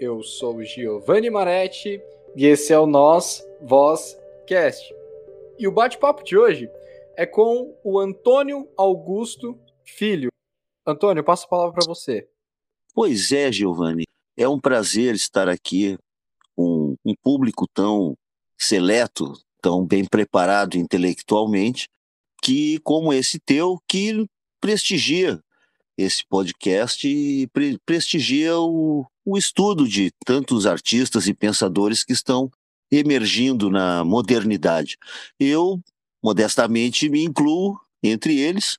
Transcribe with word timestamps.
Eu 0.00 0.22
sou 0.22 0.62
Giovanni 0.62 1.28
Maretti 1.28 2.00
e 2.36 2.46
esse 2.46 2.72
é 2.72 2.78
o 2.78 2.86
Nós 2.86 3.44
Voz 3.60 4.16
Cast. 4.46 4.94
E 5.58 5.66
o 5.66 5.72
bate-papo 5.72 6.22
de 6.22 6.38
hoje 6.38 6.70
é 7.16 7.26
com 7.26 7.76
o 7.82 7.98
Antônio 7.98 8.68
Augusto 8.76 9.58
Filho. 9.84 10.30
Antônio, 10.86 11.18
eu 11.20 11.24
passo 11.24 11.46
a 11.46 11.48
palavra 11.48 11.72
para 11.72 11.84
você. 11.84 12.28
Pois 12.94 13.32
é, 13.32 13.50
Giovanni. 13.50 14.04
É 14.36 14.48
um 14.48 14.60
prazer 14.60 15.16
estar 15.16 15.48
aqui 15.48 15.98
com 16.54 16.94
um 17.04 17.14
público 17.20 17.66
tão 17.66 18.14
seleto, 18.56 19.32
tão 19.60 19.84
bem 19.84 20.04
preparado 20.04 20.76
intelectualmente, 20.76 21.88
que 22.40 22.78
como 22.84 23.12
esse 23.12 23.40
teu, 23.40 23.82
que 23.88 24.24
prestigia 24.60 25.40
esse 25.98 26.24
podcast 26.24 27.08
e 27.08 27.48
pre 27.48 27.76
prestigia 27.84 28.56
o, 28.56 29.04
o 29.30 29.36
estudo 29.36 29.86
de 29.86 30.10
tantos 30.24 30.64
artistas 30.64 31.28
e 31.28 31.34
pensadores 31.34 32.02
que 32.02 32.14
estão 32.14 32.50
emergindo 32.90 33.68
na 33.68 34.02
modernidade. 34.02 34.96
Eu, 35.38 35.78
modestamente, 36.22 37.10
me 37.10 37.22
incluo 37.22 37.78
entre 38.02 38.40
eles, 38.40 38.78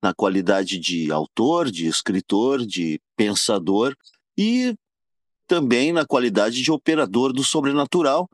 na 0.00 0.14
qualidade 0.14 0.78
de 0.78 1.10
autor, 1.10 1.68
de 1.68 1.88
escritor, 1.88 2.64
de 2.64 3.00
pensador 3.16 3.96
e 4.36 4.76
também 5.48 5.92
na 5.92 6.06
qualidade 6.06 6.62
de 6.62 6.70
operador 6.70 7.32
do 7.32 7.42
sobrenatural, 7.42 8.30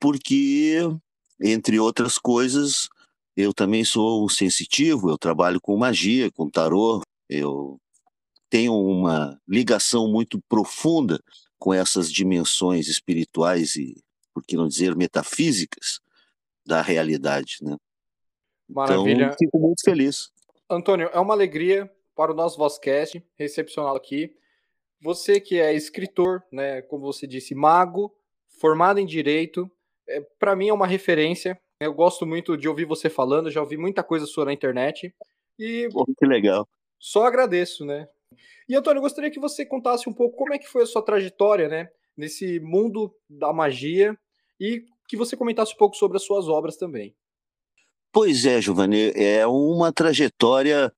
porque, 0.00 0.80
entre 1.40 1.78
outras 1.78 2.18
coisas, 2.18 2.88
eu 3.36 3.54
também 3.54 3.84
sou 3.84 4.28
sensitivo, 4.28 5.10
eu 5.10 5.16
trabalho 5.16 5.60
com 5.60 5.76
magia, 5.76 6.28
com 6.32 6.50
tarô, 6.50 7.02
eu 7.28 7.78
tenho 8.54 8.72
uma 8.72 9.36
ligação 9.48 10.06
muito 10.06 10.40
profunda 10.48 11.18
com 11.58 11.74
essas 11.74 12.08
dimensões 12.08 12.86
espirituais 12.86 13.74
e, 13.74 14.00
por 14.32 14.44
que 14.44 14.56
não 14.56 14.68
dizer, 14.68 14.94
metafísicas 14.94 15.98
da 16.64 16.80
realidade, 16.80 17.56
né? 17.62 17.76
Então, 18.70 18.86
Maravilha. 18.86 19.24
Então, 19.24 19.36
fico 19.36 19.58
muito 19.58 19.82
feliz. 19.84 20.30
Antônio, 20.70 21.10
é 21.12 21.18
uma 21.18 21.34
alegria 21.34 21.92
para 22.14 22.30
o 22.30 22.34
nosso 22.34 22.56
Vozcast 22.56 23.20
recepcioná-lo 23.36 23.96
aqui. 23.96 24.32
Você 25.02 25.40
que 25.40 25.58
é 25.58 25.74
escritor, 25.74 26.40
né, 26.52 26.80
como 26.82 27.02
você 27.02 27.26
disse, 27.26 27.56
mago, 27.56 28.14
formado 28.60 29.00
em 29.00 29.06
direito, 29.06 29.68
é, 30.08 30.20
para 30.38 30.54
mim 30.54 30.68
é 30.68 30.72
uma 30.72 30.86
referência. 30.86 31.60
Eu 31.80 31.92
gosto 31.92 32.24
muito 32.24 32.56
de 32.56 32.68
ouvir 32.68 32.84
você 32.84 33.10
falando, 33.10 33.50
já 33.50 33.60
ouvi 33.60 33.76
muita 33.76 34.04
coisa 34.04 34.26
sua 34.26 34.44
na 34.44 34.52
internet. 34.52 35.12
E 35.58 35.88
Pô, 35.92 36.06
que 36.06 36.24
legal. 36.24 36.68
Só 37.00 37.26
agradeço, 37.26 37.84
né? 37.84 38.08
E 38.68 38.74
Antônio, 38.74 38.98
eu 38.98 39.02
gostaria 39.02 39.30
que 39.30 39.40
você 39.40 39.64
contasse 39.64 40.08
um 40.08 40.12
pouco 40.12 40.36
como 40.36 40.54
é 40.54 40.58
que 40.58 40.68
foi 40.68 40.82
a 40.82 40.86
sua 40.86 41.02
trajetória, 41.02 41.68
né, 41.68 41.88
nesse 42.16 42.60
mundo 42.60 43.14
da 43.28 43.52
magia 43.52 44.16
e 44.60 44.84
que 45.08 45.16
você 45.16 45.36
comentasse 45.36 45.74
um 45.74 45.76
pouco 45.76 45.96
sobre 45.96 46.16
as 46.16 46.24
suas 46.24 46.48
obras 46.48 46.76
também. 46.76 47.14
Pois 48.12 48.46
é, 48.46 48.60
Giovanni, 48.60 49.12
é 49.16 49.46
uma 49.46 49.92
trajetória 49.92 50.92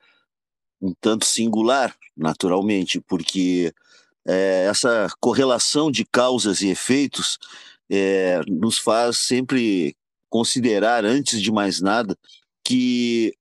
um 0.81 0.93
tanto 1.01 1.25
singular, 1.25 1.97
naturalmente, 2.17 3.01
porque 3.01 3.73
é, 4.27 4.67
essa 4.69 5.09
correlação 5.21 5.91
de 5.91 6.05
causas 6.05 6.61
e 6.61 6.69
efeitos 6.69 7.39
é, 7.91 8.41
nos 8.49 8.79
faz 8.79 9.19
sempre 9.19 9.97
considerar, 10.29 11.05
antes 11.05 11.41
de 11.41 11.51
mais 11.51 11.81
nada, 11.81 12.17
que 12.65 13.35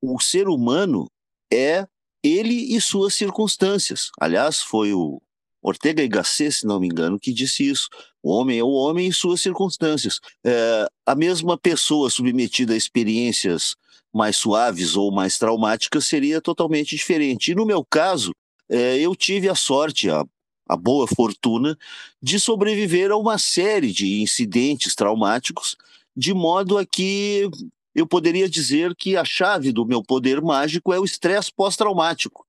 o 0.00 0.20
ser 0.20 0.48
humano 0.48 1.10
é 1.52 1.86
ele 2.28 2.74
e 2.74 2.80
suas 2.80 3.14
circunstâncias. 3.14 4.10
Aliás, 4.20 4.60
foi 4.60 4.92
o 4.92 5.20
Ortega 5.62 6.02
y 6.02 6.08
Gasset, 6.08 6.52
se 6.52 6.66
não 6.66 6.80
me 6.80 6.86
engano, 6.86 7.18
que 7.18 7.32
disse 7.32 7.68
isso. 7.68 7.88
O 8.22 8.30
homem 8.30 8.58
é 8.58 8.62
o 8.62 8.70
homem 8.70 9.08
e 9.08 9.12
suas 9.12 9.40
circunstâncias. 9.40 10.20
É, 10.44 10.86
a 11.06 11.14
mesma 11.14 11.58
pessoa 11.58 12.10
submetida 12.10 12.74
a 12.74 12.76
experiências 12.76 13.76
mais 14.12 14.36
suaves 14.36 14.96
ou 14.96 15.12
mais 15.12 15.38
traumáticas 15.38 16.06
seria 16.06 16.40
totalmente 16.40 16.96
diferente. 16.96 17.52
E 17.52 17.54
no 17.54 17.66
meu 17.66 17.84
caso, 17.84 18.32
é, 18.68 18.98
eu 18.98 19.14
tive 19.14 19.48
a 19.48 19.54
sorte, 19.54 20.10
a, 20.10 20.24
a 20.68 20.76
boa 20.76 21.06
fortuna, 21.06 21.76
de 22.22 22.38
sobreviver 22.38 23.10
a 23.10 23.16
uma 23.16 23.38
série 23.38 23.92
de 23.92 24.20
incidentes 24.20 24.94
traumáticos, 24.94 25.76
de 26.16 26.32
modo 26.34 26.78
a 26.78 26.84
que 26.84 27.48
eu 27.98 28.06
poderia 28.06 28.48
dizer 28.48 28.94
que 28.94 29.16
a 29.16 29.24
chave 29.24 29.72
do 29.72 29.84
meu 29.84 30.04
poder 30.04 30.40
mágico 30.40 30.92
é 30.92 31.00
o 31.00 31.04
estresse 31.04 31.52
pós-traumático, 31.52 32.46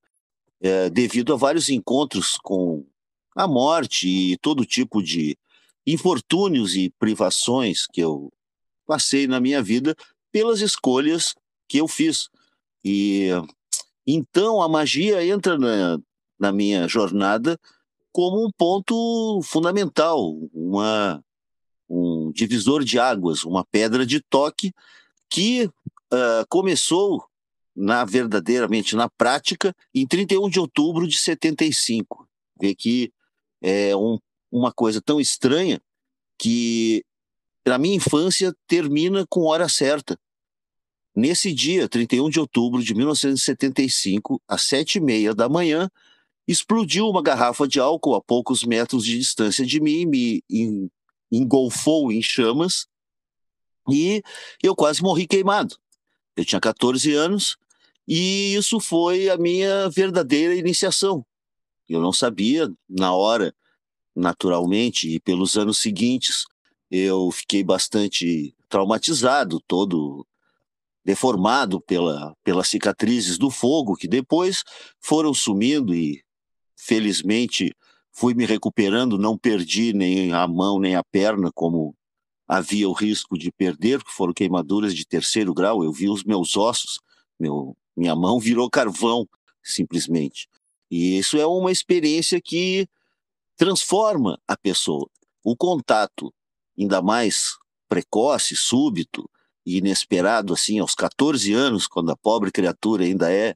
é, 0.60 0.88
devido 0.88 1.32
a 1.32 1.36
vários 1.36 1.68
encontros 1.68 2.38
com 2.40 2.86
a 3.34 3.48
morte 3.48 4.06
e 4.06 4.36
todo 4.36 4.64
tipo 4.64 5.02
de 5.02 5.36
infortúnios 5.84 6.76
e 6.76 6.90
privações 7.00 7.88
que 7.88 8.00
eu 8.00 8.32
passei 8.86 9.26
na 9.26 9.40
minha 9.40 9.60
vida 9.60 9.96
pelas 10.30 10.60
escolhas 10.60 11.34
que 11.66 11.78
eu 11.78 11.88
fiz. 11.88 12.28
E 12.84 13.30
então 14.06 14.62
a 14.62 14.68
magia 14.68 15.26
entra 15.26 15.58
na, 15.58 15.98
na 16.38 16.52
minha 16.52 16.86
jornada 16.86 17.58
como 18.12 18.46
um 18.46 18.52
ponto 18.52 19.40
fundamental, 19.42 20.32
uma, 20.52 21.24
um 21.88 22.30
divisor 22.30 22.84
de 22.84 23.00
águas, 23.00 23.44
uma 23.44 23.64
pedra 23.64 24.06
de 24.06 24.20
toque 24.20 24.72
que 25.30 25.66
uh, 25.66 26.44
começou 26.48 27.24
na 27.74 28.04
verdadeiramente 28.04 28.96
na 28.96 29.08
prática 29.08 29.74
em 29.94 30.06
31 30.06 30.50
de 30.50 30.58
outubro 30.58 31.06
de 31.06 31.16
75. 31.16 32.28
Vê 32.60 32.74
que 32.74 33.12
é 33.62 33.94
um, 33.96 34.18
uma 34.50 34.72
coisa 34.72 35.00
tão 35.00 35.20
estranha 35.20 35.80
que 36.36 37.04
na 37.66 37.78
minha 37.78 37.96
infância 37.96 38.54
termina 38.66 39.24
com 39.28 39.44
hora 39.44 39.68
certa. 39.68 40.18
Nesse 41.14 41.52
dia, 41.52 41.88
31 41.88 42.28
de 42.30 42.40
outubro 42.40 42.82
de 42.82 42.94
1975, 42.94 44.40
às 44.48 44.62
sete 44.62 44.96
e 44.96 45.00
meia 45.00 45.34
da 45.34 45.48
manhã, 45.48 45.90
explodiu 46.46 47.08
uma 47.08 47.22
garrafa 47.22 47.68
de 47.68 47.78
álcool 47.78 48.14
a 48.14 48.22
poucos 48.22 48.64
metros 48.64 49.04
de 49.04 49.18
distância 49.18 49.64
de 49.64 49.80
mim, 49.80 50.06
me 50.06 50.42
engolfou 51.30 52.10
em 52.10 52.22
chamas 52.22 52.86
e 53.92 54.22
eu 54.62 54.74
quase 54.74 55.02
morri 55.02 55.26
queimado. 55.26 55.76
Eu 56.36 56.44
tinha 56.44 56.60
14 56.60 57.12
anos 57.14 57.56
e 58.06 58.54
isso 58.54 58.80
foi 58.80 59.28
a 59.28 59.36
minha 59.36 59.88
verdadeira 59.88 60.54
iniciação. 60.54 61.24
Eu 61.88 62.00
não 62.00 62.12
sabia 62.12 62.68
na 62.88 63.12
hora, 63.12 63.54
naturalmente, 64.14 65.08
e 65.08 65.20
pelos 65.20 65.56
anos 65.56 65.78
seguintes, 65.78 66.44
eu 66.90 67.30
fiquei 67.30 67.62
bastante 67.62 68.54
traumatizado, 68.68 69.60
todo 69.66 70.26
deformado 71.04 71.80
pela, 71.80 72.34
pelas 72.44 72.68
cicatrizes 72.68 73.38
do 73.38 73.50
fogo, 73.50 73.96
que 73.96 74.06
depois 74.06 74.62
foram 75.00 75.32
sumindo 75.34 75.94
e, 75.94 76.22
felizmente, 76.76 77.74
fui 78.12 78.34
me 78.34 78.44
recuperando, 78.44 79.18
não 79.18 79.36
perdi 79.36 79.92
nem 79.92 80.32
a 80.32 80.46
mão 80.46 80.78
nem 80.78 80.94
a 80.94 81.02
perna, 81.02 81.50
como 81.52 81.94
havia 82.50 82.88
o 82.88 82.92
risco 82.92 83.38
de 83.38 83.52
perder, 83.52 84.00
porque 84.00 84.10
foram 84.10 84.32
queimaduras 84.32 84.92
de 84.92 85.06
terceiro 85.06 85.54
grau. 85.54 85.84
Eu 85.84 85.92
vi 85.92 86.08
os 86.08 86.24
meus 86.24 86.56
ossos, 86.56 86.98
meu, 87.38 87.76
minha 87.96 88.16
mão 88.16 88.40
virou 88.40 88.68
carvão, 88.68 89.28
simplesmente. 89.62 90.48
E 90.90 91.16
isso 91.16 91.38
é 91.38 91.46
uma 91.46 91.70
experiência 91.70 92.40
que 92.40 92.88
transforma 93.56 94.36
a 94.48 94.56
pessoa. 94.56 95.08
O 95.44 95.56
contato, 95.56 96.34
ainda 96.76 97.00
mais 97.00 97.56
precoce, 97.88 98.56
súbito 98.56 99.30
e 99.64 99.78
inesperado, 99.78 100.52
assim, 100.52 100.80
aos 100.80 100.96
14 100.96 101.52
anos, 101.52 101.86
quando 101.86 102.10
a 102.10 102.16
pobre 102.16 102.50
criatura 102.50 103.04
ainda 103.04 103.32
é 103.32 103.54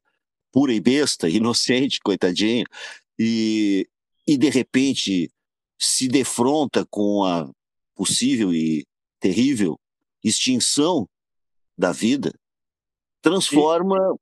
pura 0.53 0.73
e 0.73 0.79
besta, 0.79 1.27
inocente, 1.29 1.99
coitadinha, 1.99 2.65
e, 3.19 3.89
e 4.25 4.37
de 4.37 4.51
repente 4.51 5.33
se 5.77 6.07
defronta 6.07 6.87
com 6.89 7.25
a 7.25 7.51
possível 7.95 8.53
e 8.53 8.85
terrível 9.25 9.81
extinção 10.23 11.09
da 11.79 11.93
vida, 11.93 12.39
transforma 13.23 13.97
e... 13.97 14.19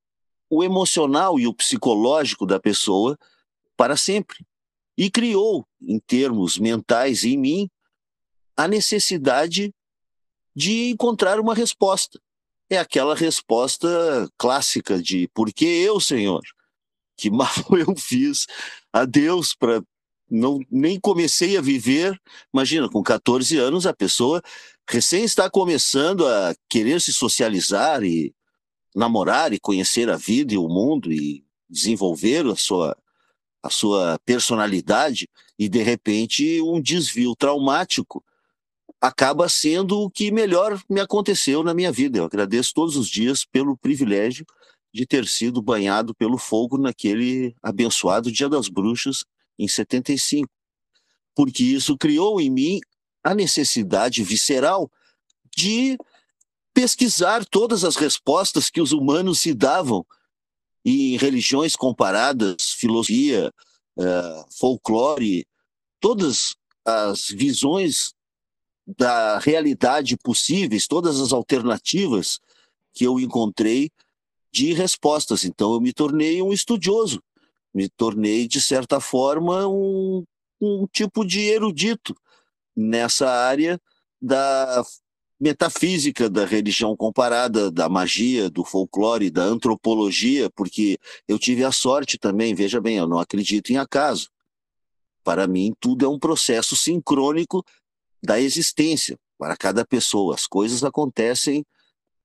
o 0.48 0.62
emocional 0.62 1.40
e 1.40 1.46
o 1.48 1.52
psicológico 1.52 2.46
da 2.46 2.60
pessoa 2.60 3.18
para 3.76 3.96
sempre. 3.96 4.46
E 4.96 5.10
criou, 5.10 5.66
em 5.80 5.98
termos 5.98 6.56
mentais 6.56 7.24
em 7.24 7.36
mim, 7.36 7.68
a 8.56 8.68
necessidade 8.68 9.74
de 10.54 10.90
encontrar 10.90 11.40
uma 11.40 11.54
resposta. 11.54 12.20
É 12.70 12.78
aquela 12.78 13.16
resposta 13.16 13.88
clássica 14.38 15.02
de 15.02 15.26
por 15.34 15.52
que 15.52 15.64
eu, 15.64 15.98
Senhor? 15.98 16.42
Que 17.16 17.28
mal 17.28 17.48
eu 17.76 17.96
fiz 17.96 18.46
a 18.92 19.04
Deus 19.04 19.52
para 19.52 19.82
não 20.32 20.60
nem 20.70 20.98
comecei 20.98 21.56
a 21.56 21.60
viver. 21.60 22.18
Imagina, 22.52 22.88
com 22.88 23.02
14 23.02 23.58
anos 23.58 23.86
a 23.86 23.92
pessoa 23.92 24.42
recém 24.92 25.24
está 25.24 25.48
começando 25.48 26.26
a 26.26 26.54
querer 26.68 27.00
se 27.00 27.14
socializar 27.14 28.04
e 28.04 28.34
namorar 28.94 29.54
e 29.54 29.58
conhecer 29.58 30.10
a 30.10 30.18
vida 30.18 30.52
e 30.52 30.58
o 30.58 30.68
mundo 30.68 31.10
e 31.10 31.42
desenvolver 31.66 32.44
a 32.46 32.54
sua 32.54 32.94
a 33.62 33.70
sua 33.70 34.18
personalidade 34.26 35.30
e 35.58 35.66
de 35.66 35.82
repente 35.82 36.60
um 36.60 36.78
desvio 36.78 37.34
traumático 37.34 38.22
acaba 39.00 39.48
sendo 39.48 40.00
o 40.00 40.10
que 40.10 40.30
melhor 40.30 40.78
me 40.90 41.00
aconteceu 41.00 41.62
na 41.62 41.72
minha 41.72 41.90
vida. 41.90 42.18
Eu 42.18 42.24
agradeço 42.24 42.74
todos 42.74 42.94
os 42.96 43.08
dias 43.08 43.46
pelo 43.46 43.78
privilégio 43.78 44.44
de 44.92 45.06
ter 45.06 45.26
sido 45.26 45.62
banhado 45.62 46.14
pelo 46.14 46.36
fogo 46.36 46.76
naquele 46.76 47.54
abençoado 47.62 48.30
Dia 48.30 48.48
das 48.48 48.68
Bruxas 48.68 49.24
em 49.58 49.66
75. 49.66 50.50
Porque 51.34 51.62
isso 51.62 51.96
criou 51.96 52.40
em 52.40 52.50
mim 52.50 52.80
a 53.22 53.34
necessidade 53.34 54.22
visceral 54.22 54.90
de 55.54 55.96
pesquisar 56.74 57.44
todas 57.44 57.84
as 57.84 57.96
respostas 57.96 58.70
que 58.70 58.80
os 58.80 58.92
humanos 58.92 59.40
se 59.40 59.52
davam 59.54 60.04
em 60.84 61.16
religiões 61.16 61.76
comparadas, 61.76 62.72
filosofia, 62.72 63.52
uh, 63.96 64.46
folclore, 64.58 65.46
todas 66.00 66.56
as 66.84 67.28
visões 67.28 68.14
da 68.84 69.38
realidade 69.38 70.16
possíveis, 70.16 70.88
todas 70.88 71.20
as 71.20 71.32
alternativas 71.32 72.40
que 72.92 73.04
eu 73.04 73.20
encontrei 73.20 73.90
de 74.50 74.72
respostas. 74.72 75.44
Então 75.44 75.72
eu 75.74 75.80
me 75.80 75.92
tornei 75.92 76.42
um 76.42 76.52
estudioso, 76.52 77.22
me 77.72 77.88
tornei, 77.88 78.48
de 78.48 78.60
certa 78.60 78.98
forma, 78.98 79.68
um, 79.68 80.24
um 80.60 80.86
tipo 80.90 81.24
de 81.24 81.40
erudito 81.40 82.14
nessa 82.76 83.30
área 83.30 83.80
da 84.20 84.84
metafísica 85.42 86.30
da 86.30 86.44
religião 86.44 86.96
comparada, 86.96 87.68
da 87.68 87.88
magia, 87.88 88.48
do 88.48 88.64
folclore, 88.64 89.28
da 89.28 89.42
antropologia, 89.42 90.48
porque 90.50 90.96
eu 91.26 91.36
tive 91.36 91.64
a 91.64 91.72
sorte 91.72 92.16
também, 92.16 92.54
veja 92.54 92.80
bem, 92.80 92.98
eu 92.98 93.08
não 93.08 93.18
acredito 93.18 93.70
em 93.70 93.76
acaso. 93.76 94.30
Para 95.24 95.48
mim, 95.48 95.74
tudo 95.80 96.04
é 96.04 96.08
um 96.08 96.18
processo 96.18 96.76
sincrônico 96.76 97.64
da 98.22 98.40
existência 98.40 99.18
para 99.36 99.56
cada 99.56 99.84
pessoa. 99.84 100.36
As 100.36 100.46
coisas 100.46 100.84
acontecem 100.84 101.66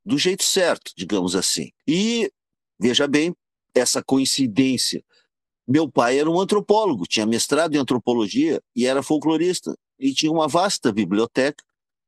do 0.05 0.15
jeito 0.17 0.43
certo, 0.43 0.91
digamos 0.95 1.35
assim. 1.35 1.71
E, 1.87 2.31
veja 2.79 3.07
bem, 3.07 3.35
essa 3.73 4.03
coincidência. 4.03 5.03
Meu 5.67 5.91
pai 5.91 6.19
era 6.19 6.29
um 6.29 6.39
antropólogo, 6.39 7.07
tinha 7.07 7.25
mestrado 7.25 7.73
em 7.73 7.79
antropologia 7.79 8.61
e 8.75 8.85
era 8.85 9.01
folclorista, 9.01 9.75
e 9.99 10.13
tinha 10.13 10.31
uma 10.31 10.47
vasta 10.47 10.91
biblioteca 10.91 11.63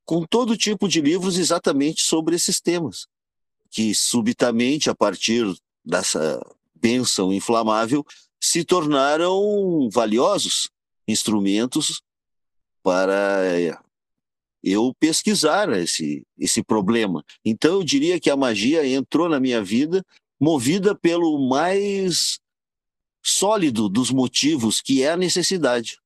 com 0.06 0.26
todo 0.26 0.58
tipo 0.58 0.88
de 0.88 1.02
livros 1.02 1.38
exatamente 1.38 2.02
sobre 2.02 2.36
esses 2.36 2.60
temas, 2.60 3.08
que 3.70 3.94
subitamente, 3.94 4.90
a 4.90 4.96
partir 4.96 5.46
dessa 5.86 6.42
bênção 6.74 7.32
inflamável, 7.32 8.04
se 8.40 8.64
tornaram 8.64 9.90
valiosos 9.92 10.70
instrumentos 11.08 12.02
para 12.82 13.46
eh, 13.46 13.78
eu 14.64 14.94
pesquisar 15.00 15.70
esse, 15.78 16.26
esse 16.38 16.64
problema. 16.64 17.24
Então 17.44 17.76
eu 17.76 17.84
diria 17.84 18.20
que 18.20 18.30
a 18.30 18.38
magia 18.38 18.88
entrou 18.88 19.30
na 19.30 19.40
minha 19.40 19.62
vida 19.64 20.04
movida 20.40 20.96
pelo 20.96 21.50
mais 21.50 22.40
sólido 23.22 23.90
dos 23.90 24.10
motivos, 24.10 24.82
que 24.82 25.04
é 25.04 25.12
a 25.12 25.18
necessidade. 25.18 26.00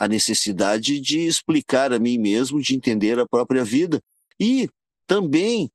A 0.00 0.08
necessidade 0.08 0.98
de 0.98 1.20
explicar 1.20 1.92
a 1.92 1.98
mim 1.98 2.16
mesmo, 2.16 2.60
de 2.60 2.74
entender 2.74 3.18
a 3.18 3.28
própria 3.28 3.62
vida. 3.62 4.02
E 4.40 4.68
também 5.06 5.70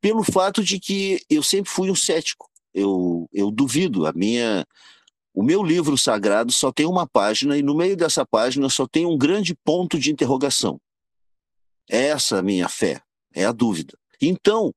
pelo 0.00 0.22
fato 0.22 0.62
de 0.62 0.78
que 0.78 1.22
eu 1.28 1.42
sempre 1.42 1.70
fui 1.70 1.90
um 1.90 1.94
cético. 1.94 2.48
Eu, 2.72 3.28
eu 3.32 3.50
duvido. 3.50 4.06
A 4.06 4.12
minha, 4.12 4.66
o 5.34 5.42
meu 5.42 5.62
livro 5.62 5.96
sagrado 5.96 6.52
só 6.52 6.72
tem 6.72 6.86
uma 6.86 7.06
página 7.06 7.56
e 7.56 7.62
no 7.62 7.74
meio 7.74 7.96
dessa 7.96 8.24
página 8.26 8.68
só 8.68 8.86
tem 8.86 9.06
um 9.06 9.16
grande 9.16 9.54
ponto 9.54 9.98
de 9.98 10.10
interrogação. 10.10 10.80
É 11.90 12.08
essa 12.08 12.38
a 12.38 12.42
minha 12.42 12.68
fé, 12.68 13.00
é 13.32 13.44
a 13.44 13.52
dúvida. 13.52 13.98
Então, 14.20 14.74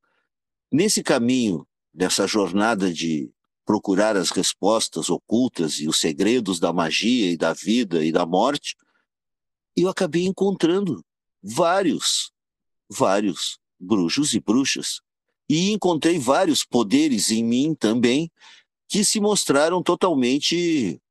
nesse 0.71 1.03
caminho, 1.03 1.67
dessa 1.93 2.25
jornada 2.25 2.91
de 2.93 3.29
procurar 3.65 4.15
as 4.15 4.31
respostas 4.31 5.09
ocultas 5.09 5.79
e 5.79 5.87
os 5.87 5.99
segredos 5.99 6.59
da 6.59 6.73
magia 6.73 7.31
e 7.31 7.37
da 7.37 7.53
vida 7.53 8.03
e 8.03 8.11
da 8.11 8.25
morte, 8.25 8.75
eu 9.75 9.89
acabei 9.89 10.25
encontrando 10.25 11.03
vários, 11.41 12.31
vários 12.89 13.57
bruxos 13.79 14.33
e 14.33 14.39
bruxas. 14.39 15.01
E 15.49 15.71
encontrei 15.71 16.17
vários 16.17 16.63
poderes 16.63 17.31
em 17.31 17.43
mim 17.43 17.75
também 17.75 18.31
que 18.87 19.03
se 19.03 19.19
mostraram 19.19 19.81
totalmente 19.81 21.01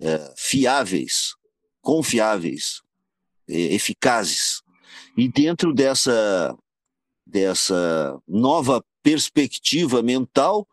é, 0.00 0.34
fiáveis, 0.36 1.34
confiáveis, 1.80 2.82
eficazes. 3.48 4.62
E 5.16 5.28
dentro 5.28 5.72
dessa, 5.72 6.56
dessa 7.26 8.20
nova 8.26 8.84
perspectiva 9.02 10.02
mental 10.02 10.66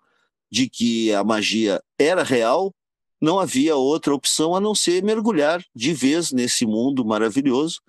de 0.50 0.70
que 0.70 1.14
a 1.14 1.24
magia 1.24 1.82
era 1.98 2.24
real, 2.24 2.74
não 3.22 3.40
havia 3.40 3.76
outra 3.76 4.16
opção 4.16 4.56
a 4.56 4.60
não 4.60 4.74
ser 4.74 5.04
mergulhar 5.04 5.64
de 5.76 5.94
vez 5.94 6.32
nesse 6.32 6.66
mundo 6.66 7.06
maravilhoso 7.06 7.80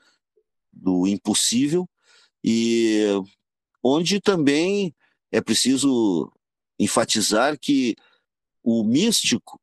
do 0.71 1.07
impossível 1.07 1.89
e 2.45 3.07
onde 3.83 4.21
também 4.21 4.95
é 5.31 5.41
preciso 5.41 6.31
enfatizar 6.79 7.59
que 7.59 7.97
o 8.63 8.85
místico, 8.85 9.59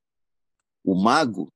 o 0.83 0.95
mago, 0.95 1.51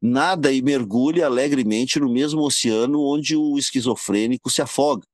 nada 0.00 0.52
e 0.52 0.60
mergulha 0.60 1.26
alegremente 1.26 1.98
no 1.98 2.12
mesmo 2.12 2.42
oceano 2.42 3.00
onde 3.00 3.34
o 3.34 3.58
esquizofrênico 3.58 4.50
se 4.50 4.60
afoga, 4.60 5.06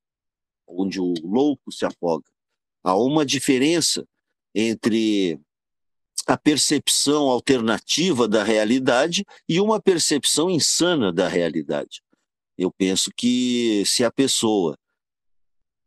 onde 0.67 1.01
o 1.01 1.15
louco 1.23 1.71
se 1.71 1.87
afoga. 1.87 2.25
Há 2.83 2.97
uma 2.97 3.25
diferença 3.25 4.07
entre 4.55 5.41
a 6.27 6.37
percepção 6.37 7.29
alternativa 7.29 8.27
da 8.27 8.43
realidade 8.43 9.25
e 9.49 9.61
uma 9.61 9.81
percepção 9.81 10.51
insana 10.51 11.13
da 11.13 11.29
realidade. 11.29 12.03
Eu 12.57 12.71
penso 12.71 13.11
que 13.15 13.83
se 13.87 14.05
a 14.05 14.11
pessoa 14.11 14.79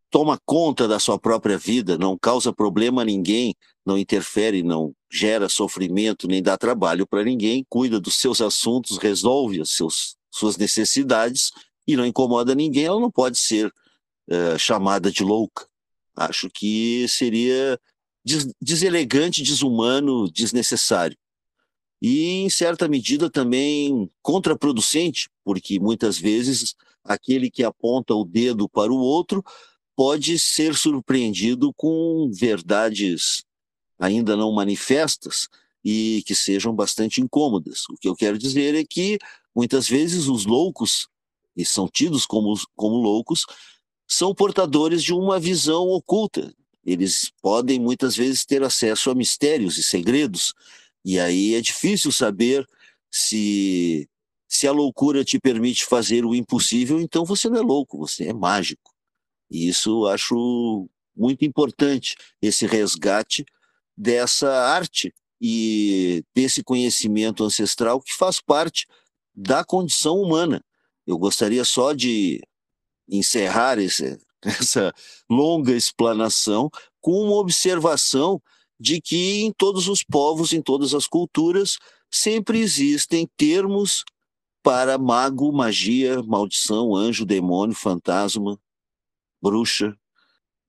toma 0.09 0.39
conta 0.45 0.87
da 0.87 0.99
sua 0.99 1.19
própria 1.19 1.57
vida, 1.57 1.97
não 1.97 2.17
causa 2.17 2.53
problema 2.53 3.01
a 3.01 3.05
ninguém, 3.05 3.55
não 3.85 3.97
interfere, 3.97 4.63
não 4.63 4.93
gera 5.11 5.49
sofrimento 5.49 6.27
nem 6.27 6.41
dá 6.41 6.57
trabalho 6.57 7.07
para 7.07 7.23
ninguém, 7.23 7.65
cuida 7.69 7.99
dos 7.99 8.15
seus 8.15 8.41
assuntos, 8.41 8.97
resolve 8.97 9.61
as 9.61 9.71
seus, 9.71 10.17
suas 10.29 10.57
necessidades 10.57 11.51
e 11.87 11.95
não 11.95 12.05
incomoda 12.05 12.53
ninguém, 12.53 12.85
ela 12.85 12.99
não 12.99 13.09
pode 13.09 13.37
ser 13.37 13.67
uh, 13.67 14.59
chamada 14.59 15.11
de 15.11 15.23
louca. 15.23 15.67
Acho 16.15 16.49
que 16.49 17.07
seria 17.07 17.79
des 18.27 18.45
deselegante, 18.61 19.41
desumano, 19.41 20.29
desnecessário. 20.29 21.17
E, 22.01 22.41
em 22.41 22.49
certa 22.49 22.87
medida, 22.87 23.29
também 23.29 24.09
contraproducente, 24.21 25.29
porque 25.43 25.79
muitas 25.79 26.17
vezes 26.19 26.75
aquele 27.03 27.49
que 27.49 27.63
aponta 27.63 28.13
o 28.13 28.25
dedo 28.25 28.67
para 28.67 28.91
o 28.91 28.97
outro 28.97 29.43
pode 29.95 30.37
ser 30.37 30.75
surpreendido 30.75 31.73
com 31.73 32.29
verdades 32.31 33.43
ainda 33.97 34.35
não 34.35 34.51
manifestas 34.51 35.47
e 35.83 36.21
que 36.27 36.35
sejam 36.35 36.75
bastante 36.75 37.21
incômodas. 37.21 37.85
O 37.89 37.95
que 37.95 38.07
eu 38.07 38.15
quero 38.15 38.37
dizer 38.37 38.75
é 38.75 38.83
que 38.83 39.17
muitas 39.55 39.87
vezes 39.87 40.27
os 40.27 40.45
loucos, 40.45 41.07
e 41.55 41.65
são 41.65 41.87
tidos 41.87 42.25
como, 42.25 42.53
como 42.75 42.97
loucos, 42.97 43.45
são 44.05 44.35
portadores 44.35 45.01
de 45.01 45.13
uma 45.13 45.39
visão 45.39 45.87
oculta. 45.87 46.53
Eles 46.87 47.29
podem 47.41 47.81
muitas 47.81 48.15
vezes 48.15 48.45
ter 48.45 48.63
acesso 48.63 49.11
a 49.11 49.15
mistérios 49.15 49.77
e 49.77 49.83
segredos, 49.83 50.53
e 51.03 51.19
aí 51.19 51.53
é 51.53 51.61
difícil 51.61 52.13
saber 52.13 52.65
se 53.11 54.09
se 54.49 54.65
a 54.65 54.71
loucura 54.71 55.25
te 55.25 55.37
permite 55.37 55.85
fazer 55.85 56.23
o 56.23 56.33
impossível, 56.33 57.01
então 57.01 57.25
você 57.25 57.49
não 57.49 57.57
é 57.57 57.61
louco, 57.61 57.97
você 57.97 58.29
é 58.29 58.33
mágico. 58.33 58.93
E 59.51 59.67
isso 59.67 60.07
acho 60.07 60.89
muito 61.13 61.43
importante, 61.43 62.15
esse 62.41 62.65
resgate 62.65 63.45
dessa 63.95 64.49
arte 64.49 65.13
e 65.41 66.23
desse 66.33 66.63
conhecimento 66.63 67.43
ancestral 67.43 68.01
que 68.01 68.13
faz 68.13 68.39
parte 68.39 68.87
da 69.35 69.65
condição 69.65 70.15
humana. 70.21 70.63
Eu 71.05 71.17
gostaria 71.17 71.65
só 71.65 71.91
de 71.91 72.41
encerrar 73.09 73.79
esse, 73.79 74.17
essa 74.47 74.93
longa 75.29 75.73
explanação 75.73 76.69
com 77.01 77.23
uma 77.23 77.35
observação 77.35 78.41
de 78.79 79.01
que 79.01 79.41
em 79.41 79.51
todos 79.51 79.87
os 79.87 80.03
povos, 80.03 80.53
em 80.53 80.61
todas 80.61 80.93
as 80.93 81.07
culturas, 81.07 81.77
sempre 82.11 82.59
existem 82.59 83.27
termos 83.35 84.03
para 84.63 84.97
mago, 84.97 85.51
magia, 85.51 86.21
maldição, 86.23 86.95
anjo, 86.95 87.25
demônio, 87.25 87.75
fantasma, 87.75 88.59
bruxa, 89.41 89.97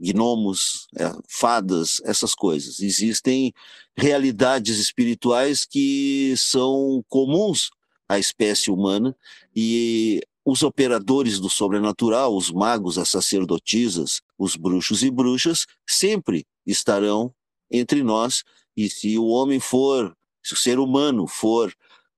gnomos, 0.01 0.87
é, 0.97 1.13
fadas, 1.29 2.01
essas 2.05 2.35
coisas. 2.35 2.81
Existem 2.81 3.53
realidades 3.97 4.79
espirituais 4.79 5.65
que 5.65 6.35
são 6.37 7.05
comuns 7.09 7.71
à 8.09 8.19
espécie 8.19 8.71
humana 8.71 9.17
e 9.55 10.23
os 10.51 10.63
operadores 10.63 11.39
do 11.39 11.51
sobrenatural, 11.51 12.35
os 12.35 12.51
magos, 12.51 12.97
as 12.97 13.11
sacerdotisas, 13.11 14.23
os 14.39 14.57
bruxos 14.57 15.03
e 15.03 15.11
bruxas, 15.11 15.67
sempre 15.87 16.47
estarão 16.65 17.35
entre 17.71 18.03
nós. 18.03 18.43
E 18.75 18.89
se 18.89 19.19
o 19.19 19.27
homem 19.27 19.61
for, 19.61 20.17
se 20.43 20.55
o 20.55 20.57
ser 20.57 20.79
humano 20.79 21.27
for 21.27 21.71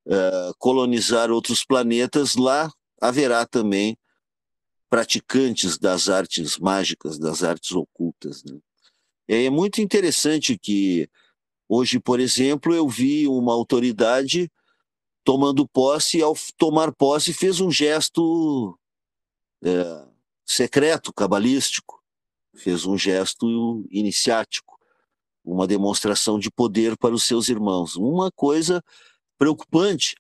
uh, 0.07 0.55
colonizar 0.59 1.33
outros 1.33 1.65
planetas, 1.65 2.37
lá 2.37 2.73
haverá 3.03 3.45
também 3.45 3.99
praticantes 4.89 5.77
das 5.77 6.09
artes 6.09 6.57
mágicas, 6.57 7.19
das 7.19 7.43
artes 7.43 7.73
ocultas. 7.73 8.45
Né? 8.45 8.61
É 9.27 9.51
muito 9.51 9.81
interessante 9.81 10.57
que 10.57 11.11
hoje, 11.69 11.99
por 11.99 12.21
exemplo, 12.21 12.73
eu 12.73 12.89
vi 12.89 13.27
uma 13.27 13.53
autoridade 13.53 14.49
tomando 15.25 15.69
posse 15.69 16.19
e 16.19 16.23
ao 16.23 16.35
tomar 16.57 16.93
posse 16.93 17.33
fez 17.33 17.61
um 17.61 17.71
gesto 17.71 18.79
é, 19.62 20.07
secreto, 20.47 21.12
cabalístico, 21.12 22.03
fez 22.57 22.85
um 22.85 22.97
gesto 22.97 23.87
iniciático, 23.91 24.79
uma 25.45 25.67
demonstração 25.67 26.39
de 26.39 26.50
poder 26.50 26.97
para 26.97 27.15
os 27.15 27.25
seus 27.25 27.49
irmãos. 27.49 27.97
Uma 27.97 28.31
coisa 28.31 28.83
preocupante, 29.39 30.15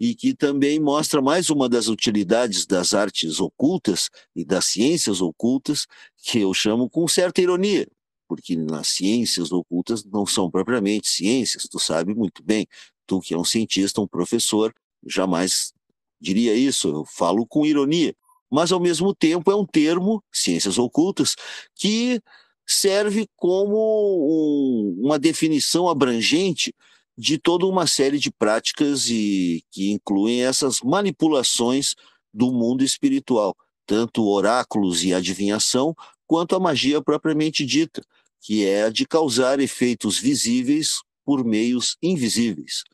e 0.00 0.14
que 0.14 0.34
também 0.34 0.78
mostra 0.78 1.20
mais 1.20 1.50
uma 1.50 1.68
das 1.68 1.88
utilidades 1.88 2.66
das 2.66 2.94
artes 2.94 3.40
ocultas 3.40 4.08
e 4.34 4.44
das 4.44 4.66
ciências 4.66 5.20
ocultas, 5.20 5.86
que 6.16 6.40
eu 6.40 6.54
chamo 6.54 6.88
com 6.88 7.08
certa 7.08 7.40
ironia, 7.40 7.88
porque 8.28 8.54
nas 8.56 8.88
ciências 8.88 9.50
ocultas 9.50 10.04
não 10.04 10.24
são 10.24 10.50
propriamente 10.50 11.08
ciências, 11.08 11.64
tu 11.64 11.80
sabe 11.80 12.14
muito 12.14 12.42
bem, 12.44 12.66
tu 13.08 13.20
que 13.20 13.34
é 13.34 13.38
um 13.38 13.44
cientista, 13.44 14.00
um 14.00 14.06
professor, 14.06 14.72
jamais 15.04 15.72
diria 16.20 16.54
isso, 16.54 16.88
eu 16.88 17.04
falo 17.04 17.46
com 17.46 17.66
ironia, 17.66 18.14
mas 18.50 18.70
ao 18.70 18.78
mesmo 18.78 19.14
tempo 19.14 19.50
é 19.50 19.56
um 19.56 19.64
termo, 19.66 20.22
ciências 20.30 20.78
ocultas, 20.78 21.34
que 21.74 22.20
serve 22.66 23.26
como 23.34 23.76
um, 23.76 25.06
uma 25.06 25.18
definição 25.18 25.88
abrangente 25.88 26.74
de 27.16 27.38
toda 27.38 27.66
uma 27.66 27.86
série 27.86 28.18
de 28.18 28.30
práticas 28.30 29.08
e 29.08 29.64
que 29.70 29.90
incluem 29.90 30.44
essas 30.44 30.80
manipulações 30.82 31.94
do 32.32 32.52
mundo 32.52 32.84
espiritual, 32.84 33.56
tanto 33.86 34.28
oráculos 34.28 35.02
e 35.02 35.14
adivinhação, 35.14 35.94
quanto 36.26 36.54
a 36.54 36.60
magia 36.60 37.02
propriamente 37.02 37.64
dita, 37.64 38.02
que 38.40 38.64
é 38.64 38.84
a 38.84 38.90
de 38.90 39.06
causar 39.06 39.60
efeitos 39.60 40.18
visíveis 40.18 41.00
por 41.24 41.44
meios 41.44 41.96
invisíveis. 42.02 42.84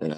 É, 0.00 0.08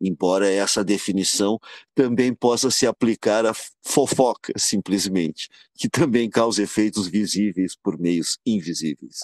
embora 0.00 0.50
essa 0.50 0.84
definição 0.84 1.58
também 1.94 2.34
possa 2.34 2.70
se 2.70 2.86
aplicar 2.86 3.46
à 3.46 3.52
fofoca, 3.82 4.52
simplesmente, 4.56 5.48
que 5.74 5.88
também 5.88 6.28
causa 6.28 6.62
efeitos 6.62 7.08
visíveis 7.08 7.76
por 7.76 7.98
meios 7.98 8.38
invisíveis. 8.44 9.20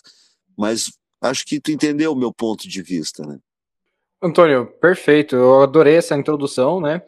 Mas 0.56 0.90
Acho 1.20 1.44
que 1.44 1.60
tu 1.60 1.70
entendeu 1.70 2.12
o 2.12 2.16
meu 2.16 2.32
ponto 2.32 2.66
de 2.66 2.82
vista, 2.82 3.26
né? 3.26 3.38
Antônio, 4.22 4.66
perfeito. 4.80 5.36
Eu 5.36 5.62
adorei 5.62 5.96
essa 5.96 6.16
introdução, 6.16 6.80
né? 6.80 7.02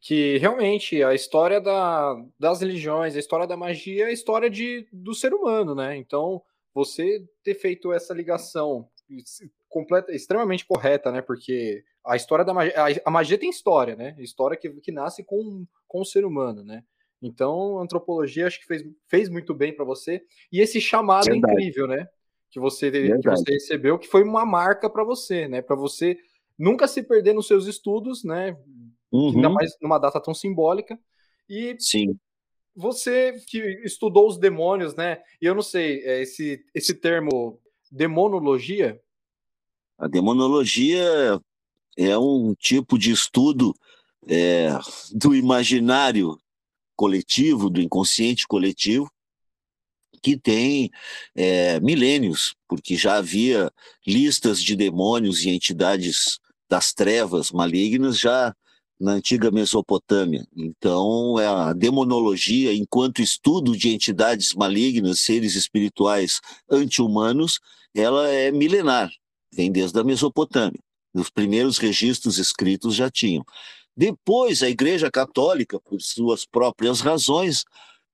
Que 0.00 0.36
realmente 0.38 1.02
a 1.02 1.14
história 1.14 1.60
da, 1.60 2.16
das 2.38 2.60
religiões, 2.60 3.14
a 3.14 3.20
história 3.20 3.46
da 3.46 3.56
magia 3.56 4.04
é 4.04 4.08
a 4.08 4.12
história 4.12 4.50
de, 4.50 4.86
do 4.92 5.14
ser 5.14 5.32
humano, 5.32 5.76
né? 5.76 5.96
Então, 5.96 6.42
você 6.74 7.24
ter 7.44 7.54
feito 7.54 7.92
essa 7.92 8.12
ligação 8.12 8.88
completa, 9.68 10.12
extremamente 10.12 10.66
correta, 10.66 11.12
né? 11.12 11.22
Porque 11.22 11.84
a 12.04 12.16
história 12.16 12.44
da 12.44 12.52
magia, 12.52 12.74
a, 13.04 13.10
magia 13.10 13.38
tem 13.38 13.50
história, 13.50 13.96
né? 13.96 14.14
História 14.18 14.56
que, 14.56 14.68
que 14.80 14.92
nasce 14.92 15.22
com, 15.24 15.66
com 15.86 16.00
o 16.00 16.04
ser 16.04 16.24
humano, 16.24 16.64
né? 16.64 16.82
Então, 17.20 17.78
a 17.78 17.82
antropologia 17.82 18.46
acho 18.46 18.60
que 18.60 18.66
fez, 18.66 18.82
fez 19.06 19.28
muito 19.28 19.54
bem 19.54 19.74
para 19.74 19.84
você. 19.84 20.22
E 20.50 20.60
esse 20.60 20.80
chamado 20.80 21.30
é 21.30 21.36
incrível, 21.36 21.86
né? 21.86 22.08
que 22.52 22.60
você, 22.60 22.90
que 22.90 23.28
você 23.30 23.52
recebeu, 23.52 23.98
que 23.98 24.06
foi 24.06 24.22
uma 24.22 24.44
marca 24.44 24.88
para 24.88 25.02
você, 25.02 25.48
né? 25.48 25.62
Para 25.62 25.74
você 25.74 26.18
nunca 26.58 26.86
se 26.86 27.02
perder 27.02 27.32
nos 27.32 27.46
seus 27.46 27.66
estudos, 27.66 28.22
né? 28.22 28.54
Uhum. 29.10 29.36
Ainda 29.36 29.48
mais 29.48 29.74
numa 29.80 29.98
data 29.98 30.20
tão 30.20 30.34
simbólica. 30.34 31.00
E 31.48 31.74
Sim. 31.78 32.14
você 32.76 33.40
que 33.48 33.58
estudou 33.84 34.28
os 34.28 34.36
demônios, 34.36 34.94
né? 34.94 35.22
E 35.40 35.46
eu 35.46 35.54
não 35.54 35.62
sei, 35.62 36.04
é, 36.04 36.20
esse, 36.20 36.62
esse 36.74 36.92
termo 36.92 37.58
demonologia. 37.90 39.00
A 39.96 40.06
demonologia 40.06 41.40
é 41.96 42.16
um 42.16 42.54
tipo 42.54 42.98
de 42.98 43.10
estudo 43.10 43.74
é, 44.28 44.70
do 45.12 45.34
imaginário 45.34 46.38
coletivo, 46.96 47.68
do 47.68 47.80
inconsciente 47.80 48.46
coletivo, 48.46 49.10
que 50.22 50.36
tem 50.36 50.90
é, 51.34 51.80
milênios, 51.80 52.54
porque 52.68 52.96
já 52.96 53.16
havia 53.16 53.70
listas 54.06 54.62
de 54.62 54.76
demônios 54.76 55.44
e 55.44 55.50
entidades 55.50 56.38
das 56.68 56.92
trevas 56.92 57.50
malignas 57.50 58.18
já 58.18 58.54
na 59.00 59.12
antiga 59.14 59.50
Mesopotâmia. 59.50 60.46
Então, 60.56 61.38
é 61.40 61.46
a 61.46 61.72
demonologia, 61.72 62.72
enquanto 62.72 63.20
estudo 63.20 63.76
de 63.76 63.88
entidades 63.88 64.54
malignas, 64.54 65.20
seres 65.20 65.56
espirituais 65.56 66.40
anti-humanos, 66.70 67.58
ela 67.92 68.28
é 68.28 68.52
milenar, 68.52 69.10
vem 69.52 69.72
desde 69.72 69.98
a 69.98 70.04
Mesopotâmia. 70.04 70.80
Os 71.14 71.30
primeiros 71.30 71.78
registros 71.78 72.38
escritos 72.38 72.94
já 72.94 73.10
tinham. 73.10 73.44
Depois, 73.96 74.62
a 74.62 74.70
Igreja 74.70 75.10
Católica, 75.10 75.78
por 75.78 76.00
suas 76.00 76.46
próprias 76.46 77.00
razões, 77.00 77.64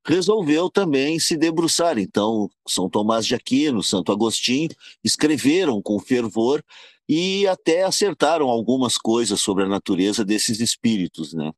resolveu 0.05 0.71
também 0.71 1.19
se 1.19 1.37
debruçar. 1.37 1.99
Então, 1.99 2.51
São 2.67 2.89
Tomás 2.89 3.27
de 3.27 3.35
Aquino, 3.35 3.83
Santo 3.83 4.11
Agostinho 4.11 4.71
escreveram 5.05 5.81
com 5.81 6.01
fervor 6.01 6.65
e 7.09 7.47
até 7.47 7.85
acertaram 7.85 8.49
algumas 8.49 8.99
coisas 8.99 9.41
sobre 9.41 9.65
a 9.65 9.69
natureza 9.69 10.25
desses 10.25 10.61
espíritos, 10.61 11.33
né? 11.33 11.53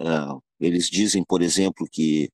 Uh, 0.00 0.42
eles 0.60 0.88
dizem, 0.88 1.24
por 1.24 1.42
exemplo, 1.42 1.86
que 1.90 2.30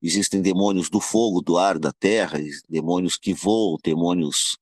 existem 0.00 0.40
demônios 0.40 0.88
do 0.88 1.00
fogo, 1.00 1.40
do 1.40 1.58
ar, 1.58 1.78
da 1.78 1.92
terra, 1.92 2.38
demônios 2.68 3.16
que 3.16 3.32
voam, 3.32 3.78
demônios 3.82 4.56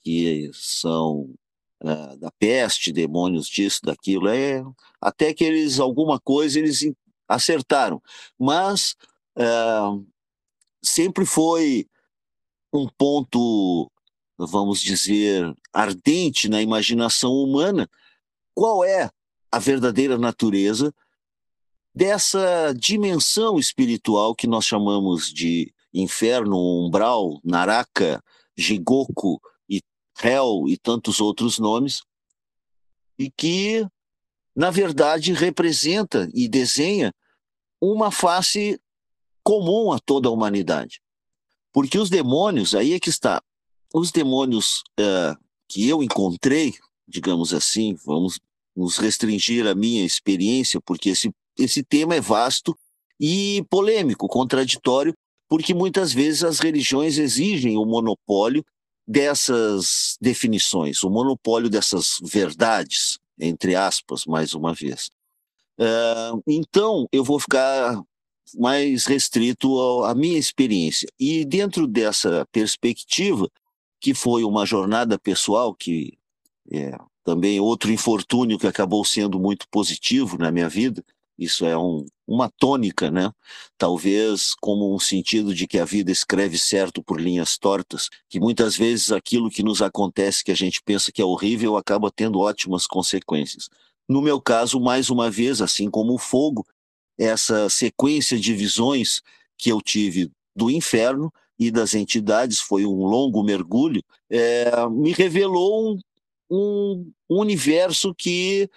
que 0.00 0.50
são 0.54 1.34
da 2.18 2.30
peste, 2.38 2.92
demônios 2.92 3.48
disso, 3.48 3.80
daquilo. 3.82 4.28
É, 4.28 4.64
até 5.00 5.32
que 5.32 5.44
eles, 5.44 5.78
alguma 5.78 6.18
coisa, 6.18 6.58
eles 6.58 6.80
acertaram. 7.28 8.02
Mas 8.38 8.94
é, 9.36 9.44
sempre 10.82 11.24
foi 11.24 11.86
um 12.72 12.88
ponto, 12.88 13.90
vamos 14.38 14.80
dizer, 14.80 15.54
ardente 15.72 16.48
na 16.48 16.62
imaginação 16.62 17.32
humana. 17.32 17.88
Qual 18.54 18.84
é 18.84 19.10
a 19.50 19.58
verdadeira 19.58 20.18
natureza 20.18 20.94
dessa 21.94 22.74
dimensão 22.74 23.58
espiritual 23.58 24.34
que 24.34 24.46
nós 24.46 24.64
chamamos 24.66 25.32
de 25.32 25.72
inferno, 25.94 26.84
umbral, 26.84 27.40
naraka, 27.42 28.22
jigoku 28.56 29.40
hell 30.22 30.64
e 30.68 30.76
tantos 30.76 31.20
outros 31.20 31.58
nomes, 31.58 32.02
e 33.18 33.30
que, 33.30 33.86
na 34.54 34.70
verdade, 34.70 35.32
representa 35.32 36.28
e 36.34 36.48
desenha 36.48 37.14
uma 37.80 38.10
face 38.10 38.80
comum 39.42 39.92
a 39.92 39.98
toda 39.98 40.28
a 40.28 40.32
humanidade. 40.32 41.00
Porque 41.72 41.98
os 41.98 42.10
demônios, 42.10 42.74
aí 42.74 42.94
é 42.94 43.00
que 43.00 43.10
está, 43.10 43.42
os 43.94 44.10
demônios 44.10 44.82
uh, 44.98 45.36
que 45.68 45.88
eu 45.88 46.02
encontrei, 46.02 46.74
digamos 47.06 47.54
assim, 47.54 47.94
vamos 48.04 48.40
nos 48.74 48.98
restringir 48.98 49.66
à 49.66 49.74
minha 49.74 50.04
experiência, 50.04 50.80
porque 50.80 51.10
esse, 51.10 51.32
esse 51.58 51.82
tema 51.82 52.14
é 52.14 52.20
vasto 52.20 52.76
e 53.18 53.64
polêmico, 53.70 54.28
contraditório, 54.28 55.14
porque 55.48 55.72
muitas 55.72 56.12
vezes 56.12 56.44
as 56.44 56.58
religiões 56.58 57.18
exigem 57.18 57.76
o 57.76 57.84
monopólio 57.84 58.64
dessas 59.06 60.16
definições, 60.20 61.02
o 61.02 61.10
monopólio 61.10 61.70
dessas 61.70 62.18
verdades, 62.22 63.18
entre 63.38 63.74
aspas, 63.74 64.24
mais 64.26 64.54
uma 64.54 64.74
vez. 64.74 65.10
Uh, 65.78 66.42
então, 66.46 67.06
eu 67.12 67.22
vou 67.22 67.38
ficar 67.38 68.02
mais 68.54 69.06
restrito 69.06 70.02
à 70.04 70.14
minha 70.14 70.38
experiência. 70.38 71.08
E 71.18 71.44
dentro 71.44 71.86
dessa 71.86 72.46
perspectiva, 72.50 73.48
que 74.00 74.14
foi 74.14 74.44
uma 74.44 74.64
jornada 74.64 75.18
pessoal, 75.18 75.74
que 75.74 76.16
é 76.72 76.96
também 77.24 77.60
outro 77.60 77.92
infortúnio 77.92 78.58
que 78.58 78.66
acabou 78.66 79.04
sendo 79.04 79.38
muito 79.38 79.66
positivo 79.68 80.38
na 80.38 80.50
minha 80.50 80.68
vida, 80.68 81.04
Isso 81.38 81.66
é 81.66 81.76
um, 81.76 82.06
uma 82.26 82.50
tônica, 82.58 83.10
né? 83.10 83.30
Talvez 83.76 84.54
como 84.60 84.94
um 84.94 84.98
sentido 84.98 85.54
de 85.54 85.66
que 85.66 85.78
a 85.78 85.84
vida 85.84 86.10
escreve 86.10 86.56
certo 86.56 87.02
por 87.02 87.20
linhas 87.20 87.58
tortas, 87.58 88.08
que 88.28 88.40
muitas 88.40 88.76
vezes 88.76 89.12
aquilo 89.12 89.50
que 89.50 89.62
nos 89.62 89.82
acontece 89.82 90.42
que 90.42 90.50
a 90.50 90.56
gente 90.56 90.82
pensa 90.82 91.12
que 91.12 91.20
é 91.20 91.24
horrível 91.24 91.76
acaba 91.76 92.10
tendo 92.10 92.38
ótimas 92.38 92.86
consequências. 92.86 93.68
No 94.08 94.22
meu 94.22 94.40
caso, 94.40 94.80
mais 94.80 95.10
uma 95.10 95.30
vez, 95.30 95.60
assim 95.60 95.90
como 95.90 96.14
o 96.14 96.18
fogo, 96.18 96.66
essa 97.18 97.68
sequência 97.68 98.38
de 98.38 98.54
visões 98.54 99.20
que 99.58 99.70
eu 99.70 99.80
tive 99.80 100.30
do 100.54 100.70
inferno 100.70 101.32
e 101.58 101.70
das 101.70 101.94
entidades, 101.94 102.60
foi 102.60 102.84
um 102.86 103.04
longo 103.04 103.42
mergulho, 103.42 104.02
é, 104.30 104.70
me 104.88 105.12
revelou 105.12 105.94
um, 106.50 107.12
um, 107.30 107.40
universo 107.40 108.14
que 108.14 108.68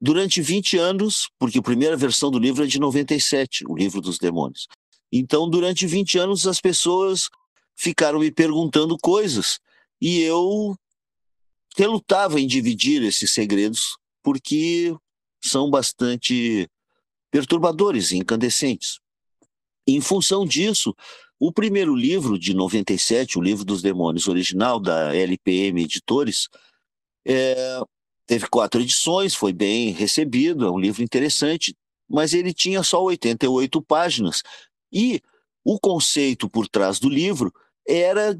durante 0.00 0.40
20 0.40 0.78
anos, 0.78 1.28
porque 1.38 1.58
a 1.58 1.62
primeira 1.62 1.96
versão 1.96 2.30
do 2.30 2.38
livro 2.38 2.64
é 2.64 2.66
de 2.66 2.78
97, 2.78 3.64
o 3.66 3.76
livro 3.76 4.00
dos 4.00 4.18
demônios. 4.18 4.68
Então, 5.12 5.48
durante 5.48 5.86
20 5.86 6.18
anos, 6.18 6.46
as 6.46 6.60
pessoas 6.60 7.28
ficaram 7.74 8.20
me 8.20 8.30
perguntando 8.30 8.96
coisas 8.98 9.58
e 10.00 10.20
eu 10.20 10.76
relutava 11.76 12.40
em 12.40 12.46
dividir 12.46 13.02
esses 13.02 13.32
segredos 13.32 13.96
porque 14.22 14.94
são 15.40 15.70
bastante 15.70 16.68
perturbadores 17.30 18.10
e 18.10 18.16
incandescentes. 18.16 18.98
Em 19.86 20.00
função 20.00 20.44
disso, 20.44 20.94
o 21.38 21.52
primeiro 21.52 21.94
livro 21.94 22.38
de 22.38 22.52
97, 22.52 23.38
o 23.38 23.42
Livro 23.42 23.64
dos 23.64 23.80
Demônios 23.80 24.26
original 24.26 24.80
da 24.80 25.14
LPM 25.14 25.84
Editores, 25.84 26.48
é, 27.24 27.80
Teve 28.28 28.46
quatro 28.46 28.82
edições, 28.82 29.34
foi 29.34 29.54
bem 29.54 29.90
recebido, 29.90 30.66
é 30.66 30.70
um 30.70 30.78
livro 30.78 31.02
interessante, 31.02 31.74
mas 32.06 32.34
ele 32.34 32.52
tinha 32.52 32.82
só 32.82 33.02
88 33.02 33.80
páginas. 33.80 34.42
E 34.92 35.22
o 35.64 35.80
conceito 35.80 36.46
por 36.46 36.68
trás 36.68 37.00
do 37.00 37.08
livro 37.08 37.50
era 37.88 38.38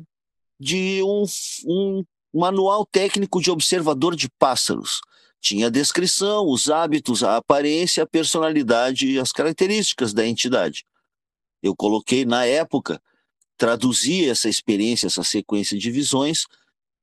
de 0.60 1.02
um, 1.02 1.24
um 1.66 2.04
manual 2.34 2.84
técnico 2.84 3.40
de 3.40 3.50
observador 3.50 4.14
de 4.14 4.28
pássaros. 4.38 5.00
Tinha 5.40 5.68
a 5.68 5.70
descrição, 5.70 6.46
os 6.46 6.68
hábitos, 6.68 7.22
a 7.22 7.38
aparência, 7.38 8.02
a 8.02 8.06
personalidade 8.06 9.08
e 9.08 9.18
as 9.18 9.32
características 9.32 10.12
da 10.12 10.26
entidade. 10.26 10.84
Eu 11.62 11.74
coloquei 11.74 12.26
na 12.26 12.44
época, 12.44 13.00
traduzi 13.56 14.28
essa 14.28 14.50
experiência, 14.50 15.06
essa 15.06 15.24
sequência 15.24 15.78
de 15.78 15.90
visões 15.90 16.46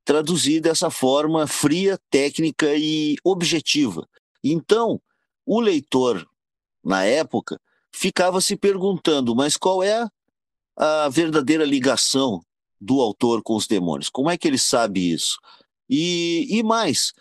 traduzir 0.06 0.60
dessa 0.60 0.88
forma 0.88 1.48
fria, 1.48 1.98
técnica 2.08 2.74
e 2.76 3.16
objetiva. 3.24 4.08
Então, 4.42 5.02
o 5.44 5.60
leitor, 5.60 6.26
na 6.82 7.04
época, 7.04 7.60
ficava 7.92 8.40
se 8.40 8.56
perguntando: 8.56 9.34
mas 9.34 9.56
qual 9.56 9.82
é 9.82 10.08
a 10.76 11.08
verdadeira 11.08 11.64
ligação 11.64 12.40
do 12.80 13.00
autor 13.00 13.42
com 13.42 13.56
os 13.56 13.66
demônios? 13.66 14.08
Como 14.08 14.30
é 14.30 14.38
que 14.38 14.46
ele 14.46 14.58
sabe 14.58 15.12
isso? 15.12 15.38
E, 15.90 16.46
e 16.50 16.62
mais, 16.62 17.12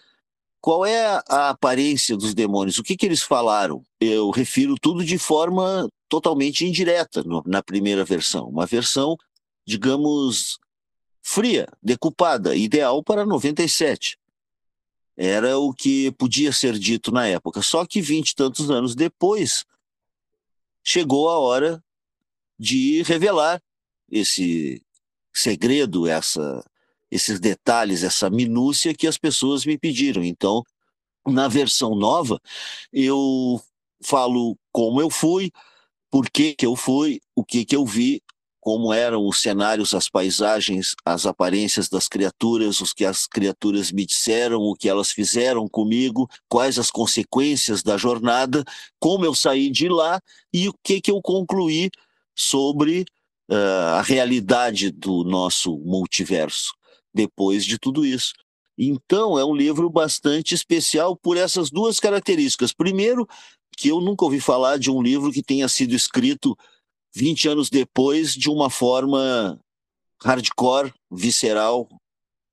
qual 0.62 0.86
é 0.86 1.06
a 1.28 1.50
aparência 1.50 2.16
dos 2.16 2.36
demônios? 2.36 2.78
O 2.78 2.84
que, 2.84 2.96
que 2.96 3.06
eles 3.06 3.24
falaram? 3.24 3.84
Eu 4.00 4.30
refiro 4.30 4.76
tudo 4.80 5.04
de 5.04 5.18
forma 5.18 5.90
totalmente 6.08 6.66
indireta 6.66 7.24
no, 7.24 7.42
na 7.48 7.64
primeira 7.64 8.06
versão. 8.06 8.48
Uma 8.48 8.68
versão, 8.68 9.18
digamos, 9.66 10.60
fria, 11.26 11.68
decupada, 11.82 12.56
ideal 12.56 13.04
para 13.04 13.26
97. 13.26 14.16
Era 15.18 15.58
o 15.58 15.74
que 15.74 16.12
podia 16.12 16.54
ser 16.54 16.78
dito 16.78 17.12
na 17.12 17.28
época. 17.28 17.64
Só 17.64 17.84
que 17.84 18.00
vinte 18.00 18.30
e 18.30 18.36
tantos 18.36 18.70
anos 18.70 18.94
depois, 18.94 19.66
chegou 20.84 21.28
a 21.28 21.40
hora 21.40 21.84
de 22.60 23.02
revelar 23.02 23.60
esse 24.10 24.84
segredo, 25.34 26.08
essa, 26.08 26.64
esses 27.10 27.40
detalhes, 27.40 28.04
essa 28.04 28.30
minúcia 28.30 28.94
que 28.94 29.08
as 29.08 29.18
pessoas 29.18 29.66
me 29.66 29.80
pediram. 29.80 30.24
Então, 30.24 30.64
na 31.26 31.48
versão 31.48 31.96
nova, 31.96 32.40
eu 32.94 33.60
falo 34.04 34.56
como 34.72 35.02
eu 35.02 35.10
fui, 35.10 35.52
por 36.12 36.30
que, 36.30 36.54
que 36.54 36.68
eu 36.68 36.76
fui, 36.76 37.20
o 37.36 37.44
que, 37.44 37.66
que 37.66 37.76
eu 37.76 37.84
vi 37.84 38.22
como 38.66 38.92
eram 38.92 39.28
os 39.28 39.44
cenários, 39.44 39.94
as 39.94 40.10
paisagens, 40.10 40.96
as 41.06 41.28
aparências 41.28 41.88
das 41.88 42.08
criaturas, 42.08 42.82
os 42.82 42.94
que 42.94 43.06
as 43.06 43.28
criaturas 43.28 43.92
me 43.92 44.08
disseram, 44.08 44.60
o 44.60 44.74
que 44.74 44.90
elas 44.90 45.12
fizeram 45.12 45.68
comigo, 45.68 46.28
quais 46.50 46.80
as 46.80 46.90
consequências 46.90 47.84
da 47.84 47.96
jornada, 47.96 48.66
como 49.00 49.24
eu 49.24 49.36
saí 49.36 49.70
de 49.70 49.88
lá 49.88 50.20
e 50.52 50.68
o 50.68 50.74
que, 50.84 51.00
que 51.00 51.12
eu 51.12 51.22
concluí 51.22 51.92
sobre 52.34 53.06
uh, 53.52 53.98
a 53.98 54.02
realidade 54.02 54.90
do 54.90 55.24
nosso 55.24 55.78
multiverso 55.78 56.74
depois 57.14 57.64
de 57.64 57.78
tudo 57.78 58.04
isso. 58.04 58.34
Então, 58.76 59.38
é 59.38 59.46
um 59.46 59.56
livro 59.56 59.92
bastante 59.92 60.56
especial 60.56 61.16
por 61.16 61.38
essas 61.38 61.70
duas 61.70 62.00
características. 62.00 62.74
Primeiro, 62.74 63.28
que 63.78 63.90
eu 63.90 64.02
nunca 64.02 64.26
ouvi 64.26 64.40
falar 64.40 64.80
de 64.80 64.90
um 64.90 65.04
livro 65.04 65.32
que 65.32 65.44
tenha 65.44 65.68
sido 65.68 65.94
escrito 65.94 66.58
20 67.16 67.48
anos 67.48 67.70
depois, 67.70 68.34
de 68.34 68.50
uma 68.50 68.70
forma 68.70 69.58
hardcore, 70.22 70.94
visceral, 71.10 71.88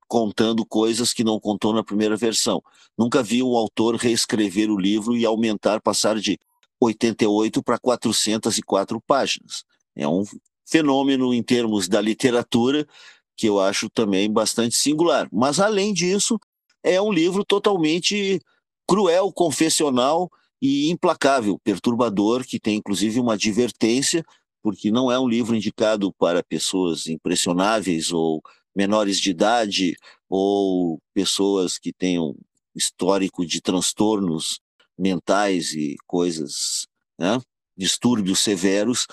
contando 0.07 0.65
coisas 0.65 1.11
que 1.13 1.23
não 1.23 1.39
contou 1.39 1.73
na 1.73 1.83
primeira 1.83 2.15
versão. 2.15 2.61
Nunca 2.97 3.21
vi 3.21 3.43
um 3.43 3.57
autor 3.57 3.95
reescrever 3.95 4.71
o 4.71 4.79
livro 4.79 5.17
e 5.17 5.25
aumentar, 5.25 5.81
passar 5.81 6.17
de 6.17 6.39
88 6.79 7.61
para 7.61 7.77
404 7.77 9.01
páginas. 9.01 9.65
É 9.95 10.07
um 10.07 10.23
fenômeno 10.65 11.33
em 11.33 11.43
termos 11.43 11.87
da 11.87 11.99
literatura 11.99 12.87
que 13.35 13.47
eu 13.47 13.59
acho 13.59 13.89
também 13.89 14.31
bastante 14.31 14.75
singular. 14.75 15.27
Mas, 15.31 15.59
além 15.59 15.93
disso, 15.93 16.39
é 16.83 17.01
um 17.01 17.11
livro 17.11 17.43
totalmente 17.43 18.39
cruel, 18.87 19.31
confessional 19.33 20.29
e 20.61 20.89
implacável, 20.89 21.59
perturbador, 21.59 22.45
que 22.45 22.59
tem 22.59 22.77
inclusive 22.77 23.19
uma 23.19 23.33
advertência 23.33 24.23
porque 24.63 24.89
não 24.89 25.11
é 25.11 25.19
um 25.19 25.27
livro 25.27 25.55
indicado 25.55 26.11
para 26.13 26.41
pessoas 26.41 27.07
impressionáveis 27.07 28.13
ou 28.13 28.41
menores 28.73 29.19
de 29.19 29.29
idade 29.29 29.95
ou 30.29 30.99
pessoas 31.13 31.77
que 31.77 31.91
tenham 31.91 32.33
histórico 32.73 33.45
de 33.45 33.61
transtornos 33.61 34.61
mentais 34.97 35.73
e 35.73 35.95
coisas, 36.07 36.87
né, 37.19 37.39
distúrbios 37.77 38.39
severos 38.39 39.05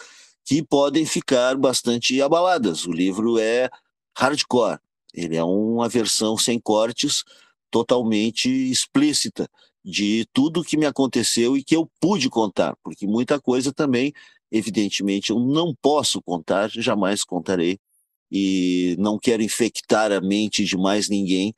que 0.44 0.62
podem 0.62 1.04
ficar 1.04 1.56
bastante 1.56 2.22
abaladas. 2.22 2.86
O 2.86 2.92
livro 2.92 3.38
é 3.38 3.68
hardcore, 4.16 4.78
ele 5.12 5.36
é 5.36 5.42
uma 5.44 5.88
versão 5.88 6.38
sem 6.38 6.60
cortes, 6.60 7.24
totalmente 7.70 8.48
explícita 8.48 9.48
de 9.84 10.26
tudo 10.32 10.64
que 10.64 10.76
me 10.76 10.86
aconteceu 10.86 11.56
e 11.56 11.64
que 11.64 11.74
eu 11.74 11.90
pude 12.00 12.28
contar, 12.28 12.76
porque 12.82 13.06
muita 13.06 13.40
coisa 13.40 13.72
também 13.72 14.12
evidentemente, 14.50 15.30
eu 15.30 15.38
não 15.38 15.74
posso 15.80 16.20
contar, 16.22 16.70
jamais 16.70 17.24
contarei, 17.24 17.78
e 18.30 18.94
não 18.98 19.18
quero 19.18 19.42
infectar 19.42 20.12
a 20.12 20.20
mente 20.20 20.64
de 20.64 20.76
mais 20.76 21.08
ninguém 21.08 21.52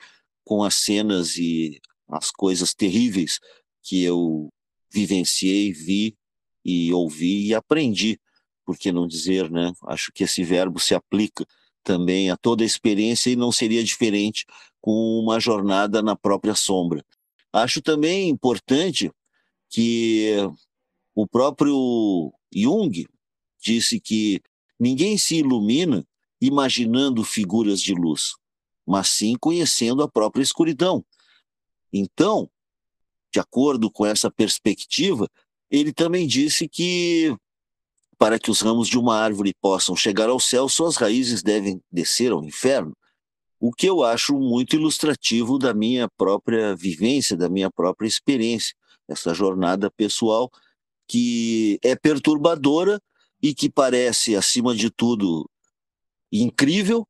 com 0.44 0.64
as 0.64 0.74
cenas 0.74 1.36
e 1.36 1.80
as 2.08 2.30
coisas 2.30 2.74
terríveis 2.74 3.38
que 3.82 4.02
eu 4.02 4.48
vivenciei, 4.90 5.72
vi 5.72 6.16
e 6.64 6.92
ouvi 6.92 7.48
e 7.48 7.54
aprendi, 7.54 8.18
por 8.64 8.78
que 8.78 8.92
não 8.92 9.06
dizer, 9.06 9.50
né? 9.50 9.72
Acho 9.86 10.12
que 10.12 10.24
esse 10.24 10.44
verbo 10.44 10.78
se 10.78 10.94
aplica 10.94 11.46
também 11.82 12.30
a 12.30 12.36
toda 12.36 12.62
a 12.62 12.66
experiência 12.66 13.30
e 13.30 13.36
não 13.36 13.50
seria 13.50 13.82
diferente 13.82 14.46
com 14.80 15.18
uma 15.18 15.40
jornada 15.40 16.00
na 16.02 16.16
própria 16.16 16.54
sombra. 16.54 17.04
Acho 17.52 17.82
também 17.82 18.28
importante 18.28 19.10
que 19.68 20.36
o 21.14 21.26
próprio 21.26 22.32
Jung 22.52 23.06
disse 23.60 24.00
que 24.00 24.40
ninguém 24.78 25.16
se 25.18 25.36
ilumina 25.36 26.06
imaginando 26.40 27.22
figuras 27.22 27.80
de 27.80 27.94
luz, 27.94 28.32
mas 28.86 29.08
sim 29.08 29.36
conhecendo 29.38 30.02
a 30.02 30.08
própria 30.08 30.42
escuridão. 30.42 31.04
Então, 31.92 32.50
de 33.32 33.38
acordo 33.38 33.90
com 33.90 34.04
essa 34.04 34.30
perspectiva, 34.30 35.28
ele 35.70 35.92
também 35.92 36.26
disse 36.26 36.68
que 36.68 37.34
para 38.18 38.38
que 38.38 38.50
os 38.50 38.60
ramos 38.60 38.88
de 38.88 38.98
uma 38.98 39.16
árvore 39.16 39.52
possam 39.60 39.96
chegar 39.96 40.28
ao 40.28 40.38
céu, 40.38 40.68
suas 40.68 40.96
raízes 40.96 41.42
devem 41.42 41.82
descer 41.90 42.30
ao 42.30 42.44
inferno. 42.44 42.96
O 43.58 43.72
que 43.72 43.88
eu 43.88 44.04
acho 44.04 44.38
muito 44.38 44.76
ilustrativo 44.76 45.58
da 45.58 45.74
minha 45.74 46.08
própria 46.16 46.74
vivência, 46.76 47.36
da 47.36 47.48
minha 47.48 47.70
própria 47.70 48.06
experiência, 48.06 48.74
essa 49.08 49.34
jornada 49.34 49.90
pessoal 49.90 50.50
que 51.12 51.78
é 51.82 51.94
perturbadora 51.94 52.98
e 53.42 53.54
que 53.54 53.68
parece, 53.68 54.34
acima 54.34 54.74
de 54.74 54.90
tudo, 54.90 55.46
incrível, 56.32 57.06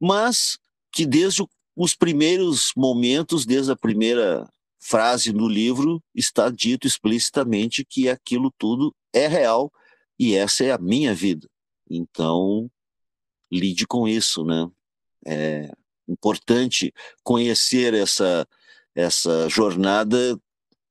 mas 0.00 0.58
que 0.90 1.04
desde 1.04 1.44
os 1.76 1.94
primeiros 1.94 2.72
momentos, 2.74 3.44
desde 3.44 3.70
a 3.70 3.76
primeira 3.76 4.48
frase 4.80 5.34
no 5.34 5.46
livro 5.46 6.02
está 6.14 6.48
dito 6.48 6.86
explicitamente 6.86 7.84
que 7.84 8.08
aquilo 8.08 8.50
tudo 8.56 8.94
é 9.12 9.26
real 9.26 9.70
e 10.18 10.34
essa 10.34 10.64
é 10.64 10.70
a 10.70 10.78
minha 10.78 11.14
vida. 11.14 11.46
Então, 11.90 12.70
lide 13.50 13.86
com 13.86 14.08
isso, 14.08 14.46
né? 14.46 14.66
É 15.26 15.70
importante 16.08 16.90
conhecer 17.22 17.92
essa, 17.92 18.48
essa 18.94 19.46
jornada 19.50 20.40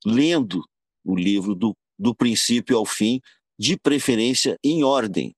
lendo 0.06 0.64
o 1.04 1.16
livro 1.16 1.56
do, 1.56 1.76
do 2.02 2.16
princípio 2.16 2.76
ao 2.76 2.86
fim, 2.86 3.22
de 3.60 3.78
preferência 3.78 4.58
em 4.64 4.84
ordem, 4.84 5.36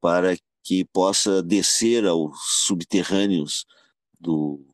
para 0.00 0.36
que 0.64 0.84
possa 0.86 1.40
descer 1.40 2.04
aos 2.04 2.36
subterrâneos 2.66 3.64
do 4.18 4.66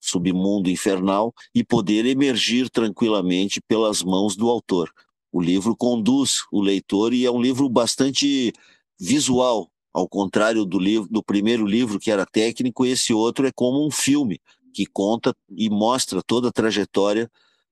submundo 0.00 0.68
infernal 0.68 1.32
e 1.54 1.62
poder 1.62 2.04
emergir 2.04 2.68
tranquilamente 2.68 3.60
pelas 3.60 4.02
mãos 4.02 4.34
do 4.34 4.50
autor. 4.50 4.92
O 5.30 5.40
livro 5.40 5.76
conduz 5.76 6.40
o 6.50 6.60
leitor 6.60 7.14
e 7.14 7.24
é 7.24 7.30
um 7.30 7.40
livro 7.40 7.68
bastante 7.68 8.52
visual, 8.98 9.70
ao 9.94 10.08
contrário 10.08 10.64
do 10.64 10.80
livro 10.80 11.08
do 11.08 11.22
primeiro 11.22 11.64
livro 11.64 12.00
que 12.00 12.10
era 12.10 12.26
técnico, 12.26 12.84
esse 12.84 13.14
outro 13.14 13.46
é 13.46 13.52
como 13.54 13.86
um 13.86 13.90
filme 13.90 14.40
que 14.74 14.84
conta 14.84 15.32
e 15.48 15.70
mostra 15.70 16.20
toda 16.26 16.48
a 16.48 16.52
trajetória 16.52 17.30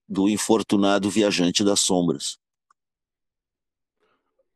do 0.08 0.28
infortunado 0.28 1.10
viajante 1.10 1.64
das 1.64 1.80
sombras. 1.80 2.39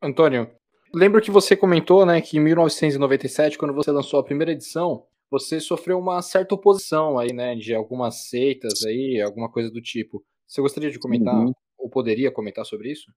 Antônio, 0.05 0.49
lembro 0.93 1.19
que 1.19 1.31
você 1.31 1.55
comentou, 1.55 2.05
né, 2.05 2.21
que 2.21 2.37
em 2.37 2.39
1997, 2.39 3.57
quando 3.57 3.73
você 3.73 3.91
lançou 3.91 4.19
a 4.19 4.23
primeira 4.23 4.51
edição, 4.51 5.03
você 5.31 5.59
sofreu 5.59 5.97
uma 5.97 6.21
certa 6.21 6.53
oposição 6.53 7.17
aí, 7.17 7.33
né, 7.33 7.55
de 7.55 7.73
algumas 7.73 8.27
seitas 8.29 8.85
aí, 8.85 9.19
alguma 9.19 9.51
coisa 9.51 9.71
do 9.71 9.81
tipo. 9.81 10.23
Você 10.47 10.61
gostaria 10.61 10.91
de 10.91 10.99
comentar 10.99 11.35
uhum. 11.35 11.51
ou 11.77 11.89
poderia 11.89 12.31
comentar 12.31 12.65
sobre 12.65 12.91
isso? 12.91 13.11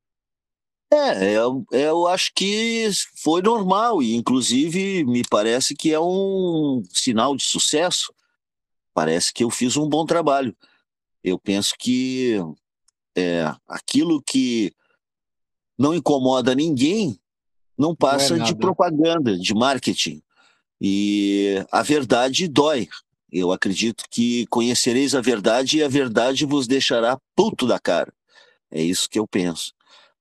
É, 0.90 1.36
eu, 1.36 1.62
eu 1.70 2.06
acho 2.06 2.32
que 2.34 2.88
foi 3.22 3.42
normal 3.42 4.02
e, 4.02 4.14
inclusive, 4.14 5.04
me 5.04 5.22
parece 5.28 5.76
que 5.76 5.92
é 5.92 6.00
um 6.00 6.82
sinal 6.90 7.36
de 7.36 7.44
sucesso. 7.44 8.10
Parece 8.94 9.30
que 9.32 9.44
eu 9.44 9.50
fiz 9.50 9.76
um 9.76 9.86
bom 9.86 10.06
trabalho. 10.06 10.56
Eu 11.22 11.38
penso 11.38 11.74
que 11.78 12.38
é, 13.14 13.44
aquilo 13.68 14.22
que 14.26 14.72
não 15.78 15.94
incomoda 15.94 16.54
ninguém 16.54 17.18
não 17.78 17.94
passa 17.94 18.36
não 18.36 18.44
é 18.44 18.48
de 18.48 18.56
propaganda, 18.56 19.38
de 19.38 19.54
marketing. 19.54 20.20
E 20.80 21.64
a 21.70 21.82
verdade 21.82 22.48
dói. 22.48 22.88
Eu 23.30 23.52
acredito 23.52 24.04
que 24.10 24.46
conhecereis 24.46 25.14
a 25.14 25.20
verdade 25.20 25.78
e 25.78 25.82
a 25.82 25.88
verdade 25.88 26.44
vos 26.44 26.66
deixará 26.66 27.18
puto 27.36 27.66
da 27.66 27.78
cara. 27.78 28.12
É 28.70 28.82
isso 28.82 29.08
que 29.08 29.18
eu 29.18 29.26
penso. 29.28 29.72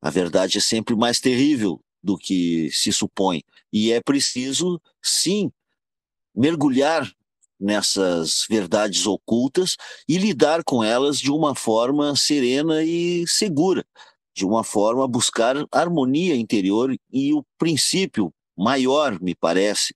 A 0.01 0.09
verdade 0.09 0.59
é 0.59 0.61
sempre 0.61 0.95
mais 0.95 1.19
terrível 1.19 1.81
do 2.03 2.17
que 2.17 2.69
se 2.71 2.93
supõe. 2.93 3.43
E 3.73 3.91
é 3.91 4.01
preciso, 4.01 4.79
sim, 5.01 5.51
mergulhar 6.35 7.11
nessas 7.59 8.45
verdades 8.47 9.07
ocultas 9.07 9.75
e 10.07 10.17
lidar 10.17 10.63
com 10.63 10.83
elas 10.83 11.19
de 11.19 11.31
uma 11.31 11.55
forma 11.55 12.15
serena 12.15 12.83
e 12.83 13.25
segura, 13.27 13.83
de 14.37 14.45
uma 14.45 14.63
forma 14.63 15.07
buscar 15.07 15.55
harmonia 15.71 16.35
interior 16.35 16.95
e 17.11 17.33
o 17.33 17.43
princípio 17.57 18.31
maior, 18.55 19.19
me 19.19 19.33
parece, 19.33 19.95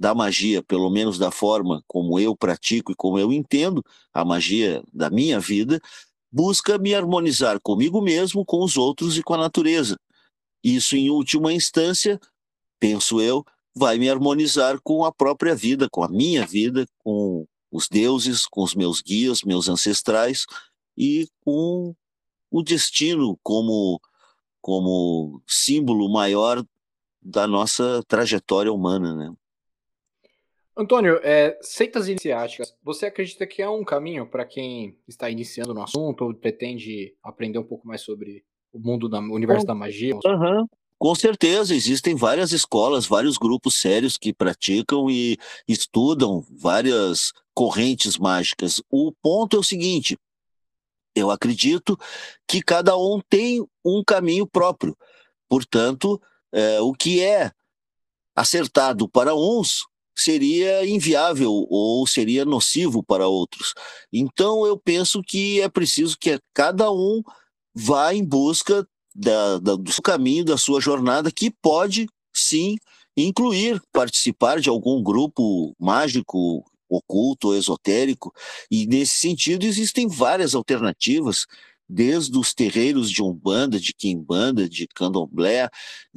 da 0.00 0.14
magia, 0.14 0.62
pelo 0.62 0.88
menos 0.88 1.18
da 1.18 1.30
forma 1.30 1.84
como 1.86 2.18
eu 2.18 2.34
pratico 2.34 2.90
e 2.90 2.94
como 2.94 3.18
eu 3.18 3.30
entendo 3.30 3.84
a 4.12 4.24
magia 4.24 4.82
da 4.94 5.10
minha 5.10 5.38
vida, 5.38 5.78
busca 6.32 6.78
me 6.78 6.94
harmonizar 6.94 7.60
comigo 7.60 8.00
mesmo, 8.00 8.46
com 8.46 8.64
os 8.64 8.78
outros 8.78 9.18
e 9.18 9.22
com 9.22 9.34
a 9.34 9.38
natureza. 9.38 9.98
Isso, 10.64 10.96
em 10.96 11.10
última 11.10 11.52
instância, 11.52 12.18
penso 12.80 13.20
eu, 13.20 13.44
vai 13.74 13.98
me 13.98 14.08
harmonizar 14.08 14.80
com 14.82 15.04
a 15.04 15.12
própria 15.12 15.54
vida, 15.54 15.86
com 15.90 16.02
a 16.02 16.08
minha 16.08 16.46
vida, 16.46 16.86
com 17.04 17.46
os 17.70 17.88
deuses, 17.90 18.46
com 18.46 18.62
os 18.62 18.74
meus 18.74 19.02
guias, 19.02 19.42
meus 19.42 19.68
ancestrais 19.68 20.46
e 20.96 21.28
com 21.44 21.94
o 22.52 22.62
destino 22.62 23.38
como 23.42 24.00
como 24.60 25.42
símbolo 25.44 26.08
maior 26.08 26.64
da 27.20 27.48
nossa 27.48 28.00
trajetória 28.06 28.72
humana, 28.72 29.16
né? 29.16 29.34
Antônio, 30.76 31.18
é, 31.22 31.58
seitas 31.60 32.08
iniciáticas, 32.08 32.74
você 32.82 33.06
acredita 33.06 33.44
que 33.44 33.60
é 33.60 33.68
um 33.68 33.84
caminho 33.84 34.26
para 34.26 34.44
quem 34.44 34.96
está 35.06 35.28
iniciando 35.28 35.74
no 35.74 35.82
assunto 35.82 36.24
ou 36.24 36.32
pretende 36.34 37.14
aprender 37.22 37.58
um 37.58 37.64
pouco 37.64 37.86
mais 37.88 38.02
sobre 38.02 38.44
o 38.72 38.78
mundo 38.78 39.08
da 39.08 39.18
o 39.18 39.34
universo 39.34 39.66
da 39.66 39.74
magia? 39.74 40.14
Uhum. 40.14 40.66
Com 40.96 41.14
certeza, 41.16 41.74
existem 41.74 42.14
várias 42.14 42.52
escolas, 42.52 43.04
vários 43.04 43.36
grupos 43.36 43.74
sérios 43.74 44.16
que 44.16 44.32
praticam 44.32 45.10
e 45.10 45.36
estudam 45.66 46.46
várias 46.48 47.32
correntes 47.52 48.16
mágicas. 48.16 48.80
O 48.88 49.12
ponto 49.20 49.56
é 49.56 49.58
o 49.58 49.64
seguinte: 49.64 50.16
eu 51.14 51.30
acredito 51.30 51.98
que 52.46 52.62
cada 52.62 52.96
um 52.96 53.20
tem 53.28 53.64
um 53.84 54.02
caminho 54.04 54.46
próprio. 54.46 54.96
Portanto, 55.48 56.20
é, 56.52 56.80
o 56.80 56.92
que 56.92 57.20
é 57.20 57.50
acertado 58.34 59.08
para 59.08 59.34
uns 59.34 59.86
seria 60.14 60.86
inviável 60.86 61.66
ou 61.70 62.06
seria 62.06 62.44
nocivo 62.44 63.02
para 63.02 63.28
outros. 63.28 63.74
Então, 64.12 64.66
eu 64.66 64.78
penso 64.78 65.22
que 65.22 65.60
é 65.60 65.68
preciso 65.68 66.16
que 66.18 66.38
cada 66.54 66.90
um 66.90 67.22
vá 67.74 68.14
em 68.14 68.24
busca 68.24 68.86
da, 69.14 69.58
da, 69.58 69.76
do 69.76 70.02
caminho, 70.02 70.44
da 70.44 70.56
sua 70.56 70.80
jornada, 70.80 71.30
que 71.30 71.50
pode 71.50 72.06
sim 72.32 72.76
incluir 73.16 73.80
participar 73.92 74.60
de 74.60 74.68
algum 74.68 75.02
grupo 75.02 75.74
mágico, 75.78 76.64
oculto, 76.96 77.54
esotérico, 77.54 78.32
e 78.70 78.86
nesse 78.86 79.14
sentido 79.14 79.64
existem 79.64 80.08
várias 80.08 80.54
alternativas 80.54 81.46
desde 81.88 82.38
os 82.38 82.54
terreiros 82.54 83.10
de 83.10 83.22
Umbanda, 83.22 83.78
de 83.78 83.92
Quimbanda, 83.92 84.68
de 84.68 84.86
Candomblé, 84.86 85.68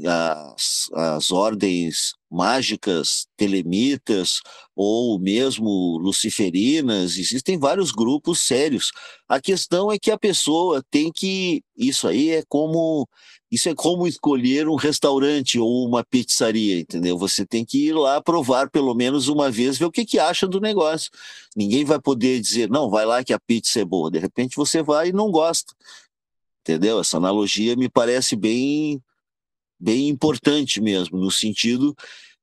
as, 0.06 0.90
as 0.94 1.32
ordens 1.32 2.14
mágicas, 2.30 3.28
telemitas 3.38 4.42
ou 4.76 5.20
mesmo 5.20 5.98
luciferinas, 6.00 7.18
existem 7.18 7.58
vários 7.58 7.92
grupos 7.92 8.40
sérios. 8.40 8.92
A 9.28 9.40
questão 9.40 9.92
é 9.92 9.98
que 9.98 10.12
a 10.12 10.18
pessoa 10.18 10.84
tem 10.90 11.12
que 11.12 11.64
isso 11.78 12.08
aí 12.08 12.32
é 12.32 12.44
como 12.48 13.08
isso 13.52 13.70
é 13.70 13.76
como 13.76 14.08
escolher 14.08 14.68
um 14.68 14.76
restaurante 14.76 15.60
ou 15.60 15.88
uma 15.88 16.04
pizzaria, 16.04 16.80
entendeu? 16.80 17.18
Você 17.18 17.46
tem 17.46 17.64
que 17.64 17.88
ir 17.88 17.94
lá 17.94 18.22
provar 18.22 18.70
pelo 18.70 18.94
menos 18.94 19.28
uma 19.28 19.50
vez, 19.50 19.78
ver 19.78 19.86
o 19.86 19.92
que, 19.92 20.06
que 20.06 20.20
acha 20.20 20.48
do 20.48 20.60
negócio. 20.60 21.10
Ninguém 21.56 21.86
vai 21.86 22.00
poder 22.02 22.42
dizer, 22.42 22.70
não, 22.70 22.90
vai 22.90 23.06
lá 23.06 23.24
que 23.24 23.32
a 23.32 23.40
pizza 23.40 23.80
é 23.80 23.86
boa. 23.86 24.12
De 24.12 24.20
repente 24.20 24.58
você 24.58 24.84
vai 24.84 25.10
e 25.10 25.14
não 25.14 25.32
gosta. 25.32 25.74
Entendeu? 26.62 27.00
Essa 27.00 27.18
analogia 27.18 27.76
me 27.76 27.88
parece 27.88 28.36
bem 28.36 29.02
bem 29.86 30.10
importante 30.10 30.82
mesmo, 30.82 31.20
no 31.20 31.30
sentido 31.30 31.96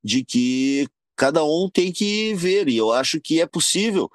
de 0.03 0.25
que 0.25 0.87
cada 1.17 1.45
um 1.45 1.69
tem 1.69 1.93
que 1.93 2.35
ver, 2.35 2.69
e 2.69 2.77
eu 2.77 2.93
acho 2.93 3.21
que 3.21 3.41
é 3.41 3.47
possível 3.47 4.09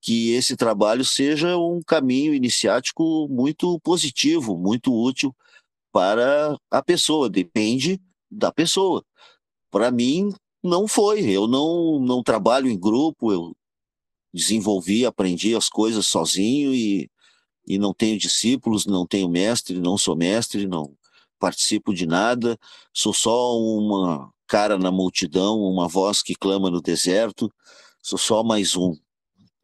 que 0.00 0.32
esse 0.32 0.56
trabalho 0.56 1.04
seja 1.04 1.56
um 1.56 1.80
caminho 1.80 2.34
iniciático 2.34 3.28
muito 3.28 3.78
positivo, 3.80 4.58
muito 4.58 4.92
útil 4.92 5.32
para 5.92 6.58
a 6.68 6.82
pessoa, 6.82 7.30
depende 7.30 8.00
da 8.28 8.50
pessoa. 8.50 9.04
Para 9.70 9.92
mim, 9.92 10.32
não 10.60 10.88
foi. 10.88 11.20
Eu 11.30 11.46
não, 11.46 12.00
não 12.00 12.20
trabalho 12.20 12.68
em 12.68 12.78
grupo, 12.78 13.32
eu 13.32 13.54
desenvolvi, 14.34 15.06
aprendi 15.06 15.54
as 15.54 15.68
coisas 15.68 16.06
sozinho 16.06 16.74
e, 16.74 17.08
e 17.64 17.78
não 17.78 17.94
tenho 17.94 18.18
discípulos, 18.18 18.86
não 18.86 19.06
tenho 19.06 19.28
mestre, 19.28 19.78
não 19.78 19.96
sou 19.96 20.16
mestre, 20.16 20.66
não 20.66 20.92
participo 21.42 21.92
de 21.92 22.06
nada, 22.06 22.56
sou 22.94 23.12
só 23.12 23.58
uma 23.58 24.32
cara 24.46 24.78
na 24.78 24.92
multidão, 24.92 25.58
uma 25.60 25.88
voz 25.88 26.22
que 26.22 26.36
clama 26.36 26.70
no 26.70 26.80
deserto, 26.80 27.52
sou 28.00 28.16
só 28.16 28.44
mais 28.44 28.76
um. 28.76 28.96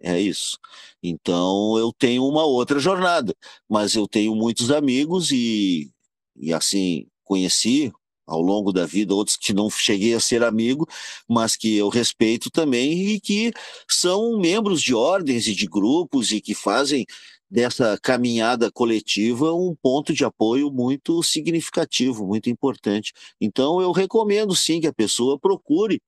É 0.00 0.20
isso. 0.20 0.58
Então 1.00 1.78
eu 1.78 1.92
tenho 1.92 2.26
uma 2.26 2.44
outra 2.44 2.80
jornada, 2.80 3.32
mas 3.68 3.94
eu 3.94 4.08
tenho 4.08 4.34
muitos 4.34 4.72
amigos 4.72 5.30
e, 5.30 5.88
e 6.36 6.52
assim, 6.52 7.06
conheci 7.22 7.92
ao 8.26 8.40
longo 8.42 8.72
da 8.72 8.84
vida 8.84 9.14
outros 9.14 9.36
que 9.36 9.52
não 9.52 9.70
cheguei 9.70 10.14
a 10.14 10.20
ser 10.20 10.42
amigo, 10.42 10.84
mas 11.28 11.54
que 11.54 11.76
eu 11.76 11.88
respeito 11.88 12.50
também 12.50 13.12
e 13.12 13.20
que 13.20 13.52
são 13.88 14.36
membros 14.36 14.82
de 14.82 14.94
ordens 14.96 15.46
e 15.46 15.54
de 15.54 15.66
grupos 15.66 16.32
e 16.32 16.40
que 16.40 16.54
fazem 16.56 17.06
dessa 17.50 17.98
caminhada 18.02 18.70
coletiva 18.70 19.54
um 19.54 19.74
ponto 19.74 20.12
de 20.12 20.24
apoio 20.24 20.70
muito 20.70 21.22
significativo, 21.22 22.26
muito 22.26 22.50
importante. 22.50 23.12
Então, 23.40 23.80
eu 23.80 23.90
recomendo 23.90 24.54
sim 24.54 24.80
que 24.80 24.86
a 24.86 24.92
pessoa 24.92 25.38
procure, 25.38 26.02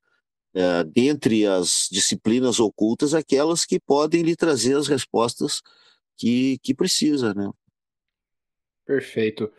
é, 0.55 0.85
dentre 0.85 1.46
as 1.46 1.88
disciplinas 1.90 2.61
ocultas, 2.61 3.14
aquelas 3.14 3.64
que 3.64 3.81
podem 3.81 4.22
lhe 4.22 4.37
trazer 4.37 4.76
as 4.76 4.87
respostas 4.87 5.62
que, 6.16 6.59
que 6.62 6.74
precisa, 6.74 7.33
né? 7.33 7.50
Perfeito. 8.85 9.50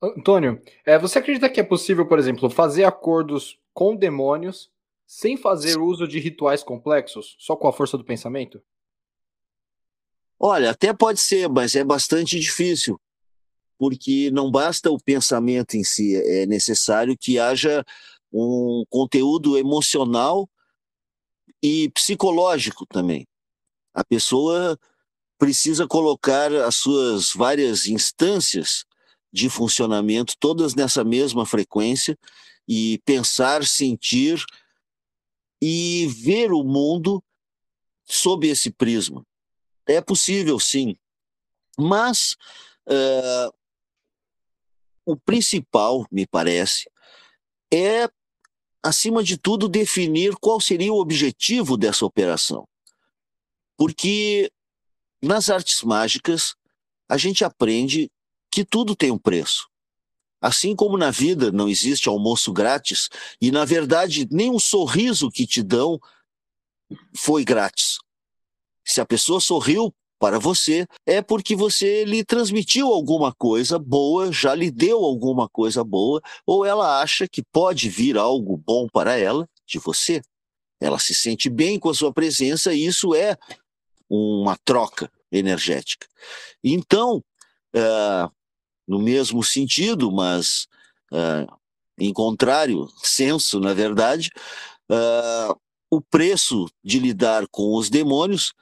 Antônio, 0.00 0.62
é, 0.84 0.98
você 0.98 1.18
acredita 1.18 1.48
que 1.48 1.60
é 1.60 1.64
possível, 1.64 2.06
por 2.06 2.18
exemplo, 2.18 2.48
fazer 2.48 2.84
acordos 2.84 3.58
com 3.74 3.96
demônios 3.96 4.70
sem 5.06 5.36
fazer 5.36 5.78
uso 5.78 6.08
de 6.08 6.18
rituais 6.18 6.62
complexos, 6.62 7.36
só 7.38 7.54
com 7.54 7.68
a 7.68 7.72
força 7.72 7.96
do 7.98 8.04
pensamento? 8.04 8.62
Olha, 10.38 10.70
até 10.70 10.92
pode 10.92 11.20
ser, 11.20 11.48
mas 11.48 11.74
é 11.74 11.82
bastante 11.82 12.38
difícil, 12.38 13.00
porque 13.78 14.30
não 14.30 14.50
basta 14.50 14.90
o 14.90 15.00
pensamento 15.00 15.76
em 15.76 15.84
si, 15.84 16.14
é 16.16 16.46
necessário 16.46 17.16
que 17.18 17.38
haja 17.38 17.84
um 18.32 18.84
conteúdo 18.90 19.56
emocional 19.56 20.48
e 21.62 21.90
psicológico 21.90 22.84
também. 22.86 23.26
A 23.94 24.04
pessoa 24.04 24.78
precisa 25.38 25.86
colocar 25.86 26.52
as 26.52 26.76
suas 26.76 27.32
várias 27.32 27.86
instâncias 27.86 28.84
de 29.32 29.48
funcionamento 29.48 30.34
todas 30.38 30.74
nessa 30.74 31.02
mesma 31.02 31.46
frequência 31.46 32.18
e 32.68 33.00
pensar, 33.04 33.64
sentir 33.64 34.44
e 35.60 36.06
ver 36.08 36.52
o 36.52 36.62
mundo 36.62 37.22
sob 38.04 38.46
esse 38.46 38.70
prisma. 38.70 39.24
É 39.86 40.00
possível, 40.00 40.58
sim, 40.58 40.96
mas 41.78 42.36
uh, 42.88 43.54
o 45.04 45.16
principal, 45.16 46.06
me 46.10 46.26
parece, 46.26 46.90
é, 47.72 48.08
acima 48.82 49.22
de 49.22 49.36
tudo, 49.36 49.68
definir 49.68 50.34
qual 50.36 50.60
seria 50.60 50.92
o 50.92 51.00
objetivo 51.00 51.76
dessa 51.76 52.04
operação. 52.04 52.66
Porque 53.76 54.50
nas 55.22 55.50
artes 55.50 55.82
mágicas, 55.82 56.54
a 57.08 57.16
gente 57.16 57.44
aprende 57.44 58.10
que 58.50 58.64
tudo 58.64 58.96
tem 58.96 59.10
um 59.10 59.18
preço. 59.18 59.68
Assim 60.40 60.76
como 60.76 60.98
na 60.98 61.10
vida 61.10 61.50
não 61.50 61.68
existe 61.68 62.08
almoço 62.08 62.52
grátis, 62.52 63.08
e 63.40 63.50
na 63.50 63.64
verdade 63.64 64.26
nem 64.30 64.50
um 64.50 64.58
sorriso 64.58 65.30
que 65.30 65.46
te 65.46 65.62
dão 65.62 66.00
foi 67.14 67.44
grátis. 67.44 67.98
Se 68.86 69.00
a 69.00 69.06
pessoa 69.06 69.40
sorriu 69.40 69.92
para 70.18 70.38
você, 70.38 70.86
é 71.04 71.20
porque 71.20 71.54
você 71.54 72.04
lhe 72.04 72.24
transmitiu 72.24 72.86
alguma 72.86 73.34
coisa 73.34 73.78
boa, 73.78 74.32
já 74.32 74.54
lhe 74.54 74.70
deu 74.70 75.04
alguma 75.04 75.48
coisa 75.48 75.84
boa, 75.84 76.22
ou 76.46 76.64
ela 76.64 77.02
acha 77.02 77.28
que 77.28 77.42
pode 77.42 77.88
vir 77.88 78.16
algo 78.16 78.56
bom 78.56 78.86
para 78.90 79.18
ela 79.18 79.48
de 79.66 79.78
você. 79.78 80.22
Ela 80.80 80.98
se 80.98 81.14
sente 81.14 81.50
bem 81.50 81.78
com 81.78 81.90
a 81.90 81.94
sua 81.94 82.12
presença 82.12 82.72
e 82.72 82.86
isso 82.86 83.14
é 83.14 83.36
uma 84.08 84.56
troca 84.64 85.10
energética. 85.30 86.06
Então, 86.62 87.22
uh, 87.74 88.32
no 88.86 89.00
mesmo 89.00 89.42
sentido, 89.42 90.12
mas 90.12 90.66
uh, 91.12 91.52
em 91.98 92.12
contrário 92.12 92.88
senso, 93.02 93.58
na 93.58 93.74
verdade, 93.74 94.30
uh, 94.90 95.58
o 95.90 96.00
preço 96.00 96.66
de 96.84 96.98
lidar 96.98 97.46
com 97.48 97.74
os 97.74 97.90
demônios 97.90 98.52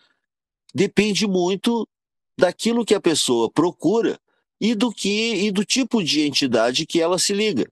depende 0.74 1.26
muito 1.26 1.88
daquilo 2.36 2.84
que 2.84 2.94
a 2.94 3.00
pessoa 3.00 3.50
procura 3.50 4.18
e 4.60 4.74
do 4.74 4.90
que 4.90 5.34
e 5.34 5.50
do 5.50 5.64
tipo 5.64 6.02
de 6.02 6.22
entidade 6.22 6.86
que 6.86 7.00
ela 7.00 7.18
se 7.18 7.32
liga. 7.32 7.70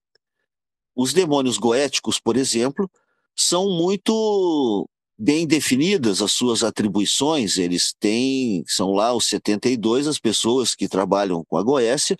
Os 0.94 1.12
demônios 1.12 1.58
goéticos, 1.58 2.20
por 2.20 2.36
exemplo, 2.36 2.90
são 3.34 3.70
muito 3.70 4.88
bem 5.18 5.46
definidas 5.46 6.20
as 6.20 6.32
suas 6.32 6.62
atribuições, 6.62 7.56
eles 7.56 7.94
têm, 7.98 8.64
são 8.66 8.92
lá 8.92 9.14
os 9.14 9.26
72 9.26 10.06
as 10.06 10.18
pessoas 10.18 10.74
que 10.74 10.88
trabalham 10.88 11.44
com 11.44 11.56
a 11.56 11.62
Goécia, 11.62 12.16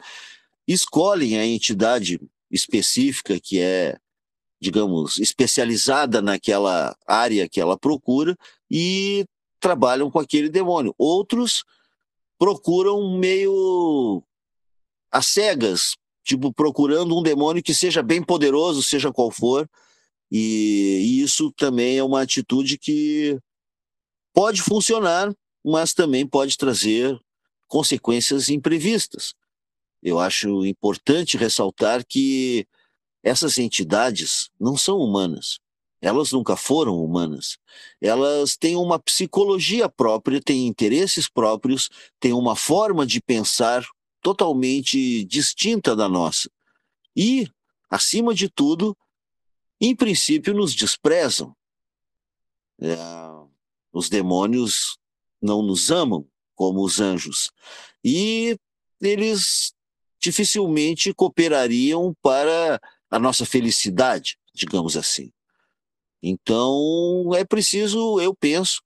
escolhem 0.66 1.38
a 1.38 1.46
entidade 1.46 2.20
específica 2.50 3.40
que 3.40 3.58
é, 3.58 3.96
digamos, 4.60 5.18
especializada 5.18 6.22
naquela 6.22 6.96
área 7.06 7.48
que 7.48 7.60
ela 7.60 7.76
procura 7.76 8.36
e 8.70 9.26
trabalham 9.62 10.10
com 10.10 10.18
aquele 10.18 10.50
demônio. 10.50 10.94
Outros 10.98 11.64
procuram 12.38 13.16
meio 13.16 14.22
às 15.10 15.26
cegas, 15.26 15.96
tipo 16.24 16.52
procurando 16.52 17.16
um 17.16 17.22
demônio 17.22 17.62
que 17.62 17.72
seja 17.72 18.02
bem 18.02 18.22
poderoso, 18.22 18.82
seja 18.82 19.12
qual 19.12 19.30
for, 19.30 19.68
e, 20.30 21.00
e 21.04 21.22
isso 21.22 21.52
também 21.52 21.98
é 21.98 22.02
uma 22.02 22.22
atitude 22.22 22.76
que 22.76 23.38
pode 24.34 24.60
funcionar, 24.62 25.32
mas 25.64 25.94
também 25.94 26.26
pode 26.26 26.56
trazer 26.56 27.18
consequências 27.68 28.48
imprevistas. 28.48 29.34
Eu 30.02 30.18
acho 30.18 30.66
importante 30.66 31.36
ressaltar 31.36 32.04
que 32.04 32.66
essas 33.22 33.56
entidades 33.58 34.50
não 34.58 34.76
são 34.76 34.98
humanas. 34.98 35.60
Elas 36.02 36.32
nunca 36.32 36.56
foram 36.56 36.96
humanas. 36.96 37.58
Elas 38.00 38.56
têm 38.56 38.74
uma 38.74 38.98
psicologia 38.98 39.88
própria, 39.88 40.42
têm 40.42 40.66
interesses 40.66 41.28
próprios, 41.28 41.88
têm 42.18 42.32
uma 42.32 42.56
forma 42.56 43.06
de 43.06 43.20
pensar 43.20 43.86
totalmente 44.20 45.24
distinta 45.24 45.94
da 45.94 46.08
nossa. 46.08 46.50
E, 47.16 47.48
acima 47.88 48.34
de 48.34 48.48
tudo, 48.48 48.96
em 49.80 49.94
princípio, 49.94 50.52
nos 50.52 50.74
desprezam. 50.74 51.54
É, 52.80 52.96
os 53.92 54.08
demônios 54.08 54.98
não 55.40 55.62
nos 55.62 55.88
amam 55.92 56.26
como 56.56 56.82
os 56.84 57.00
anjos. 57.00 57.52
E 58.04 58.56
eles 59.00 59.72
dificilmente 60.18 61.14
cooperariam 61.14 62.12
para 62.20 62.80
a 63.08 63.18
nossa 63.20 63.46
felicidade, 63.46 64.36
digamos 64.52 64.96
assim. 64.96 65.32
Então, 66.22 67.32
é 67.34 67.44
preciso, 67.44 68.20
eu 68.20 68.34
penso, 68.34 68.80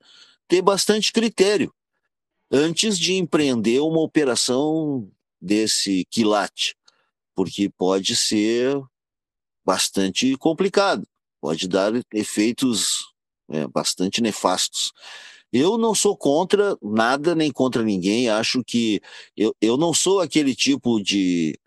ter 0.48 0.62
bastante 0.62 1.12
critério 1.12 1.72
antes 2.50 2.98
de 2.98 3.14
empreender 3.14 3.80
uma 3.80 4.00
operação 4.00 5.10
desse 5.40 6.06
quilate, 6.10 6.74
porque 7.34 7.68
pode 7.68 8.16
ser 8.16 8.80
bastante 9.64 10.36
complicado, 10.36 11.06
pode 11.40 11.68
dar 11.68 11.92
efeitos 12.14 13.12
é, 13.50 13.66
bastante 13.66 14.20
nefastos. 14.22 14.92
Eu 15.52 15.76
não 15.76 15.94
sou 15.94 16.16
contra 16.16 16.76
nada 16.82 17.34
nem 17.34 17.50
contra 17.50 17.82
ninguém, 17.82 18.28
acho 18.28 18.62
que 18.64 19.00
eu, 19.36 19.54
eu 19.60 19.76
não 19.76 19.92
sou 19.92 20.20
aquele 20.20 20.54
tipo 20.54 21.02
de, 21.02 21.58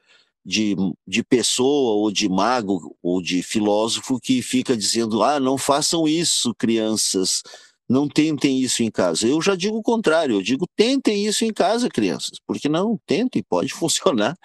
de, 0.46 0.76
de 1.08 1.24
pessoa 1.24 1.96
ou 1.96 2.12
de 2.12 2.30
mago 2.30 2.96
ou 3.02 3.22
de 3.22 3.42
filósofo 3.44 4.20
que 4.20 4.42
fica 4.42 4.76
dizendo: 4.76 5.24
ah, 5.24 5.40
não 5.40 5.58
façam 5.58 6.08
isso, 6.08 6.54
crianças, 6.56 7.42
não 7.88 8.08
tentem 8.08 8.60
isso 8.62 8.84
em 8.84 8.92
casa. 8.92 9.28
Eu 9.28 9.42
já 9.42 9.56
digo 9.56 9.78
o 9.78 9.84
contrário, 9.84 10.36
eu 10.36 10.42
digo 10.42 10.66
tentem 10.76 11.26
isso 11.26 11.44
em 11.46 11.54
casa, 11.54 11.90
crianças, 11.90 12.38
porque 12.46 12.70
não, 12.70 13.00
tentem, 13.06 13.44
pode 13.48 13.74
funcionar. 13.74 14.36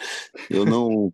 Eu 0.50 0.64
não 0.64 1.12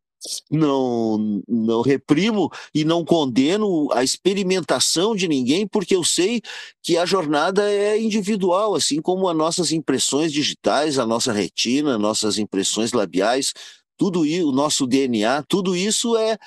não, 0.50 1.42
não 1.48 1.80
reprimo 1.80 2.50
e 2.74 2.84
não 2.84 3.04
condeno 3.04 3.90
a 3.92 4.04
experimentação 4.04 5.16
de 5.16 5.26
ninguém, 5.26 5.66
porque 5.66 5.94
eu 5.96 6.04
sei 6.04 6.42
que 6.82 6.96
a 6.96 7.06
jornada 7.06 7.70
é 7.70 7.98
individual, 8.00 8.74
assim 8.74 9.00
como 9.00 9.28
as 9.28 9.36
nossas 9.36 9.72
impressões 9.72 10.32
digitais, 10.32 10.98
a 10.98 11.06
nossa 11.06 11.32
retina, 11.32 11.98
nossas 11.98 12.38
impressões 12.38 12.92
labiais, 12.92 13.52
tudo 14.00 14.24
isso, 14.24 14.48
o 14.48 14.52
nosso 14.52 14.86
DNA, 14.86 15.42
tudo 15.42 15.76
isso 15.76 16.16
é 16.16 16.38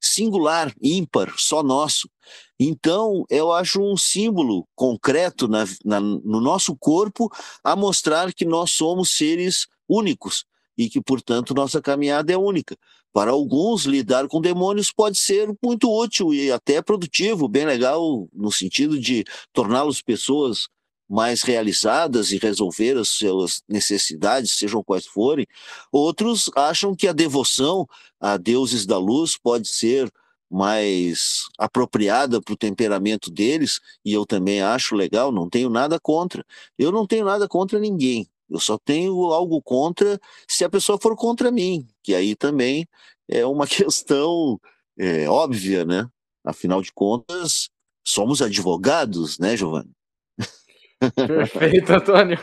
singular, 0.00 0.72
ímpar, 0.80 1.34
só 1.36 1.60
nosso. 1.60 2.08
Então, 2.56 3.24
eu 3.28 3.52
acho 3.52 3.82
um 3.82 3.96
símbolo 3.96 4.64
concreto 4.76 5.48
na, 5.48 5.64
na, 5.84 5.98
no 5.98 6.40
nosso 6.40 6.76
corpo 6.76 7.28
a 7.64 7.74
mostrar 7.74 8.32
que 8.32 8.44
nós 8.44 8.70
somos 8.70 9.10
seres 9.10 9.66
únicos 9.88 10.44
e 10.78 10.88
que, 10.88 11.00
portanto, 11.00 11.52
nossa 11.52 11.82
caminhada 11.82 12.32
é 12.32 12.38
única. 12.38 12.76
Para 13.12 13.32
alguns, 13.32 13.86
lidar 13.86 14.28
com 14.28 14.40
demônios 14.40 14.92
pode 14.92 15.18
ser 15.18 15.52
muito 15.60 15.90
útil 15.90 16.32
e 16.32 16.52
até 16.52 16.80
produtivo, 16.80 17.48
bem 17.48 17.66
legal, 17.66 18.28
no 18.32 18.52
sentido 18.52 19.00
de 19.00 19.24
torná-los 19.52 20.00
pessoas 20.00 20.68
mais 21.14 21.42
realizadas 21.42 22.32
e 22.32 22.38
resolver 22.38 22.98
as 22.98 23.08
suas 23.08 23.62
necessidades, 23.68 24.50
sejam 24.50 24.82
quais 24.82 25.06
forem. 25.06 25.46
Outros 25.92 26.50
acham 26.56 26.92
que 26.92 27.06
a 27.06 27.12
devoção 27.12 27.86
a 28.20 28.36
deuses 28.36 28.84
da 28.84 28.98
luz 28.98 29.36
pode 29.36 29.68
ser 29.68 30.12
mais 30.50 31.44
apropriada 31.56 32.42
para 32.42 32.52
o 32.52 32.56
temperamento 32.56 33.30
deles, 33.30 33.78
e 34.04 34.12
eu 34.12 34.26
também 34.26 34.60
acho 34.60 34.96
legal, 34.96 35.30
não 35.30 35.48
tenho 35.48 35.70
nada 35.70 36.00
contra. 36.00 36.44
Eu 36.76 36.90
não 36.90 37.06
tenho 37.06 37.24
nada 37.24 37.46
contra 37.46 37.78
ninguém. 37.78 38.28
Eu 38.50 38.58
só 38.58 38.76
tenho 38.76 39.14
algo 39.32 39.62
contra 39.62 40.20
se 40.48 40.64
a 40.64 40.68
pessoa 40.68 40.98
for 41.00 41.14
contra 41.14 41.48
mim, 41.52 41.86
que 42.02 42.12
aí 42.12 42.34
também 42.34 42.88
é 43.28 43.46
uma 43.46 43.66
questão 43.68 44.60
é, 44.98 45.28
óbvia, 45.28 45.84
né? 45.84 46.08
Afinal 46.44 46.82
de 46.82 46.92
contas, 46.92 47.70
somos 48.04 48.42
advogados, 48.42 49.38
né, 49.38 49.56
Giovanni? 49.56 49.94
Perfeito, 51.00 51.92
Antônio. 51.92 52.38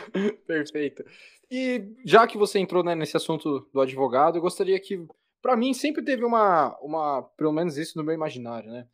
Perfeito. 0.46 1.04
E 1.50 1.84
já 2.04 2.26
que 2.26 2.38
você 2.38 2.58
entrou 2.58 2.82
né, 2.82 2.94
nesse 2.94 3.16
assunto 3.16 3.68
do 3.72 3.80
advogado, 3.80 4.38
eu 4.38 4.42
gostaria 4.42 4.78
que, 4.80 5.04
para 5.40 5.56
mim, 5.56 5.74
sempre 5.74 6.02
teve 6.02 6.24
uma, 6.24 6.76
uma, 6.80 7.22
pelo 7.36 7.52
menos 7.52 7.76
isso 7.76 7.98
no 7.98 8.04
meu 8.04 8.14
imaginário, 8.14 8.70
né? 8.70 8.86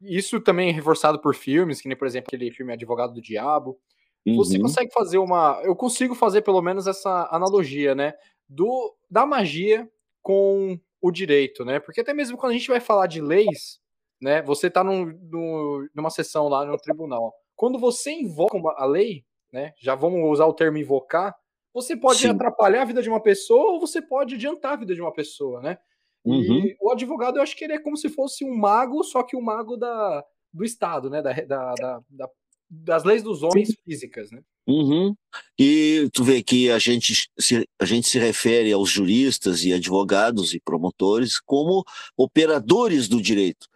Isso 0.00 0.40
também 0.40 0.68
é 0.68 0.72
reforçado 0.72 1.20
por 1.20 1.34
filmes, 1.34 1.80
que 1.80 1.88
nem, 1.88 1.96
por 1.96 2.06
exemplo, 2.06 2.26
aquele 2.28 2.50
filme 2.50 2.72
Advogado 2.72 3.14
do 3.14 3.20
Diabo. 3.20 3.78
Uhum. 4.26 4.36
Você 4.36 4.58
consegue 4.58 4.92
fazer 4.92 5.18
uma. 5.18 5.60
Eu 5.64 5.74
consigo 5.74 6.14
fazer 6.14 6.42
pelo 6.42 6.62
menos 6.62 6.86
essa 6.86 7.28
analogia, 7.30 7.94
né? 7.94 8.14
Do, 8.48 8.94
da 9.10 9.24
magia 9.24 9.88
com 10.20 10.78
o 11.00 11.10
direito, 11.10 11.64
né? 11.64 11.80
Porque 11.80 12.00
até 12.00 12.14
mesmo 12.14 12.36
quando 12.36 12.50
a 12.50 12.54
gente 12.54 12.68
vai 12.68 12.80
falar 12.80 13.06
de 13.06 13.20
leis, 13.20 13.80
né? 14.20 14.42
Você 14.42 14.68
está 14.68 14.84
num, 14.84 15.06
num, 15.06 15.88
numa 15.94 16.10
sessão 16.10 16.48
lá 16.48 16.64
no 16.64 16.76
tribunal. 16.76 17.34
Quando 17.56 17.78
você 17.78 18.12
invoca 18.12 18.56
uma, 18.56 18.74
a 18.76 18.84
lei, 18.84 19.24
né? 19.52 19.72
Já 19.78 19.94
vamos 19.94 20.30
usar 20.30 20.46
o 20.46 20.54
termo 20.54 20.78
invocar, 20.78 21.34
você 21.74 21.96
pode 21.96 22.20
Sim. 22.20 22.28
atrapalhar 22.28 22.82
a 22.82 22.86
vida 22.86 23.02
de 23.02 23.08
uma 23.08 23.20
pessoa 23.20 23.72
ou 23.72 23.80
você 23.80 24.00
pode 24.02 24.34
adiantar 24.34 24.72
a 24.72 24.76
vida 24.76 24.94
de 24.94 25.00
uma 25.00 25.12
pessoa, 25.12 25.60
né? 25.60 25.78
Uhum. 26.24 26.66
E 26.66 26.76
o 26.80 26.92
advogado, 26.92 27.36
eu 27.36 27.42
acho 27.42 27.56
que 27.56 27.64
ele 27.64 27.74
é 27.74 27.78
como 27.80 27.96
se 27.96 28.08
fosse 28.08 28.44
um 28.44 28.54
mago, 28.54 29.02
só 29.02 29.22
que 29.22 29.34
o 29.34 29.40
um 29.40 29.42
mago 29.42 29.76
da, 29.76 30.24
do 30.52 30.64
Estado, 30.64 31.10
né? 31.10 31.20
Da, 31.20 31.32
da, 31.32 31.74
da, 31.74 32.02
da 32.08 32.28
das 32.74 33.04
leis 33.04 33.22
dos 33.22 33.42
homens 33.42 33.74
físicas, 33.84 34.30
né? 34.30 34.40
Uhum. 34.66 35.14
E 35.58 36.08
tu 36.12 36.24
vê 36.24 36.42
que 36.42 36.70
a 36.70 36.78
gente, 36.78 37.28
se, 37.38 37.68
a 37.78 37.84
gente 37.84 38.08
se 38.08 38.18
refere 38.18 38.72
aos 38.72 38.88
juristas 38.88 39.62
e 39.64 39.74
advogados 39.74 40.54
e 40.54 40.60
promotores 40.60 41.38
como 41.38 41.84
operadores 42.16 43.08
do 43.08 43.20
direito. 43.20 43.66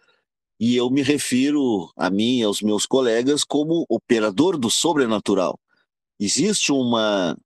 E 0.59 0.75
eu 0.75 0.89
me 0.89 1.01
refiro 1.01 1.91
a 1.95 2.09
mim 2.09 2.39
e 2.39 2.43
aos 2.43 2.61
meus 2.61 2.85
colegas 2.85 3.43
como 3.43 3.85
operador 3.89 4.57
do 4.57 4.69
sobrenatural. 4.69 5.59
Existe 6.19 6.71
uma 6.71 7.37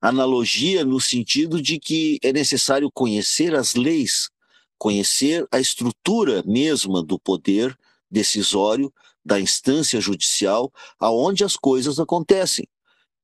analogia 0.00 0.84
no 0.84 1.00
sentido 1.00 1.60
de 1.60 1.78
que 1.78 2.18
é 2.22 2.32
necessário 2.32 2.90
conhecer 2.92 3.54
as 3.54 3.74
leis 3.74 4.30
conhecer 4.78 5.46
a 5.50 5.58
estrutura 5.58 6.42
mesma 6.44 7.02
do 7.02 7.18
poder 7.18 7.74
decisório 8.10 8.92
da 9.24 9.40
instância 9.40 10.00
judicial 10.00 10.70
aonde 10.98 11.44
as 11.44 11.56
coisas 11.56 11.98
acontecem. 11.98 12.68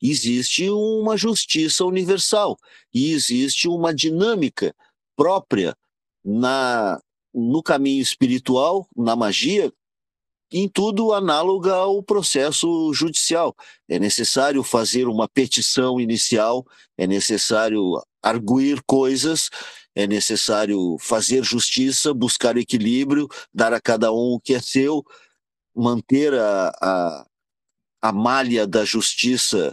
Existe 0.02 0.70
uma 0.70 1.16
justiça 1.16 1.84
universal 1.84 2.56
e 2.92 3.12
existe 3.12 3.68
uma 3.68 3.94
dinâmica 3.94 4.74
própria 5.14 5.76
na 6.24 6.98
no 7.34 7.62
caminho 7.62 8.02
espiritual, 8.02 8.86
na 8.96 9.14
magia, 9.14 9.72
em 10.52 10.68
tudo 10.68 11.12
análoga 11.12 11.74
ao 11.74 12.02
processo 12.02 12.92
judicial. 12.92 13.54
É 13.88 13.98
necessário 13.98 14.62
fazer 14.62 15.06
uma 15.06 15.28
petição 15.28 16.00
inicial, 16.00 16.66
é 16.98 17.06
necessário 17.06 18.02
arguir 18.22 18.82
coisas, 18.82 19.48
é 19.94 20.06
necessário 20.06 20.96
fazer 21.00 21.44
justiça, 21.44 22.12
buscar 22.12 22.56
equilíbrio, 22.56 23.28
dar 23.54 23.72
a 23.72 23.80
cada 23.80 24.12
um 24.12 24.34
o 24.34 24.40
que 24.40 24.54
é 24.54 24.60
seu, 24.60 25.04
manter 25.74 26.34
a, 26.34 26.68
a, 26.80 27.26
a 28.02 28.12
malha 28.12 28.66
da 28.66 28.84
justiça 28.84 29.72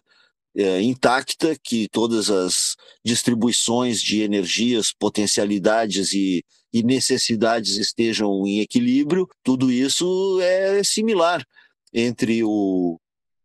é, 0.55 0.81
intacta, 0.81 1.55
que 1.63 1.87
todas 1.89 2.29
as 2.29 2.75
distribuições 3.05 4.01
de 4.01 4.21
energias, 4.21 4.91
potencialidades 4.91 6.13
e, 6.13 6.43
e 6.73 6.83
necessidades 6.83 7.77
estejam 7.77 8.45
em 8.45 8.59
equilíbrio, 8.59 9.27
tudo 9.43 9.71
isso 9.71 10.39
é 10.41 10.83
similar 10.83 11.45
entre 11.93 12.43
o, 12.43 12.99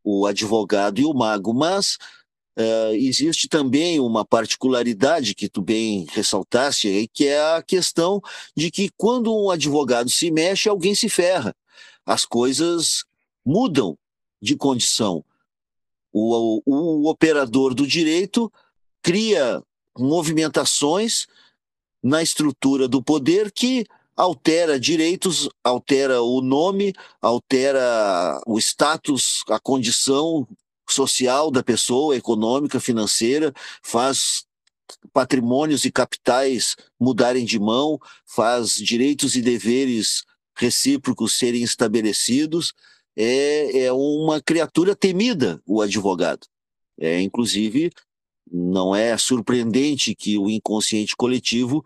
o 0.05 0.27
advogado 0.27 1.01
e 1.01 1.05
o 1.05 1.15
mago, 1.15 1.55
mas 1.55 1.99
Uh, 2.55 2.93
existe 2.97 3.49
também 3.49 3.99
uma 3.99 4.27
particularidade 4.27 5.35
que 5.35 5.49
tu 5.49 5.63
bem 5.63 6.07
ressaltaste, 6.11 7.09
que 7.15 7.27
é 7.27 7.41
a 7.57 7.63
questão 7.63 8.21
de 8.55 8.71
que 8.71 8.91
quando 8.95 9.35
um 9.35 9.49
advogado 9.49 10.11
se 10.11 10.31
mexe, 10.31 10.69
alguém 10.69 10.95
se 10.95 11.09
ferra. 11.09 11.57
As 12.05 12.27
coisas 12.27 13.07
mudam 13.43 13.97
de 14.41 14.55
condição. 14.55 15.25
O, 16.13 16.61
o, 16.67 17.07
o 17.07 17.09
operador 17.09 17.73
do 17.73 17.87
direito 17.87 18.53
cria 19.01 19.63
movimentações 19.99 21.27
na 22.03 22.23
estrutura 22.23 22.89
do 22.89 23.03
poder 23.03 23.51
que 23.53 23.87
altera 24.17 24.79
direitos, 24.79 25.49
altera 25.63 26.23
o 26.23 26.41
nome, 26.41 26.93
altera 27.21 28.41
o 28.47 28.59
status, 28.59 29.43
a 29.49 29.59
condição 29.59 30.47
social 30.89 31.51
da 31.51 31.63
pessoa, 31.63 32.17
econômica, 32.17 32.79
financeira, 32.81 33.53
faz 33.83 34.45
patrimônios 35.13 35.85
e 35.85 35.91
capitais 35.91 36.77
mudarem 37.01 37.45
de 37.45 37.59
mão, 37.59 37.99
faz 38.27 38.75
direitos 38.75 39.35
e 39.37 39.41
deveres 39.41 40.25
recíprocos 40.55 41.39
serem 41.39 41.63
estabelecidos. 41.63 42.75
É, 43.17 43.85
é 43.85 43.93
uma 43.93 44.41
criatura 44.41 44.95
temida, 44.95 45.61
o 45.67 45.81
advogado. 45.81 46.47
É, 46.99 47.21
inclusive, 47.21 47.91
não 48.51 48.95
é 48.95 49.17
surpreendente 49.17 50.15
que 50.15 50.39
o 50.39 50.51
inconsciente 50.51 51.17
coletivo 51.17 51.85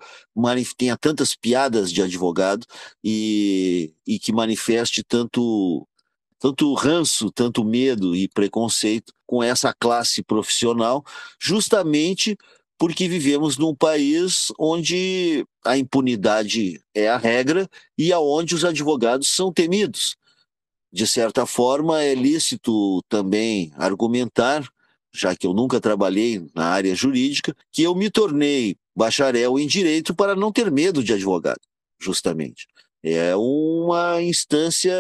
tenha 0.76 0.96
tantas 0.96 1.34
piadas 1.34 1.92
de 1.92 2.02
advogado 2.02 2.66
e, 3.02 3.94
e 4.06 4.18
que 4.18 4.32
manifeste 4.32 5.02
tanto 5.02 5.86
tanto 6.38 6.74
ranço, 6.74 7.30
tanto 7.30 7.64
medo 7.64 8.14
e 8.14 8.28
preconceito 8.28 9.12
com 9.26 9.42
essa 9.42 9.72
classe 9.72 10.22
profissional, 10.22 11.02
justamente 11.40 12.36
porque 12.78 13.08
vivemos 13.08 13.56
num 13.56 13.74
país 13.74 14.52
onde 14.58 15.46
a 15.64 15.78
impunidade 15.78 16.80
é 16.94 17.08
a 17.08 17.16
regra 17.16 17.68
e 17.96 18.12
aonde 18.12 18.54
os 18.54 18.64
advogados 18.64 19.28
são 19.28 19.52
temidos. 19.52 20.16
De 20.92 21.06
certa 21.06 21.46
forma, 21.46 22.02
é 22.02 22.14
lícito 22.14 23.02
também 23.08 23.72
argumentar, 23.76 24.68
já 25.16 25.34
que 25.34 25.46
eu 25.46 25.54
nunca 25.54 25.80
trabalhei 25.80 26.46
na 26.54 26.66
área 26.66 26.94
jurídica, 26.94 27.56
que 27.72 27.82
eu 27.82 27.94
me 27.94 28.10
tornei 28.10 28.76
bacharel 28.94 29.58
em 29.58 29.66
direito 29.66 30.14
para 30.14 30.36
não 30.36 30.52
ter 30.52 30.70
medo 30.70 31.02
de 31.02 31.12
advogado, 31.12 31.60
justamente. 32.00 32.66
É 33.02 33.34
uma 33.36 34.20
instância 34.22 34.94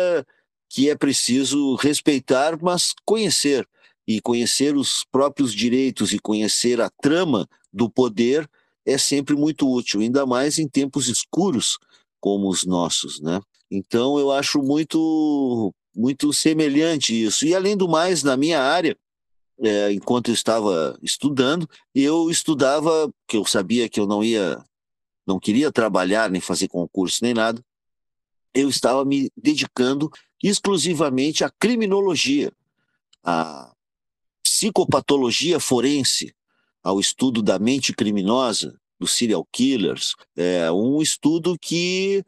que 0.68 0.88
é 0.90 0.96
preciso 0.96 1.74
respeitar, 1.76 2.58
mas 2.60 2.92
conhecer. 3.04 3.66
E 4.06 4.20
conhecer 4.20 4.76
os 4.76 5.04
próprios 5.10 5.52
direitos 5.52 6.12
e 6.12 6.18
conhecer 6.18 6.80
a 6.80 6.88
trama 7.02 7.48
do 7.72 7.90
poder 7.90 8.48
é 8.86 8.96
sempre 8.96 9.34
muito 9.34 9.68
útil, 9.68 10.00
ainda 10.00 10.24
mais 10.24 10.58
em 10.58 10.68
tempos 10.68 11.08
escuros 11.08 11.76
como 12.20 12.48
os 12.48 12.64
nossos, 12.64 13.20
né? 13.20 13.40
Então 13.68 14.16
eu 14.18 14.30
acho 14.30 14.62
muito 14.62 15.74
muito 15.94 16.32
semelhante 16.32 17.24
isso. 17.24 17.46
E 17.46 17.54
além 17.54 17.76
do 17.76 17.88
mais, 17.88 18.22
na 18.22 18.36
minha 18.36 18.60
área, 18.60 18.96
é, 19.60 19.92
enquanto 19.92 20.28
eu 20.28 20.34
estava 20.34 20.98
estudando, 21.02 21.68
eu 21.94 22.30
estudava, 22.30 23.12
que 23.26 23.36
eu 23.36 23.44
sabia 23.44 23.88
que 23.88 23.98
eu 23.98 24.06
não 24.06 24.22
ia, 24.22 24.62
não 25.26 25.38
queria 25.38 25.72
trabalhar 25.72 26.30
nem 26.30 26.40
fazer 26.40 26.68
concurso 26.68 27.18
nem 27.22 27.34
nada, 27.34 27.64
eu 28.54 28.68
estava 28.68 29.04
me 29.04 29.30
dedicando 29.36 30.10
exclusivamente 30.42 31.44
à 31.44 31.50
criminologia, 31.50 32.52
à 33.22 33.72
psicopatologia 34.42 35.58
forense, 35.58 36.34
ao 36.82 37.00
estudo 37.00 37.42
da 37.42 37.58
mente 37.58 37.92
criminosa, 37.92 38.78
dos 38.98 39.12
serial 39.12 39.46
killers. 39.52 40.14
É 40.36 40.70
um 40.70 41.02
estudo 41.02 41.58
que 41.58 42.24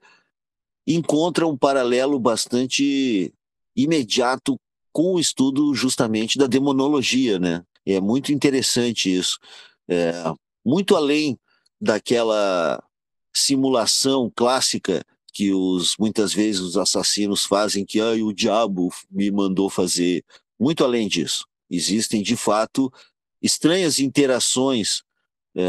encontra 0.87 1.47
um 1.47 1.57
paralelo 1.57 2.19
bastante 2.19 3.33
imediato 3.75 4.59
com 4.99 5.15
o 5.15 5.21
estudo 5.21 5.73
justamente 5.77 6.37
da 6.37 6.49
demonologia, 6.49 7.39
né? 7.39 7.65
É 7.87 8.01
muito 8.01 8.33
interessante 8.33 9.17
isso. 9.17 9.39
É, 9.87 10.13
muito 10.67 10.97
além 10.97 11.39
daquela 11.81 12.83
simulação 13.33 14.29
clássica 14.35 15.05
que 15.33 15.53
os 15.53 15.95
muitas 16.01 16.35
vezes 16.35 16.61
os 16.61 16.77
assassinos 16.77 17.45
fazem 17.45 17.85
que 17.85 18.01
ah, 18.01 18.11
o 18.11 18.33
diabo 18.33 18.93
me 19.09 19.31
mandou 19.31 19.71
fazer. 19.71 20.25
Muito 20.59 20.83
além 20.83 21.07
disso, 21.07 21.47
existem 21.71 22.21
de 22.21 22.35
fato 22.35 22.93
estranhas 23.41 24.01
interações 24.01 25.05
é, 25.55 25.65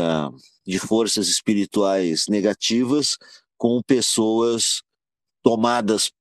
de 0.65 0.79
forças 0.79 1.27
espirituais 1.27 2.25
negativas 2.27 3.15
com 3.59 3.79
pessoas 3.83 4.81
tomadas 5.43 6.11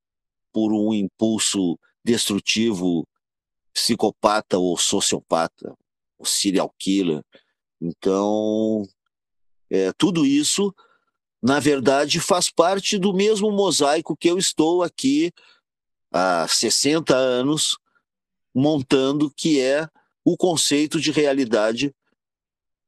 por 0.52 0.74
um 0.74 0.92
impulso 0.92 1.78
destrutivo, 2.04 3.06
psicopata 3.72 4.58
ou 4.58 4.76
sociopata, 4.76 5.74
ou 6.18 6.26
serial 6.26 6.72
killer. 6.78 7.22
Então, 7.80 8.86
é, 9.70 9.92
tudo 9.92 10.26
isso 10.26 10.74
na 11.42 11.60
verdade, 11.60 12.20
faz 12.20 12.50
parte 12.50 12.98
do 12.98 13.12
mesmo 13.14 13.50
mosaico 13.50 14.16
que 14.16 14.28
eu 14.28 14.38
estou 14.38 14.82
aqui 14.82 15.32
há 16.12 16.46
60 16.48 17.14
anos 17.14 17.78
montando, 18.54 19.30
que 19.30 19.60
é 19.60 19.88
o 20.24 20.36
conceito 20.36 21.00
de 21.00 21.12
realidade 21.12 21.94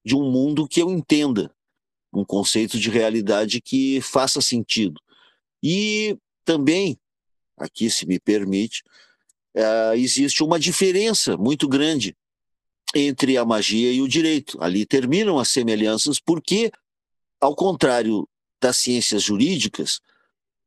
de 0.05 0.17
um 0.17 0.31
mundo 0.31 0.67
que 0.67 0.83
eu 0.83 0.91
entenda, 0.91 1.55
um 2.13 2.25
conceito 2.25 2.79
de 2.79 2.91
realidade 2.91 3.61
que 3.61 4.01
faça 4.01 4.41
sentido. 4.41 5.01
E 5.63 6.19
também, 6.45 6.99
aqui 7.61 7.91
se 7.91 8.07
me 8.07 8.19
permite, 8.19 8.83
é, 9.55 9.97
existe 9.97 10.43
uma 10.43 10.59
diferença 10.59 11.37
muito 11.37 11.69
grande 11.69 12.17
entre 12.95 13.37
a 13.37 13.45
magia 13.45 13.93
e 13.93 14.01
o 14.01 14.09
direito. 14.09 14.61
Ali 14.63 14.87
terminam 14.87 15.39
as 15.39 15.49
semelhanças, 15.49 16.19
porque, 16.19 16.73
ao 17.41 17.55
contrário 17.55 18.29
das 18.61 18.79
ciências 18.79 19.23
jurídicas, 19.23 20.01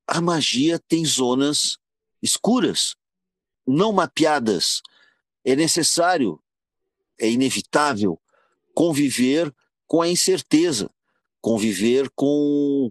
a 0.07 0.21
magia 0.21 0.79
tem 0.79 1.03
zonas 1.05 1.77
escuras, 2.21 2.95
não 3.65 3.91
mapeadas. 3.91 4.81
É 5.43 5.55
necessário, 5.55 6.39
é 7.19 7.29
inevitável 7.29 8.19
conviver 8.73 9.53
com 9.85 10.01
a 10.01 10.07
incerteza, 10.07 10.89
conviver 11.41 12.09
com 12.15 12.89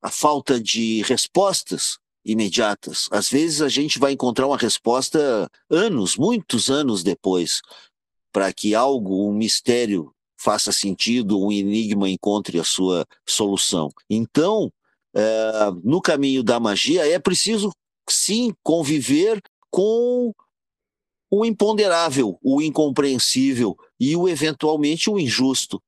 a 0.00 0.10
falta 0.10 0.60
de 0.60 1.02
respostas 1.02 1.98
imediatas. 2.24 3.08
Às 3.10 3.28
vezes 3.28 3.62
a 3.62 3.68
gente 3.68 3.98
vai 3.98 4.12
encontrar 4.12 4.46
uma 4.46 4.56
resposta 4.56 5.50
anos, 5.70 6.16
muitos 6.16 6.70
anos 6.70 7.02
depois, 7.02 7.60
para 8.32 8.52
que 8.52 8.74
algo, 8.74 9.28
um 9.28 9.32
mistério 9.32 10.12
faça 10.38 10.72
sentido, 10.72 11.40
um 11.40 11.52
enigma 11.52 12.08
encontre 12.08 12.58
a 12.58 12.64
sua 12.64 13.06
solução. 13.28 13.90
Então, 14.10 14.72
é, 15.14 15.70
no 15.84 16.00
caminho 16.00 16.42
da 16.42 16.58
magia, 16.58 17.06
é 17.06 17.18
preciso 17.18 17.70
sim 18.08 18.52
conviver 18.62 19.40
com 19.70 20.34
o 21.30 21.44
imponderável, 21.46 22.38
o 22.42 22.60
incompreensível 22.60 23.76
e 23.98 24.16
o 24.16 24.28
eventualmente 24.28 25.08
o 25.08 25.18
injusto. 25.18 25.82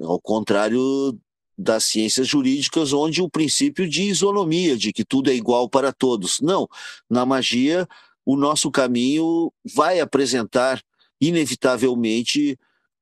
Ao 0.00 0.20
contrário 0.20 1.18
das 1.58 1.84
ciências 1.84 2.28
jurídicas, 2.28 2.92
onde 2.92 3.20
o 3.20 3.28
princípio 3.28 3.88
de 3.88 4.04
isonomia, 4.04 4.76
de 4.76 4.92
que 4.92 5.04
tudo 5.04 5.28
é 5.28 5.34
igual 5.34 5.68
para 5.68 5.92
todos. 5.92 6.40
Não, 6.40 6.68
na 7.10 7.26
magia, 7.26 7.88
o 8.24 8.36
nosso 8.36 8.70
caminho 8.70 9.52
vai 9.74 9.98
apresentar, 9.98 10.80
inevitavelmente, 11.20 12.56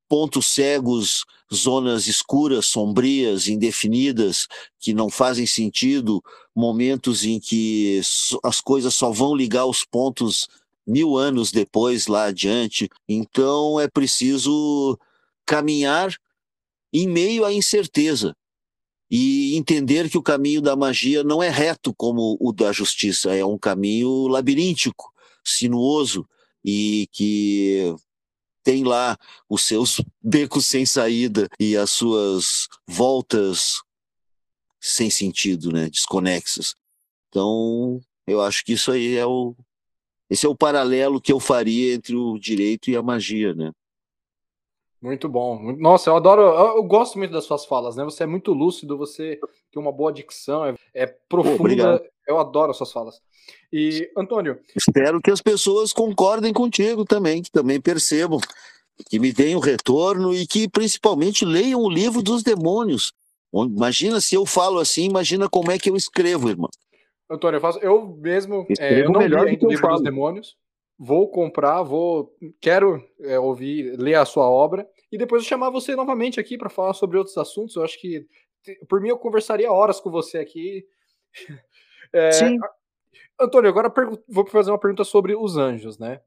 pontos 0.08 0.46
cegos, 0.46 1.24
zonas 1.52 2.06
escuras, 2.06 2.64
sombrias, 2.64 3.46
indefinidas, 3.46 4.46
que 4.78 4.94
não 4.94 5.10
fazem 5.10 5.44
sentido, 5.44 6.22
momentos 6.54 7.24
em 7.24 7.38
que 7.38 8.00
as 8.42 8.60
coisas 8.62 8.94
só 8.94 9.10
vão 9.10 9.34
ligar 9.34 9.66
os 9.66 9.84
pontos 9.84 10.48
mil 10.86 11.18
anos 11.18 11.50
depois, 11.50 12.06
lá 12.06 12.26
adiante. 12.26 12.88
Então 13.06 13.78
é 13.78 13.86
preciso 13.86 14.98
caminhar 15.44 16.16
em 16.92 17.06
meio 17.06 17.44
à 17.44 17.52
incerteza 17.52 18.34
e 19.10 19.56
entender 19.56 20.10
que 20.10 20.18
o 20.18 20.22
caminho 20.22 20.60
da 20.60 20.74
magia 20.74 21.22
não 21.22 21.42
é 21.42 21.48
reto 21.48 21.94
como 21.94 22.36
o 22.40 22.52
da 22.52 22.72
justiça, 22.72 23.34
é 23.34 23.44
um 23.44 23.58
caminho 23.58 24.26
labiríntico, 24.26 25.12
sinuoso 25.44 26.28
e 26.64 27.08
que 27.12 27.94
tem 28.64 28.82
lá 28.82 29.16
os 29.48 29.62
seus 29.62 30.00
becos 30.20 30.66
sem 30.66 30.84
saída 30.84 31.48
e 31.58 31.76
as 31.76 31.90
suas 31.90 32.66
voltas 32.86 33.80
sem 34.80 35.10
sentido, 35.10 35.72
né, 35.72 35.88
desconexas. 35.88 36.74
Então, 37.28 38.00
eu 38.26 38.40
acho 38.40 38.64
que 38.64 38.72
isso 38.72 38.90
aí 38.90 39.16
é 39.16 39.26
o 39.26 39.54
esse 40.28 40.44
é 40.44 40.48
o 40.48 40.56
paralelo 40.56 41.20
que 41.20 41.32
eu 41.32 41.38
faria 41.38 41.94
entre 41.94 42.16
o 42.16 42.36
direito 42.36 42.90
e 42.90 42.96
a 42.96 43.02
magia, 43.02 43.54
né? 43.54 43.70
Muito 45.06 45.28
bom. 45.28 45.72
Nossa, 45.78 46.10
eu 46.10 46.16
adoro, 46.16 46.42
eu, 46.42 46.82
gosto 46.82 47.16
muito 47.16 47.30
das 47.30 47.44
suas 47.44 47.64
falas, 47.64 47.94
né? 47.94 48.02
Você 48.02 48.24
é 48.24 48.26
muito 48.26 48.52
lúcido, 48.52 48.98
você 48.98 49.38
tem 49.70 49.80
uma 49.80 49.92
boa 49.92 50.12
dicção, 50.12 50.66
é, 50.66 50.74
é 50.92 51.06
profunda. 51.06 52.02
Eu 52.26 52.40
adoro 52.40 52.72
as 52.72 52.76
suas 52.76 52.90
falas. 52.90 53.20
E, 53.72 54.10
Antônio. 54.16 54.58
Espero 54.74 55.20
que 55.20 55.30
as 55.30 55.40
pessoas 55.40 55.92
concordem 55.92 56.52
contigo 56.52 57.04
também, 57.04 57.40
que 57.40 57.52
também 57.52 57.80
percebam, 57.80 58.40
que 59.08 59.20
me 59.20 59.32
deem 59.32 59.54
o 59.54 59.60
retorno 59.60 60.34
e 60.34 60.44
que 60.44 60.68
principalmente 60.68 61.44
leiam 61.44 61.82
o 61.82 61.88
livro 61.88 62.20
dos 62.20 62.42
demônios. 62.42 63.12
Imagina 63.54 64.20
se 64.20 64.34
eu 64.34 64.44
falo 64.44 64.80
assim, 64.80 65.04
imagina 65.04 65.48
como 65.48 65.70
é 65.70 65.78
que 65.78 65.88
eu 65.88 65.94
escrevo, 65.94 66.48
irmão. 66.48 66.68
Antônio, 67.30 67.58
eu, 67.58 67.60
faço, 67.60 67.78
eu 67.78 68.08
mesmo 68.20 68.66
é, 68.76 69.02
eu 69.02 69.12
não 69.12 69.20
melhor 69.20 69.46
li 69.46 69.56
o 69.62 69.68
livro 69.68 69.88
dos 69.88 70.02
demônios. 70.02 70.56
Vou 70.98 71.28
comprar, 71.28 71.84
vou 71.84 72.34
quero 72.60 73.00
é, 73.20 73.38
ouvir, 73.38 73.96
ler 73.96 74.14
a 74.14 74.24
sua 74.24 74.50
obra 74.50 74.88
e 75.10 75.18
depois 75.18 75.42
eu 75.42 75.48
chamar 75.48 75.70
você 75.70 75.94
novamente 75.94 76.40
aqui 76.40 76.58
para 76.58 76.68
falar 76.68 76.94
sobre 76.94 77.16
outros 77.16 77.36
assuntos. 77.38 77.76
Eu 77.76 77.84
acho 77.84 78.00
que 78.00 78.26
por 78.88 79.00
mim 79.00 79.08
eu 79.08 79.18
conversaria 79.18 79.70
horas 79.70 80.00
com 80.00 80.10
você 80.10 80.38
aqui. 80.38 80.86
É, 82.12 82.30
Sim. 82.30 82.56
Antônio, 83.38 83.68
agora 83.68 83.92
vou 84.28 84.46
fazer 84.46 84.70
uma 84.70 84.78
pergunta 84.78 85.02
sobre 85.02 85.34
os 85.34 85.56
anjos, 85.56 85.98
né? 85.98 86.20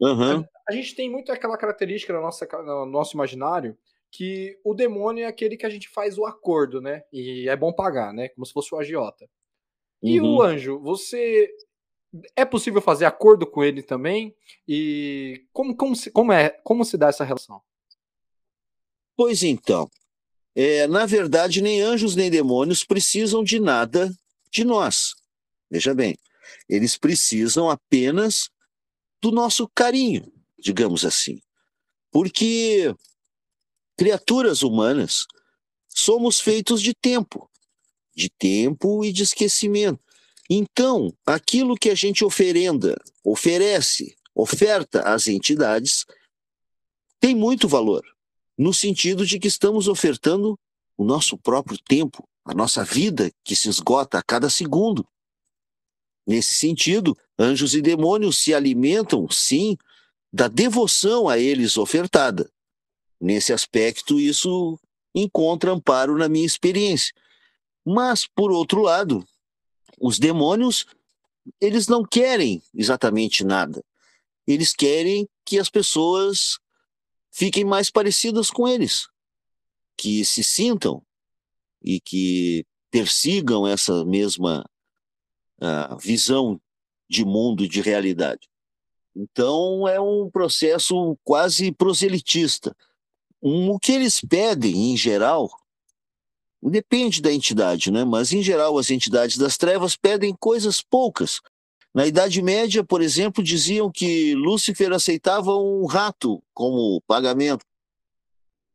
Uhum. 0.00 0.40
A, 0.40 0.44
a, 0.68 0.72
gente 0.72 0.96
tem 0.96 1.08
muito 1.08 1.30
aquela 1.30 1.56
característica 1.56 2.12
no 2.12 2.20
nosso, 2.20 2.44
no 2.64 2.84
nosso 2.84 3.16
imaginário 3.16 3.78
que 4.10 4.58
o 4.64 4.74
demônio 4.74 5.24
é 5.24 5.26
aquele 5.28 5.56
que 5.56 5.64
a 5.64 5.70
gente 5.70 5.88
faz 5.88 6.18
o 6.18 6.26
acordo, 6.26 6.80
né? 6.80 7.04
E 7.12 7.48
é 7.48 7.54
bom 7.54 7.72
pagar, 7.72 8.12
né? 8.12 8.28
Como 8.30 8.44
se 8.44 8.52
fosse 8.52 8.74
o 8.74 8.78
agiota. 8.78 9.30
E 10.02 10.20
uhum. 10.20 10.36
o 10.36 10.42
anjo, 10.42 10.80
você 10.80 11.48
é 12.34 12.44
possível 12.44 12.80
fazer 12.80 13.04
acordo 13.04 13.46
com 13.46 13.62
ele 13.62 13.82
também? 13.82 14.34
E 14.66 15.46
como, 15.52 15.76
como, 15.76 15.94
se, 15.94 16.10
como, 16.10 16.32
é, 16.32 16.50
como 16.64 16.84
se 16.84 16.98
dá 16.98 17.08
essa 17.08 17.24
relação? 17.24 17.62
Pois 19.20 19.42
então, 19.42 19.86
é, 20.54 20.86
na 20.86 21.04
verdade, 21.04 21.60
nem 21.60 21.82
anjos 21.82 22.16
nem 22.16 22.30
demônios 22.30 22.82
precisam 22.82 23.44
de 23.44 23.60
nada 23.60 24.10
de 24.50 24.64
nós. 24.64 25.14
Veja 25.70 25.92
bem, 25.92 26.16
eles 26.66 26.96
precisam 26.96 27.68
apenas 27.68 28.48
do 29.20 29.30
nosso 29.30 29.68
carinho, 29.74 30.32
digamos 30.58 31.04
assim. 31.04 31.38
Porque 32.10 32.94
criaturas 33.94 34.62
humanas 34.62 35.26
somos 35.86 36.40
feitos 36.40 36.80
de 36.80 36.94
tempo 36.94 37.46
de 38.16 38.30
tempo 38.30 39.04
e 39.04 39.12
de 39.12 39.22
esquecimento. 39.22 40.00
Então, 40.48 41.14
aquilo 41.26 41.76
que 41.76 41.90
a 41.90 41.94
gente 41.94 42.24
oferenda, 42.24 42.96
oferece, 43.22 44.16
oferta 44.34 45.02
às 45.02 45.26
entidades, 45.26 46.06
tem 47.20 47.34
muito 47.34 47.68
valor, 47.68 48.02
no 48.60 48.74
sentido 48.74 49.24
de 49.24 49.38
que 49.38 49.48
estamos 49.48 49.88
ofertando 49.88 50.54
o 50.94 51.02
nosso 51.02 51.38
próprio 51.38 51.78
tempo, 51.78 52.28
a 52.44 52.52
nossa 52.52 52.84
vida 52.84 53.32
que 53.42 53.56
se 53.56 53.70
esgota 53.70 54.18
a 54.18 54.22
cada 54.22 54.50
segundo. 54.50 55.08
Nesse 56.26 56.54
sentido, 56.54 57.16
anjos 57.38 57.74
e 57.74 57.80
demônios 57.80 58.36
se 58.36 58.52
alimentam, 58.52 59.26
sim, 59.30 59.78
da 60.30 60.46
devoção 60.46 61.26
a 61.26 61.38
eles 61.38 61.78
ofertada. 61.78 62.50
Nesse 63.18 63.50
aspecto, 63.50 64.20
isso 64.20 64.78
encontra 65.14 65.72
amparo 65.72 66.18
na 66.18 66.28
minha 66.28 66.44
experiência. 66.44 67.14
Mas, 67.82 68.26
por 68.26 68.52
outro 68.52 68.82
lado, 68.82 69.26
os 69.98 70.18
demônios, 70.18 70.84
eles 71.58 71.88
não 71.88 72.04
querem 72.04 72.62
exatamente 72.74 73.42
nada. 73.42 73.82
Eles 74.46 74.74
querem 74.74 75.26
que 75.46 75.58
as 75.58 75.70
pessoas 75.70 76.58
fiquem 77.30 77.64
mais 77.64 77.90
parecidas 77.90 78.50
com 78.50 78.66
eles, 78.66 79.08
que 79.96 80.24
se 80.24 80.42
sintam 80.42 81.02
e 81.82 82.00
que 82.00 82.64
persigam 82.90 83.66
essa 83.66 84.04
mesma 84.04 84.68
uh, 85.60 85.96
visão 85.98 86.60
de 87.08 87.24
mundo 87.24 87.68
de 87.68 87.80
realidade. 87.80 88.48
Então 89.14 89.86
é 89.88 90.00
um 90.00 90.30
processo 90.30 91.18
quase 91.24 91.72
proselitista. 91.72 92.76
Um, 93.42 93.70
o 93.70 93.78
que 93.78 93.92
eles 93.92 94.20
pedem, 94.20 94.92
em 94.92 94.96
geral, 94.96 95.50
Depende 96.62 97.22
da 97.22 97.32
entidade, 97.32 97.90
né? 97.90 98.04
mas 98.04 98.32
em 98.32 98.42
geral 98.42 98.76
as 98.76 98.90
entidades 98.90 99.38
das 99.38 99.56
trevas 99.56 99.96
pedem 99.96 100.36
coisas 100.38 100.82
poucas. 100.82 101.40
Na 101.94 102.06
Idade 102.06 102.40
Média, 102.40 102.84
por 102.84 103.02
exemplo, 103.02 103.42
diziam 103.42 103.90
que 103.90 104.34
Lúcifer 104.34 104.92
aceitava 104.92 105.56
um 105.56 105.86
rato 105.86 106.42
como 106.54 107.00
pagamento. 107.06 107.64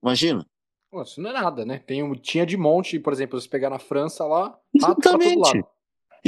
Imagina. 0.03 0.45
Pô, 0.91 1.01
isso 1.01 1.22
não 1.22 1.30
é 1.30 1.34
nada, 1.34 1.66
né? 1.66 1.80
Tem, 1.80 2.13
tinha 2.16 2.45
de 2.45 2.57
monte, 2.57 2.99
por 2.99 3.13
exemplo, 3.13 3.39
se 3.39 3.47
pegar 3.47 3.70
na 3.70 3.80
França 3.80 4.26
lá, 4.26 4.57
Exatamente. 4.74 5.63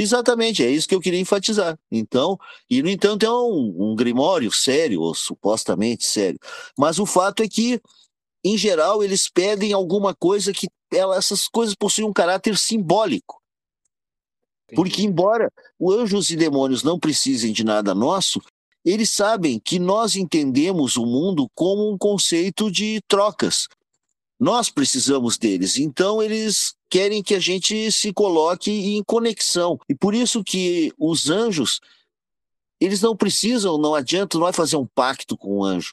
Exatamente, 0.00 0.64
é 0.64 0.70
isso 0.70 0.86
que 0.86 0.94
eu 0.94 1.00
queria 1.00 1.18
enfatizar. 1.18 1.76
Então, 1.90 2.38
e 2.70 2.80
no 2.80 2.88
entanto 2.88 3.26
é 3.26 3.30
um, 3.30 3.90
um 3.90 3.96
grimório 3.96 4.50
sério, 4.52 5.00
ou 5.00 5.12
supostamente 5.12 6.04
sério. 6.04 6.38
Mas 6.78 7.00
o 7.00 7.04
fato 7.04 7.42
é 7.42 7.48
que 7.48 7.80
em 8.44 8.56
geral, 8.56 9.02
eles 9.02 9.28
pedem 9.28 9.72
alguma 9.72 10.14
coisa 10.14 10.52
que 10.52 10.68
ela, 10.92 11.16
essas 11.16 11.48
coisas 11.48 11.74
possuem 11.74 12.08
um 12.08 12.12
caráter 12.12 12.56
simbólico. 12.56 13.42
Porque, 14.74 15.02
embora 15.02 15.50
os 15.78 15.94
anjos 15.94 16.30
e 16.30 16.36
demônios 16.36 16.82
não 16.82 16.98
precisem 16.98 17.52
de 17.52 17.64
nada 17.64 17.94
nosso, 17.94 18.40
eles 18.84 19.10
sabem 19.10 19.58
que 19.58 19.78
nós 19.78 20.16
entendemos 20.16 20.96
o 20.96 21.04
mundo 21.04 21.48
como 21.54 21.90
um 21.90 21.98
conceito 21.98 22.70
de 22.70 23.00
trocas. 23.06 23.68
Nós 24.38 24.70
precisamos 24.70 25.36
deles, 25.36 25.76
então 25.78 26.22
eles 26.22 26.74
querem 26.88 27.22
que 27.22 27.34
a 27.34 27.40
gente 27.40 27.90
se 27.90 28.12
coloque 28.12 28.70
em 28.70 29.02
conexão. 29.02 29.78
E 29.88 29.94
por 29.94 30.14
isso 30.14 30.44
que 30.44 30.92
os 30.96 31.28
anjos, 31.28 31.80
eles 32.80 33.02
não 33.02 33.16
precisam, 33.16 33.76
não 33.78 33.94
adianta, 33.94 34.38
vai 34.38 34.52
fazer 34.52 34.76
um 34.76 34.86
pacto 34.86 35.36
com 35.36 35.58
o 35.58 35.64
anjo. 35.64 35.92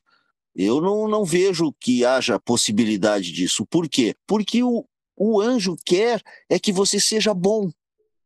Eu 0.56 0.80
não, 0.80 1.08
não 1.08 1.26
vejo 1.26 1.74
que 1.80 2.06
haja 2.06 2.40
possibilidade 2.40 3.32
disso. 3.32 3.66
Por 3.66 3.90
quê? 3.90 4.16
Porque 4.26 4.64
o, 4.64 4.86
o 5.18 5.42
anjo 5.42 5.76
quer 5.84 6.22
é 6.48 6.58
que 6.58 6.72
você 6.72 7.00
seja 7.00 7.34
bom, 7.34 7.70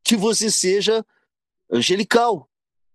que 0.09 0.17
você 0.17 0.49
seja 0.49 1.05
angelical, 1.71 2.49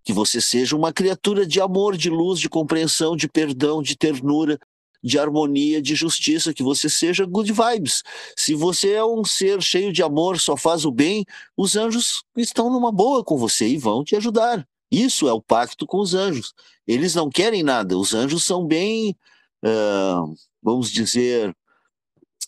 que 0.05 0.13
você 0.13 0.41
seja 0.41 0.75
uma 0.75 0.93
criatura 0.93 1.47
de 1.47 1.61
amor, 1.61 1.97
de 1.97 2.11
luz, 2.11 2.41
de 2.41 2.49
compreensão, 2.49 3.15
de 3.15 3.29
perdão, 3.29 3.81
de 3.81 3.97
ternura, 3.97 4.59
de 5.01 5.17
harmonia, 5.17 5.81
de 5.81 5.95
justiça, 5.95 6.53
que 6.53 6.65
você 6.65 6.89
seja 6.89 7.25
good 7.25 7.53
vibes. 7.53 8.03
Se 8.37 8.53
você 8.53 8.95
é 8.95 9.05
um 9.05 9.25
ser 9.25 9.63
cheio 9.63 9.93
de 9.93 10.03
amor, 10.03 10.41
só 10.41 10.57
faz 10.57 10.85
o 10.85 10.91
bem, 10.91 11.25
os 11.57 11.77
anjos 11.77 12.25
estão 12.37 12.69
numa 12.69 12.91
boa 12.91 13.23
com 13.23 13.39
você 13.39 13.69
e 13.69 13.79
vão 13.79 14.03
te 14.03 14.17
ajudar. 14.17 14.67
Isso 14.91 15.29
é 15.29 15.33
o 15.33 15.41
pacto 15.41 15.87
com 15.87 16.01
os 16.01 16.15
anjos. 16.15 16.53
Eles 16.85 17.15
não 17.15 17.31
querem 17.31 17.63
nada. 17.63 17.97
Os 17.97 18.13
anjos 18.13 18.43
são 18.43 18.67
bem, 18.67 19.17
uh, 19.65 20.35
vamos 20.61 20.91
dizer, 20.91 21.57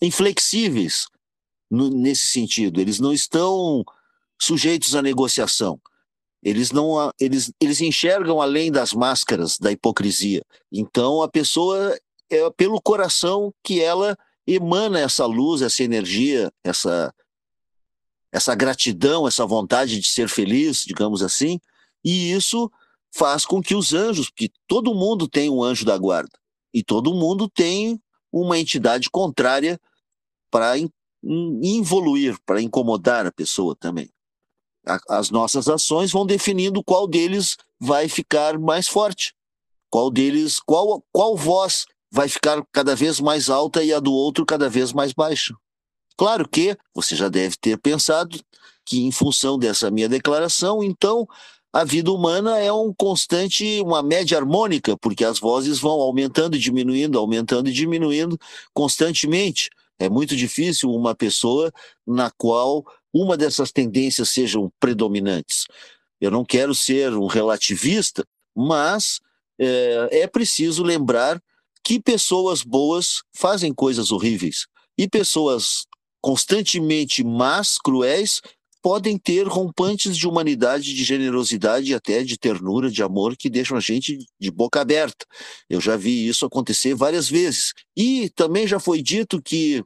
inflexíveis 0.02 1.06
nesse 1.70 2.26
sentido. 2.26 2.80
Eles 2.80 2.98
não 2.98 3.12
estão 3.12 3.84
sujeitos 4.40 4.94
à 4.94 5.02
negociação. 5.02 5.80
Eles 6.42 6.70
não 6.70 7.10
eles, 7.18 7.52
eles 7.60 7.80
enxergam 7.80 8.40
além 8.40 8.70
das 8.70 8.92
máscaras 8.92 9.58
da 9.58 9.72
hipocrisia. 9.72 10.42
Então 10.70 11.22
a 11.22 11.28
pessoa 11.28 11.98
é 12.30 12.50
pelo 12.50 12.80
coração 12.80 13.52
que 13.64 13.80
ela 13.80 14.16
emana 14.46 15.00
essa 15.00 15.26
luz, 15.26 15.62
essa 15.62 15.82
energia, 15.82 16.52
essa 16.62 17.12
essa 18.32 18.54
gratidão, 18.54 19.26
essa 19.26 19.46
vontade 19.46 19.98
de 19.98 20.06
ser 20.06 20.28
feliz, 20.28 20.84
digamos 20.84 21.22
assim, 21.22 21.58
e 22.04 22.32
isso 22.32 22.70
faz 23.14 23.46
com 23.46 23.62
que 23.62 23.74
os 23.74 23.94
anjos, 23.94 24.28
que 24.28 24.52
todo 24.66 24.94
mundo 24.94 25.26
tem 25.26 25.48
um 25.48 25.62
anjo 25.62 25.86
da 25.86 25.96
guarda, 25.96 26.36
e 26.74 26.84
todo 26.84 27.14
mundo 27.14 27.48
tem 27.48 27.98
uma 28.30 28.58
entidade 28.58 29.08
contrária 29.08 29.80
para 30.50 30.74
involuir, 31.24 32.36
para 32.44 32.60
incomodar 32.60 33.26
a 33.26 33.32
pessoa 33.32 33.74
também 33.74 34.10
as 35.08 35.30
nossas 35.30 35.68
ações 35.68 36.12
vão 36.12 36.24
definindo 36.24 36.82
qual 36.82 37.06
deles 37.06 37.56
vai 37.78 38.08
ficar 38.08 38.58
mais 38.58 38.86
forte, 38.86 39.34
qual 39.90 40.10
deles, 40.10 40.60
qual, 40.60 41.02
qual 41.12 41.36
voz 41.36 41.86
vai 42.10 42.28
ficar 42.28 42.64
cada 42.72 42.94
vez 42.94 43.20
mais 43.20 43.50
alta 43.50 43.82
e 43.82 43.92
a 43.92 44.00
do 44.00 44.12
outro 44.12 44.46
cada 44.46 44.68
vez 44.68 44.92
mais 44.92 45.12
baixa. 45.12 45.54
Claro 46.16 46.48
que 46.48 46.76
você 46.94 47.14
já 47.14 47.28
deve 47.28 47.56
ter 47.56 47.76
pensado 47.78 48.40
que, 48.84 49.04
em 49.04 49.10
função 49.10 49.58
dessa 49.58 49.90
minha 49.90 50.08
declaração, 50.08 50.82
então 50.82 51.26
a 51.72 51.84
vida 51.84 52.10
humana 52.10 52.58
é 52.58 52.72
um 52.72 52.94
constante, 52.94 53.82
uma 53.82 54.02
média 54.02 54.38
harmônica, 54.38 54.96
porque 54.96 55.24
as 55.24 55.38
vozes 55.38 55.78
vão 55.78 56.00
aumentando 56.00 56.56
e 56.56 56.58
diminuindo, 56.58 57.18
aumentando 57.18 57.68
e 57.68 57.72
diminuindo 57.72 58.38
constantemente. 58.72 59.68
É 59.98 60.08
muito 60.08 60.34
difícil 60.36 60.90
uma 60.90 61.14
pessoa 61.14 61.70
na 62.06 62.30
qual 62.30 62.84
uma 63.22 63.36
dessas 63.36 63.72
tendências 63.72 64.28
sejam 64.28 64.70
predominantes. 64.80 65.66
Eu 66.20 66.30
não 66.30 66.44
quero 66.44 66.74
ser 66.74 67.12
um 67.14 67.26
relativista, 67.26 68.24
mas 68.54 69.20
é, 69.58 70.08
é 70.22 70.26
preciso 70.26 70.82
lembrar 70.82 71.40
que 71.84 72.00
pessoas 72.00 72.62
boas 72.62 73.22
fazem 73.34 73.72
coisas 73.72 74.10
horríveis 74.10 74.66
e 74.98 75.08
pessoas 75.08 75.86
constantemente 76.20 77.22
más, 77.22 77.78
cruéis, 77.78 78.40
podem 78.82 79.18
ter 79.18 79.46
rompantes 79.46 80.16
de 80.16 80.28
humanidade, 80.28 80.94
de 80.94 81.04
generosidade 81.04 81.90
e 81.90 81.94
até 81.94 82.22
de 82.22 82.38
ternura, 82.38 82.90
de 82.90 83.02
amor, 83.02 83.36
que 83.36 83.50
deixam 83.50 83.76
a 83.76 83.80
gente 83.80 84.18
de 84.38 84.50
boca 84.50 84.80
aberta. 84.80 85.26
Eu 85.68 85.80
já 85.80 85.96
vi 85.96 86.28
isso 86.28 86.46
acontecer 86.46 86.94
várias 86.94 87.28
vezes. 87.28 87.72
E 87.96 88.30
também 88.30 88.66
já 88.66 88.78
foi 88.78 89.02
dito 89.02 89.42
que 89.42 89.84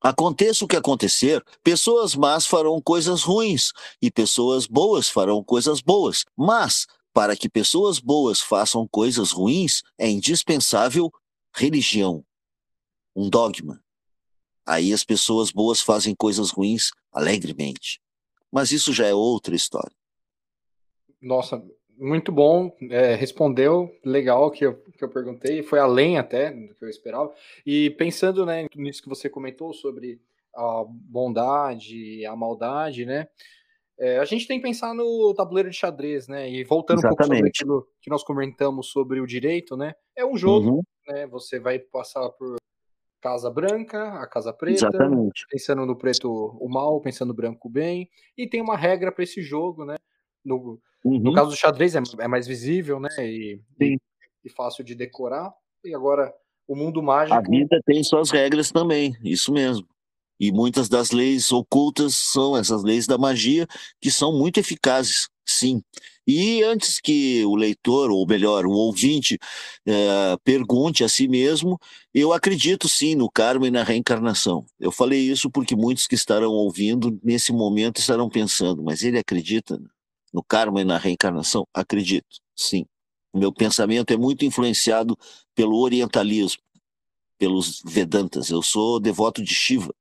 Aconteça 0.00 0.64
o 0.64 0.68
que 0.68 0.76
acontecer, 0.76 1.44
pessoas 1.62 2.14
más 2.14 2.46
farão 2.46 2.80
coisas 2.80 3.22
ruins 3.22 3.72
e 4.00 4.10
pessoas 4.10 4.66
boas 4.66 5.08
farão 5.08 5.42
coisas 5.42 5.80
boas. 5.80 6.24
Mas, 6.36 6.86
para 7.12 7.36
que 7.36 7.48
pessoas 7.48 7.98
boas 7.98 8.40
façam 8.40 8.86
coisas 8.86 9.32
ruins, 9.32 9.82
é 9.98 10.08
indispensável 10.08 11.10
religião, 11.52 12.24
um 13.14 13.28
dogma. 13.28 13.82
Aí 14.64 14.92
as 14.92 15.02
pessoas 15.02 15.50
boas 15.50 15.80
fazem 15.80 16.14
coisas 16.14 16.50
ruins 16.50 16.90
alegremente. 17.12 18.00
Mas 18.52 18.70
isso 18.70 18.92
já 18.92 19.06
é 19.06 19.14
outra 19.14 19.56
história. 19.56 19.94
Nossa, 21.20 21.60
muito 21.96 22.30
bom, 22.30 22.70
é, 22.90 23.16
respondeu, 23.16 23.90
legal 24.04 24.50
que 24.52 24.64
eu, 24.64 24.80
que 24.98 25.04
eu 25.04 25.08
perguntei, 25.08 25.62
foi 25.62 25.78
além 25.78 26.18
até 26.18 26.50
do 26.50 26.74
que 26.74 26.84
eu 26.84 26.88
esperava. 26.88 27.32
E 27.64 27.90
pensando 27.90 28.44
né, 28.44 28.66
nisso 28.74 29.02
que 29.02 29.08
você 29.08 29.30
comentou 29.30 29.72
sobre 29.72 30.20
a 30.54 30.84
bondade, 30.86 32.26
a 32.26 32.34
maldade, 32.34 33.06
né? 33.06 33.28
É, 34.00 34.18
a 34.18 34.24
gente 34.24 34.46
tem 34.46 34.58
que 34.58 34.66
pensar 34.66 34.94
no 34.94 35.34
tabuleiro 35.34 35.70
de 35.70 35.76
xadrez, 35.76 36.28
né? 36.28 36.50
E 36.50 36.64
voltando 36.64 36.98
Exatamente. 36.98 37.14
um 37.14 37.26
pouco 37.26 37.34
sobre 37.34 37.48
aquilo 37.48 37.88
que 38.00 38.10
nós 38.10 38.22
comentamos 38.22 38.90
sobre 38.90 39.20
o 39.20 39.26
direito, 39.26 39.76
né? 39.76 39.94
É 40.16 40.24
um 40.24 40.36
jogo, 40.36 40.70
uhum. 40.70 40.82
né? 41.08 41.26
Você 41.28 41.58
vai 41.58 41.78
passar 41.78 42.28
por 42.30 42.56
Casa 43.20 43.50
Branca, 43.50 44.20
a 44.20 44.26
Casa 44.26 44.52
Preta, 44.52 44.86
Exatamente. 44.88 45.46
pensando 45.50 45.84
no 45.84 45.96
preto 45.96 46.28
o 46.28 46.68
mal, 46.68 47.00
pensando 47.00 47.28
no 47.28 47.34
branco 47.34 47.68
o 47.68 47.70
bem, 47.70 48.08
e 48.36 48.48
tem 48.48 48.60
uma 48.60 48.76
regra 48.76 49.10
para 49.10 49.24
esse 49.24 49.42
jogo, 49.42 49.84
né? 49.84 49.96
No, 50.44 50.80
Uhum. 51.04 51.20
No 51.20 51.32
caso 51.32 51.50
do 51.50 51.56
xadrez 51.56 51.94
é, 51.94 52.00
é 52.20 52.28
mais 52.28 52.46
visível, 52.46 52.98
né? 52.98 53.08
E, 53.18 53.60
e, 53.80 53.98
e, 54.44 54.50
fácil 54.50 54.84
de 54.84 54.94
decorar. 54.94 55.52
E 55.84 55.94
agora 55.94 56.34
o 56.66 56.74
mundo 56.74 57.02
mágico. 57.02 57.36
A 57.36 57.40
vida 57.40 57.80
tem 57.84 58.02
suas 58.02 58.30
regras 58.30 58.70
também, 58.70 59.16
isso 59.22 59.52
mesmo. 59.52 59.86
E 60.40 60.52
muitas 60.52 60.88
das 60.88 61.10
leis 61.10 61.50
ocultas 61.50 62.14
são 62.14 62.56
essas 62.56 62.84
leis 62.84 63.06
da 63.06 63.18
magia 63.18 63.66
que 64.00 64.10
são 64.10 64.32
muito 64.32 64.58
eficazes, 64.58 65.28
sim. 65.44 65.82
E 66.24 66.62
antes 66.62 67.00
que 67.00 67.44
o 67.44 67.56
leitor, 67.56 68.10
ou 68.10 68.24
melhor, 68.26 68.66
o 68.66 68.70
ouvinte, 68.70 69.38
é, 69.86 70.36
pergunte 70.44 71.02
a 71.02 71.08
si 71.08 71.26
mesmo, 71.26 71.78
eu 72.14 72.32
acredito 72.32 72.88
sim 72.88 73.16
no 73.16 73.30
karma 73.30 73.66
e 73.66 73.70
na 73.70 73.82
reencarnação. 73.82 74.64
Eu 74.78 74.92
falei 74.92 75.20
isso 75.20 75.50
porque 75.50 75.74
muitos 75.74 76.06
que 76.06 76.14
estarão 76.14 76.52
ouvindo 76.52 77.18
nesse 77.24 77.52
momento 77.52 77.98
estarão 77.98 78.28
pensando, 78.28 78.82
mas 78.82 79.02
ele 79.02 79.18
acredita? 79.18 79.80
no 80.32 80.42
karma 80.42 80.80
e 80.80 80.84
na 80.84 80.98
reencarnação? 80.98 81.66
Acredito, 81.72 82.38
sim. 82.56 82.86
Meu 83.34 83.52
pensamento 83.52 84.12
é 84.12 84.16
muito 84.16 84.44
influenciado 84.44 85.16
pelo 85.54 85.78
orientalismo, 85.78 86.62
pelos 87.36 87.82
Vedantas. 87.84 88.50
Eu 88.50 88.62
sou 88.62 88.98
devoto 88.98 89.42
de 89.42 89.54
Shiva, 89.54 89.94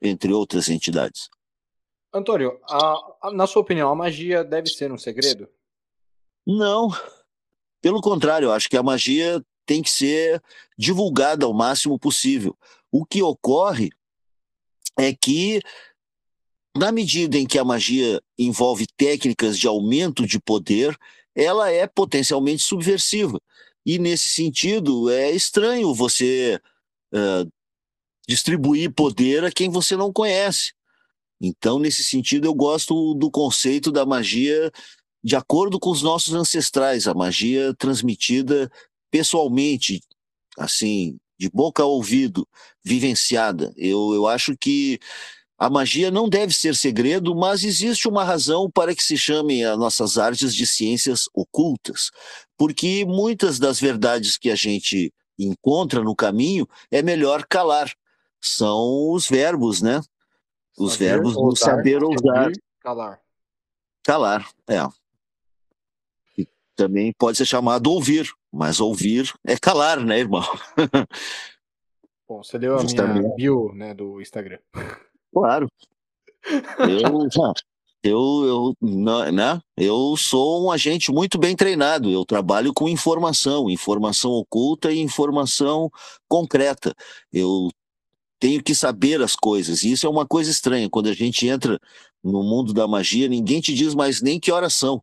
entre 0.00 0.32
outras 0.32 0.68
entidades. 0.68 1.30
Antônio, 2.12 2.60
a, 2.68 3.16
a, 3.22 3.32
na 3.32 3.46
sua 3.46 3.62
opinião, 3.62 3.90
a 3.90 3.94
magia 3.94 4.44
deve 4.44 4.68
ser 4.68 4.92
um 4.92 4.98
segredo? 4.98 5.48
Não. 6.46 6.90
Pelo 7.80 8.00
contrário, 8.00 8.46
eu 8.46 8.52
acho 8.52 8.68
que 8.68 8.76
a 8.76 8.82
magia 8.82 9.42
tem 9.64 9.82
que 9.82 9.90
ser 9.90 10.42
divulgada 10.76 11.46
ao 11.46 11.54
máximo 11.54 11.98
possível. 11.98 12.56
O 12.90 13.06
que 13.06 13.22
ocorre 13.22 13.90
é 14.98 15.14
que 15.14 15.60
na 16.76 16.90
medida 16.90 17.38
em 17.38 17.46
que 17.46 17.58
a 17.58 17.64
magia 17.64 18.20
envolve 18.38 18.86
técnicas 18.96 19.58
de 19.58 19.66
aumento 19.66 20.26
de 20.26 20.40
poder, 20.40 20.96
ela 21.34 21.70
é 21.70 21.86
potencialmente 21.86 22.62
subversiva. 22.62 23.40
E 23.84 23.98
nesse 23.98 24.28
sentido, 24.28 25.10
é 25.10 25.30
estranho 25.30 25.94
você 25.94 26.60
uh, 27.12 27.50
distribuir 28.28 28.92
poder 28.92 29.44
a 29.44 29.50
quem 29.50 29.68
você 29.68 29.96
não 29.96 30.12
conhece. 30.12 30.72
Então, 31.40 31.78
nesse 31.78 32.04
sentido, 32.04 32.46
eu 32.46 32.54
gosto 32.54 33.14
do 33.14 33.30
conceito 33.30 33.90
da 33.90 34.06
magia 34.06 34.70
de 35.24 35.36
acordo 35.36 35.78
com 35.78 35.90
os 35.90 36.02
nossos 36.02 36.34
ancestrais, 36.34 37.06
a 37.06 37.14
magia 37.14 37.74
transmitida 37.74 38.70
pessoalmente, 39.10 40.00
assim, 40.58 41.18
de 41.38 41.48
boca 41.50 41.82
a 41.82 41.86
ouvido, 41.86 42.46
vivenciada. 42.84 43.72
Eu, 43.76 44.14
eu 44.14 44.26
acho 44.26 44.56
que 44.56 44.98
a 45.62 45.70
magia 45.70 46.10
não 46.10 46.28
deve 46.28 46.52
ser 46.52 46.74
segredo, 46.74 47.36
mas 47.36 47.62
existe 47.62 48.08
uma 48.08 48.24
razão 48.24 48.68
para 48.68 48.96
que 48.96 49.02
se 49.02 49.16
chamem 49.16 49.64
as 49.64 49.78
nossas 49.78 50.18
artes 50.18 50.52
de 50.52 50.66
ciências 50.66 51.28
ocultas, 51.32 52.10
porque 52.58 53.04
muitas 53.06 53.60
das 53.60 53.78
verdades 53.78 54.36
que 54.36 54.50
a 54.50 54.56
gente 54.56 55.14
encontra 55.38 56.02
no 56.02 56.16
caminho 56.16 56.66
é 56.90 57.00
melhor 57.00 57.46
calar. 57.46 57.94
São 58.40 59.12
os 59.12 59.28
verbos, 59.28 59.80
né? 59.80 60.00
Os 60.76 60.94
saber 60.94 61.04
verbos 61.04 61.34
do 61.34 61.54
saber 61.54 62.02
ousar. 62.02 62.50
Calar. 62.80 63.20
Calar, 64.02 64.50
é. 64.66 64.80
também 66.74 67.12
pode 67.16 67.38
ser 67.38 67.46
chamado 67.46 67.88
ouvir, 67.88 68.28
mas 68.50 68.80
ouvir 68.80 69.32
é 69.46 69.56
calar, 69.56 70.00
né, 70.00 70.18
irmão? 70.18 70.42
Bom, 72.28 72.42
você 72.42 72.58
deu 72.58 72.74
a 72.74 72.82
Justamente. 72.82 73.20
minha 73.20 73.34
bio 73.36 73.72
né, 73.72 73.94
do 73.94 74.20
Instagram. 74.20 74.58
Claro. 75.32 75.68
Eu, 76.44 77.54
eu, 78.02 78.74
eu, 78.82 79.32
né? 79.32 79.60
eu 79.76 80.16
sou 80.16 80.64
um 80.64 80.70
agente 80.70 81.10
muito 81.12 81.38
bem 81.38 81.54
treinado. 81.56 82.10
Eu 82.10 82.24
trabalho 82.24 82.72
com 82.72 82.88
informação, 82.88 83.70
informação 83.70 84.32
oculta 84.32 84.92
e 84.92 84.98
informação 84.98 85.90
concreta. 86.28 86.94
Eu 87.32 87.70
tenho 88.38 88.62
que 88.62 88.74
saber 88.74 89.22
as 89.22 89.36
coisas. 89.36 89.84
E 89.84 89.92
isso 89.92 90.06
é 90.06 90.10
uma 90.10 90.26
coisa 90.26 90.50
estranha. 90.50 90.90
Quando 90.90 91.08
a 91.08 91.14
gente 91.14 91.46
entra 91.46 91.80
no 92.22 92.42
mundo 92.42 92.72
da 92.72 92.88
magia, 92.88 93.28
ninguém 93.28 93.60
te 93.60 93.72
diz 93.72 93.94
mais 93.94 94.20
nem 94.20 94.40
que 94.40 94.50
horas 94.50 94.74
são. 94.74 95.02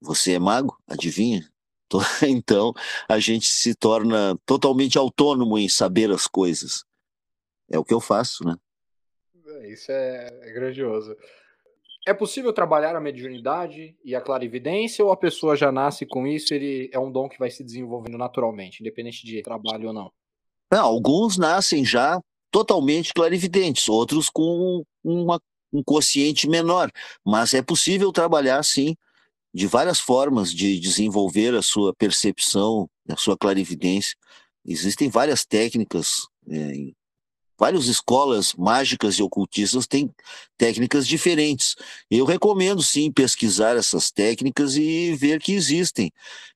Você 0.00 0.34
é 0.34 0.38
mago? 0.38 0.78
Adivinha? 0.86 1.48
Então 2.22 2.72
a 3.08 3.18
gente 3.20 3.46
se 3.46 3.74
torna 3.74 4.36
totalmente 4.44 4.98
autônomo 4.98 5.56
em 5.56 5.68
saber 5.68 6.10
as 6.10 6.26
coisas. 6.26 6.84
É 7.70 7.78
o 7.78 7.84
que 7.84 7.94
eu 7.94 8.00
faço, 8.00 8.44
né? 8.44 8.56
Isso 9.64 9.90
é, 9.90 10.28
é 10.42 10.52
grandioso. 10.52 11.16
É 12.06 12.14
possível 12.14 12.52
trabalhar 12.52 12.94
a 12.94 13.00
mediunidade 13.00 13.96
e 14.04 14.14
a 14.14 14.20
clarividência 14.20 15.04
ou 15.04 15.10
a 15.10 15.16
pessoa 15.16 15.56
já 15.56 15.72
nasce 15.72 16.06
com 16.06 16.24
isso 16.24 16.54
ele 16.54 16.88
é 16.92 16.98
um 17.00 17.10
dom 17.10 17.28
que 17.28 17.38
vai 17.38 17.50
se 17.50 17.64
desenvolvendo 17.64 18.16
naturalmente, 18.16 18.80
independente 18.80 19.26
de 19.26 19.42
trabalho 19.42 19.88
ou 19.88 19.92
não? 19.92 20.12
não 20.70 20.84
alguns 20.84 21.36
nascem 21.36 21.84
já 21.84 22.20
totalmente 22.50 23.12
clarividentes, 23.12 23.88
outros 23.88 24.30
com 24.30 24.84
uma, 25.02 25.40
um 25.72 25.82
quociente 25.82 26.48
menor, 26.48 26.90
mas 27.24 27.54
é 27.54 27.60
possível 27.60 28.12
trabalhar 28.12 28.62
sim 28.62 28.96
de 29.52 29.66
várias 29.66 29.98
formas 29.98 30.52
de 30.52 30.78
desenvolver 30.78 31.54
a 31.54 31.62
sua 31.62 31.94
percepção, 31.94 32.88
a 33.08 33.16
sua 33.16 33.36
clarividência. 33.36 34.16
Existem 34.64 35.08
várias 35.08 35.44
técnicas 35.44 36.28
é, 36.48 36.72
várias 37.58 37.86
escolas 37.86 38.54
mágicas 38.54 39.14
e 39.16 39.22
ocultistas 39.22 39.86
têm 39.86 40.10
técnicas 40.56 41.06
diferentes. 41.06 41.76
Eu 42.10 42.24
recomendo 42.24 42.82
sim 42.82 43.10
pesquisar 43.10 43.76
essas 43.76 44.10
técnicas 44.10 44.76
e 44.76 45.14
ver 45.14 45.40
que 45.40 45.52
existem 45.52 46.12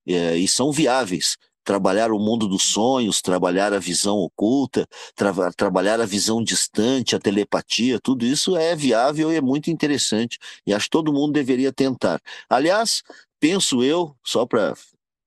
é, 0.07 0.37
e 0.37 0.47
são 0.47 0.73
viáveis. 0.73 1.37
Trabalhar 1.63 2.11
o 2.11 2.19
mundo 2.19 2.49
dos 2.49 2.63
sonhos, 2.63 3.21
trabalhar 3.21 3.73
a 3.73 3.79
visão 3.79 4.17
oculta, 4.17 4.87
tra 5.15 5.33
trabalhar 5.53 6.01
a 6.01 6.07
visão 6.07 6.43
distante, 6.43 7.15
a 7.15 7.21
telepatia, 7.21 8.01
tudo 8.01 8.25
isso 8.25 8.57
é 8.57 8.75
viável 8.75 9.31
e 9.31 9.37
é 9.37 9.41
muito 9.41 9.71
interessante. 9.71 10.39
E 10.67 10.73
acho 10.73 10.87
que 10.87 10.91
todo 10.91 11.13
mundo 11.13 11.33
deveria 11.33 11.73
tentar. 11.73 12.21
Aliás, 12.49 13.03
penso 13.39 13.85
eu, 13.85 14.17
só 14.25 14.47
para 14.47 14.75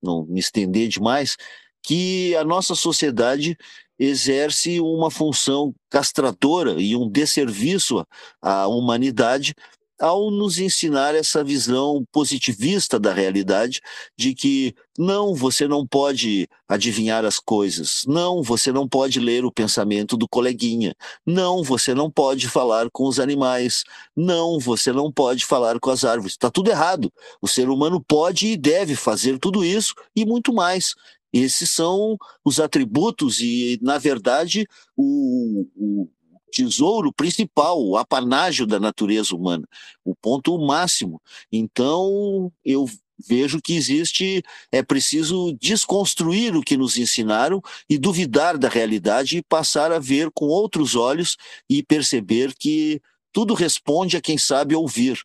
não 0.02 0.26
me 0.26 0.40
estender 0.40 0.90
demais, 0.90 1.38
que 1.84 2.36
a 2.36 2.44
nossa 2.44 2.74
sociedade 2.76 3.58
exerce 4.06 4.80
uma 4.80 5.10
função 5.10 5.74
castradora 5.90 6.82
e 6.82 6.96
um 6.96 7.10
desserviço 7.10 8.06
à 8.42 8.68
humanidade 8.68 9.54
ao 10.00 10.30
nos 10.32 10.60
ensinar 10.60 11.16
essa 11.16 11.44
visão 11.44 12.06
positivista 12.12 13.00
da 13.00 13.14
realidade, 13.14 13.80
de 14.18 14.34
que 14.34 14.76
não, 14.98 15.34
você 15.34 15.66
não 15.66 15.88
pode 15.88 16.48
adivinhar 16.68 17.24
as 17.24 17.40
coisas, 17.40 18.02
não, 18.06 18.44
você 18.44 18.72
não 18.72 18.88
pode 18.88 19.20
ler 19.20 19.46
o 19.46 19.52
pensamento 19.52 20.18
do 20.18 20.28
coleguinha, 20.28 20.94
não, 21.26 21.64
você 21.64 21.94
não 21.94 22.12
pode 22.12 22.50
falar 22.50 22.90
com 22.92 23.08
os 23.08 23.18
animais, 23.18 23.84
não, 24.16 24.60
você 24.60 24.92
não 24.92 25.12
pode 25.12 25.46
falar 25.46 25.80
com 25.80 25.90
as 25.90 26.04
árvores. 26.04 26.34
Está 26.34 26.52
tudo 26.52 26.70
errado. 26.70 27.12
O 27.42 27.48
ser 27.48 27.70
humano 27.70 28.04
pode 28.06 28.48
e 28.48 28.58
deve 28.58 28.96
fazer 28.96 29.40
tudo 29.40 29.64
isso 29.64 29.94
e 30.14 30.26
muito 30.26 30.54
mais. 30.54 30.96
Esses 31.34 31.72
são 31.72 32.16
os 32.46 32.60
atributos 32.60 33.40
e, 33.42 33.80
na 33.82 33.98
verdade, 33.98 34.68
o, 34.96 35.68
o 35.76 36.10
tesouro 36.52 37.12
principal, 37.12 37.84
o 37.84 37.98
apanágio 37.98 38.68
da 38.68 38.80
natureza 38.80 39.36
humana, 39.36 39.68
o 40.06 40.16
ponto 40.16 40.56
máximo. 40.60 41.20
Então, 41.52 42.52
eu 42.64 42.88
vejo 43.28 43.60
que 43.62 43.74
existe, 43.74 44.44
é 44.72 44.84
preciso 44.84 45.56
desconstruir 45.60 46.56
o 46.56 46.62
que 46.62 46.78
nos 46.78 46.98
ensinaram 46.98 47.62
e 47.90 47.98
duvidar 47.98 48.58
da 48.58 48.70
realidade 48.70 49.38
e 49.38 49.44
passar 49.44 49.92
a 49.92 50.00
ver 50.00 50.30
com 50.34 50.46
outros 50.46 50.96
olhos 50.96 51.36
e 51.70 51.82
perceber 51.82 52.54
que 52.54 53.02
tudo 53.32 53.54
responde 53.54 54.16
a 54.18 54.22
quem 54.22 54.38
sabe 54.38 54.76
ouvir. 54.76 55.20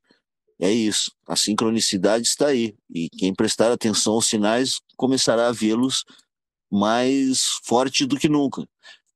É 0.61 0.73
isso, 0.73 1.13
a 1.27 1.37
sincronicidade 1.37 2.27
está 2.27 2.49
aí. 2.49 2.75
E 2.93 3.09
quem 3.11 3.35
prestar 3.35 3.71
atenção 3.71 4.15
aos 4.15 4.27
sinais 4.27 4.81
começará 4.99 5.49
a 5.49 5.53
vê-los 5.53 6.05
mais 6.71 7.59
forte 7.65 8.05
do 8.05 8.19
que 8.19 8.29
nunca. 8.29 8.69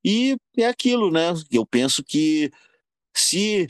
E 0.02 0.36
é 0.56 0.66
aquilo, 0.66 1.10
né? 1.10 1.34
Eu 1.50 1.66
penso 1.66 2.02
que 2.02 2.50
se 3.12 3.66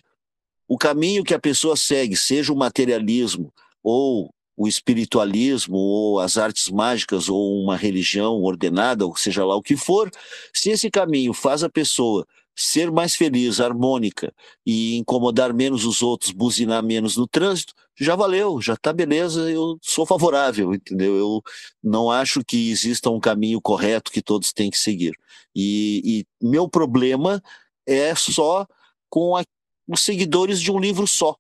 o 0.69 0.79
caminho 0.79 1.25
que 1.25 1.35
a 1.35 1.41
pessoa 1.41 1.77
segue, 1.77 2.17
seja 2.17 2.53
o 2.53 2.57
materialismo 2.57 3.53
ou 3.83 4.33
o 4.57 4.69
espiritualismo 4.69 5.77
ou 5.77 6.21
as 6.21 6.37
artes 6.37 6.69
mágicas 6.69 7.29
ou 7.29 7.63
uma 7.63 7.77
religião 7.77 8.41
ordenada, 8.43 9.05
ou 9.05 9.17
seja 9.17 9.45
lá 9.45 9.57
o 9.57 9.63
que 9.63 9.77
for, 9.77 10.11
se 10.53 10.71
esse 10.71 10.91
caminho 10.91 11.33
faz 11.33 11.65
a 11.65 11.71
pessoa 11.71 12.27
ser 12.55 12.91
mais 12.91 13.15
feliz, 13.15 13.61
harmônica 13.61 14.33
e 14.65 14.97
incomodar 14.97 15.53
menos 15.53 15.85
os 15.85 16.03
outros, 16.03 16.31
buzinar 16.31 16.83
menos 16.83 17.17
no 17.17 17.27
trânsito, 17.27 17.75
já 17.99 18.15
valeu, 18.15 18.61
já 18.61 18.77
tá 18.77 18.93
beleza, 18.93 19.51
eu 19.51 19.79
sou 19.83 20.05
favorável, 20.07 20.75
entendeu? 20.75 21.17
Eu 21.17 21.43
não 21.83 22.11
acho 22.11 22.45
que 22.45 22.71
exista 22.71 23.11
um 23.11 23.21
caminho 23.21 23.61
correto 23.61 24.11
que 24.11 24.23
todos 24.23 24.53
têm 24.53 24.71
que 24.71 24.79
seguir. 24.79 25.13
E, 25.55 26.25
e 26.41 26.47
meu 26.47 26.69
problema 26.69 27.43
é 27.87 28.15
só 28.15 28.67
com 29.09 29.37
a, 29.37 29.45
os 29.87 30.01
seguidores 30.01 30.61
de 30.61 30.71
um 30.71 30.79
livro 30.79 31.07
só. 31.07 31.37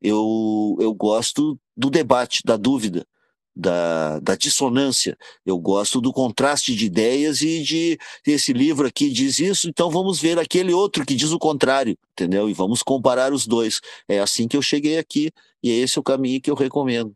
Eu, 0.00 0.76
eu 0.80 0.92
gosto 0.94 1.58
do 1.76 1.90
debate, 1.90 2.42
da 2.44 2.56
dúvida 2.56 3.06
da, 3.54 4.18
da 4.20 4.34
dissonância. 4.34 5.16
Eu 5.44 5.58
gosto 5.58 6.00
do 6.00 6.12
contraste 6.12 6.74
de 6.74 6.86
ideias 6.86 7.40
e 7.42 7.62
de 7.62 7.98
esse 8.26 8.52
livro 8.52 8.86
aqui 8.86 9.10
diz 9.10 9.38
isso, 9.38 9.68
então 9.68 9.90
vamos 9.90 10.20
ver 10.20 10.38
aquele 10.38 10.72
outro 10.72 11.04
que 11.06 11.14
diz 11.14 11.30
o 11.30 11.38
contrário, 11.38 11.96
entendeu? 12.12 12.48
E 12.48 12.52
vamos 12.52 12.82
comparar 12.82 13.32
os 13.32 13.46
dois. 13.46 13.80
É 14.08 14.18
assim 14.18 14.48
que 14.48 14.56
eu 14.56 14.62
cheguei 14.62 14.98
aqui 14.98 15.30
e 15.62 15.70
é 15.70 15.74
esse 15.74 15.98
o 15.98 16.02
caminho 16.02 16.40
que 16.40 16.50
eu 16.50 16.54
recomendo. 16.54 17.14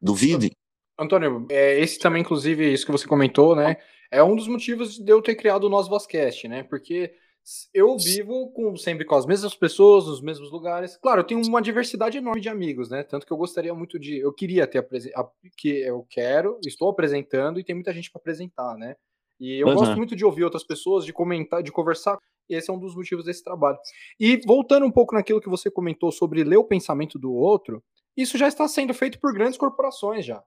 Duvidem. 0.00 0.50
Antônio, 0.98 1.46
é, 1.50 1.80
esse 1.80 1.98
também, 1.98 2.20
inclusive, 2.20 2.72
isso 2.72 2.84
que 2.84 2.92
você 2.92 3.06
comentou, 3.06 3.56
né? 3.56 3.76
É 4.10 4.22
um 4.22 4.36
dos 4.36 4.48
motivos 4.48 4.98
de 4.98 5.10
eu 5.10 5.22
ter 5.22 5.34
criado 5.34 5.64
o 5.64 5.70
nosso 5.70 5.88
Vozcast, 5.88 6.46
né? 6.48 6.62
Porque 6.62 7.14
eu 7.72 7.96
vivo 7.98 8.50
com, 8.52 8.76
sempre 8.76 9.04
com 9.04 9.14
as 9.14 9.26
mesmas 9.26 9.54
pessoas, 9.54 10.06
nos 10.06 10.20
mesmos 10.20 10.50
lugares. 10.50 10.96
Claro, 10.96 11.20
eu 11.20 11.24
tenho 11.24 11.40
uma 11.42 11.60
diversidade 11.60 12.18
enorme 12.18 12.40
de 12.40 12.48
amigos, 12.48 12.90
né? 12.90 13.02
Tanto 13.02 13.26
que 13.26 13.32
eu 13.32 13.36
gostaria 13.36 13.74
muito 13.74 13.98
de. 13.98 14.18
Eu 14.18 14.32
queria 14.32 14.66
ter 14.66 14.78
a, 14.78 15.28
que 15.56 15.80
eu 15.80 16.06
quero, 16.08 16.58
estou 16.64 16.88
apresentando 16.88 17.58
e 17.58 17.64
tem 17.64 17.74
muita 17.74 17.92
gente 17.92 18.10
para 18.10 18.20
apresentar, 18.20 18.76
né? 18.76 18.96
E 19.40 19.58
eu 19.58 19.68
uhum. 19.68 19.74
gosto 19.74 19.96
muito 19.96 20.14
de 20.14 20.24
ouvir 20.24 20.44
outras 20.44 20.64
pessoas, 20.64 21.04
de 21.04 21.12
comentar, 21.12 21.62
de 21.62 21.72
conversar. 21.72 22.18
Esse 22.48 22.70
é 22.70 22.72
um 22.72 22.78
dos 22.78 22.94
motivos 22.94 23.24
desse 23.24 23.42
trabalho. 23.42 23.78
E 24.18 24.40
voltando 24.46 24.84
um 24.84 24.90
pouco 24.90 25.14
naquilo 25.14 25.40
que 25.40 25.48
você 25.48 25.70
comentou 25.70 26.12
sobre 26.12 26.44
ler 26.44 26.56
o 26.56 26.64
pensamento 26.64 27.18
do 27.18 27.32
outro, 27.32 27.82
isso 28.16 28.36
já 28.36 28.48
está 28.48 28.68
sendo 28.68 28.92
feito 28.92 29.18
por 29.18 29.32
grandes 29.32 29.56
corporações 29.56 30.26
já. 30.26 30.42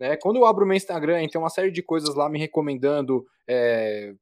Né? 0.00 0.16
Quando 0.16 0.36
eu 0.36 0.44
abro 0.44 0.64
o 0.64 0.66
meu 0.66 0.76
Instagram, 0.76 1.26
tem 1.28 1.40
uma 1.40 1.50
série 1.50 1.70
de 1.70 1.82
coisas 1.82 2.14
lá 2.14 2.28
me 2.28 2.38
recomendando 2.38 3.24
é, 3.46 4.14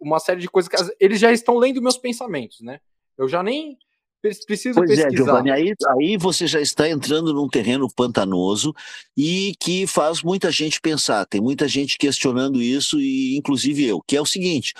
uma 0.00 0.18
série 0.18 0.40
de 0.40 0.48
coisas 0.48 0.68
que 0.68 0.76
eles 1.00 1.20
já 1.20 1.32
estão 1.32 1.56
lendo 1.56 1.82
meus 1.82 1.98
pensamentos, 1.98 2.60
né? 2.60 2.80
Eu 3.16 3.28
já 3.28 3.42
nem 3.42 3.78
preciso 4.20 4.74
pois 4.74 4.90
é, 4.90 4.94
pesquisar. 4.94 5.08
É, 5.08 5.16
Giovanni, 5.16 5.50
aí, 5.50 5.74
aí 5.88 6.16
você 6.16 6.46
já 6.46 6.60
está 6.60 6.88
entrando 6.88 7.32
num 7.32 7.48
terreno 7.48 7.88
pantanoso 7.94 8.74
e 9.16 9.54
que 9.60 9.86
faz 9.86 10.22
muita 10.22 10.50
gente 10.50 10.80
pensar. 10.80 11.26
Tem 11.26 11.40
muita 11.40 11.68
gente 11.68 11.96
questionando 11.98 12.60
isso, 12.60 13.00
e 13.00 13.36
inclusive 13.36 13.84
eu, 13.84 14.00
que 14.06 14.16
é 14.16 14.20
o 14.20 14.26
seguinte: 14.26 14.74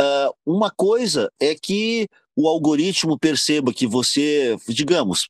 uh, 0.00 0.34
uma 0.46 0.70
coisa 0.70 1.30
é 1.40 1.54
que 1.54 2.08
o 2.36 2.48
algoritmo 2.48 3.18
perceba 3.18 3.72
que 3.72 3.86
você, 3.86 4.56
digamos, 4.68 5.28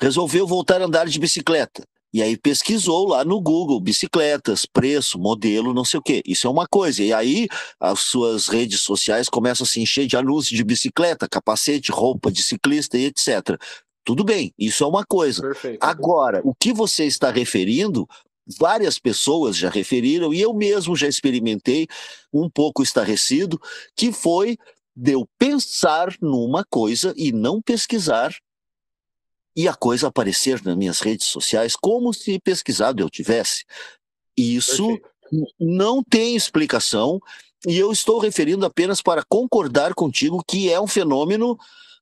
resolveu 0.00 0.46
voltar 0.46 0.80
a 0.80 0.84
andar 0.84 1.06
de 1.06 1.18
bicicleta. 1.18 1.84
E 2.14 2.22
aí 2.22 2.36
pesquisou 2.36 3.08
lá 3.08 3.24
no 3.24 3.40
Google 3.40 3.80
bicicletas, 3.80 4.64
preço, 4.64 5.18
modelo, 5.18 5.74
não 5.74 5.84
sei 5.84 5.98
o 5.98 6.02
quê. 6.02 6.22
Isso 6.24 6.46
é 6.46 6.50
uma 6.50 6.64
coisa. 6.64 7.02
E 7.02 7.12
aí 7.12 7.48
as 7.80 7.98
suas 7.98 8.46
redes 8.46 8.82
sociais 8.82 9.28
começam 9.28 9.64
a 9.64 9.66
se 9.66 9.80
encher 9.80 10.06
de 10.06 10.16
anúncios 10.16 10.56
de 10.56 10.62
bicicleta, 10.62 11.28
capacete, 11.28 11.90
roupa 11.90 12.30
de 12.30 12.40
ciclista 12.40 12.96
e 12.96 13.06
etc. 13.06 13.60
Tudo 14.04 14.22
bem, 14.22 14.54
isso 14.56 14.84
é 14.84 14.86
uma 14.86 15.04
coisa. 15.04 15.42
Perfeito. 15.42 15.82
Agora, 15.82 16.40
o 16.44 16.54
que 16.54 16.72
você 16.72 17.04
está 17.04 17.32
referindo, 17.32 18.06
várias 18.60 18.96
pessoas 18.96 19.56
já 19.56 19.68
referiram, 19.68 20.32
e 20.32 20.40
eu 20.40 20.54
mesmo 20.54 20.94
já 20.94 21.08
experimentei 21.08 21.88
um 22.32 22.48
pouco 22.48 22.80
estarrecido, 22.80 23.60
que 23.96 24.12
foi 24.12 24.56
de 24.94 25.10
eu 25.10 25.26
pensar 25.36 26.14
numa 26.22 26.64
coisa 26.70 27.12
e 27.16 27.32
não 27.32 27.60
pesquisar 27.60 28.32
e 29.56 29.68
a 29.68 29.74
coisa 29.74 30.08
aparecer 30.08 30.62
nas 30.64 30.76
minhas 30.76 31.00
redes 31.00 31.26
sociais 31.26 31.76
como 31.76 32.12
se 32.12 32.38
pesquisado 32.38 33.02
eu 33.02 33.10
tivesse. 33.10 33.64
Isso 34.36 34.86
Perfeito. 34.86 35.54
não 35.60 36.02
tem 36.02 36.34
explicação 36.34 37.20
e 37.66 37.78
eu 37.78 37.92
estou 37.92 38.18
referindo 38.18 38.66
apenas 38.66 39.00
para 39.00 39.24
concordar 39.28 39.94
contigo 39.94 40.42
que 40.46 40.70
é 40.70 40.80
um 40.80 40.86
fenômeno 40.86 41.52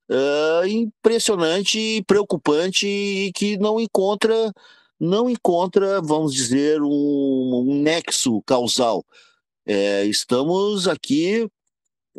uh, 0.09 0.67
impressionante 0.67 1.79
e 1.79 2.03
preocupante 2.03 2.87
e 2.87 3.31
que 3.33 3.57
não 3.57 3.79
encontra 3.79 4.53
não 4.99 5.29
encontra, 5.29 6.01
vamos 6.01 6.33
dizer, 6.33 6.81
um, 6.81 7.65
um 7.67 7.81
nexo 7.81 8.41
causal. 8.43 9.05
É, 9.65 10.05
estamos 10.05 10.87
aqui 10.87 11.49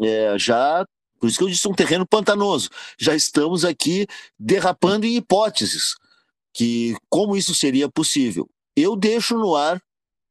é, 0.02 0.38
já, 0.38 0.86
por 1.24 1.28
isso 1.28 1.38
que 1.38 1.44
eu 1.44 1.48
disse 1.48 1.66
um 1.66 1.72
terreno 1.72 2.06
pantanoso, 2.06 2.68
já 2.98 3.14
estamos 3.14 3.64
aqui 3.64 4.06
derrapando 4.38 5.06
em 5.06 5.16
hipóteses 5.16 5.94
que 6.52 6.94
como 7.08 7.34
isso 7.34 7.54
seria 7.54 7.88
possível. 7.88 8.46
Eu 8.76 8.94
deixo 8.94 9.34
no 9.38 9.56
ar 9.56 9.82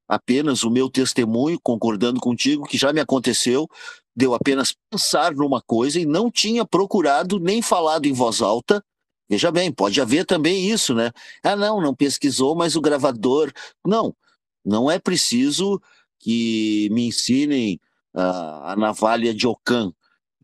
apenas 0.08 0.64
o 0.64 0.70
meu 0.70 0.92
testemunho, 0.92 1.60
concordando 1.64 2.20
contigo, 2.20 2.68
que 2.68 2.78
já 2.78 2.94
me 2.94 3.00
aconteceu, 3.00 3.68
deu 4.16 4.36
apenas 4.36 4.76
pensar 4.92 5.34
numa 5.34 5.64
coisa 5.64 6.00
e 6.00 6.06
não 6.06 6.30
tinha 6.30 6.64
procurado 6.64 7.40
nem 7.40 7.60
falado 7.60 8.06
em 8.06 8.14
voz 8.14 8.40
alta. 8.40 8.86
Veja 9.28 9.52
bem, 9.52 9.72
pode 9.72 10.00
haver 10.00 10.28
também 10.28 10.70
isso, 10.70 10.94
né? 10.94 11.12
Ah, 11.42 11.56
não, 11.56 11.82
não 11.82 11.96
pesquisou, 11.96 12.56
mas 12.56 12.76
o 12.76 12.82
gravador. 12.82 13.52
Não, 13.84 14.16
não 14.64 14.92
é 14.92 15.00
preciso 15.00 15.82
que 16.20 16.88
me 16.92 17.08
ensinem 17.08 17.80
a, 18.14 18.74
a 18.74 18.76
navalha 18.76 19.34
de 19.34 19.48
Ockham, 19.48 19.92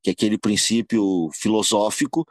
que 0.02 0.10
é 0.10 0.14
aquele 0.14 0.38
princípio 0.38 1.30
filosófico 1.34 2.26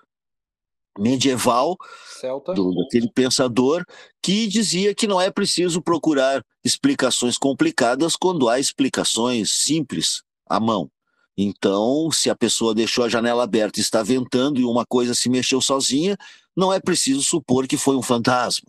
medieval 0.98 1.76
Celta. 2.20 2.52
do, 2.52 2.74
daquele 2.74 3.10
pensador 3.12 3.84
que 4.20 4.46
dizia 4.46 4.94
que 4.94 5.06
não 5.06 5.20
é 5.20 5.30
preciso 5.30 5.80
procurar 5.80 6.44
explicações 6.64 7.38
complicadas 7.38 8.16
quando 8.16 8.48
há 8.48 8.58
explicações 8.58 9.50
simples 9.50 10.22
à 10.48 10.58
mão. 10.58 10.90
Então, 11.36 12.10
se 12.10 12.28
a 12.28 12.34
pessoa 12.34 12.74
deixou 12.74 13.04
a 13.04 13.08
janela 13.08 13.44
aberta 13.44 13.78
e 13.78 13.82
está 13.82 14.02
ventando 14.02 14.60
e 14.60 14.64
uma 14.64 14.84
coisa 14.84 15.14
se 15.14 15.28
mexeu 15.28 15.60
sozinha, 15.60 16.18
não 16.56 16.72
é 16.72 16.80
preciso 16.80 17.22
supor 17.22 17.68
que 17.68 17.76
foi 17.76 17.94
um 17.94 18.02
fantasma. 18.02 18.66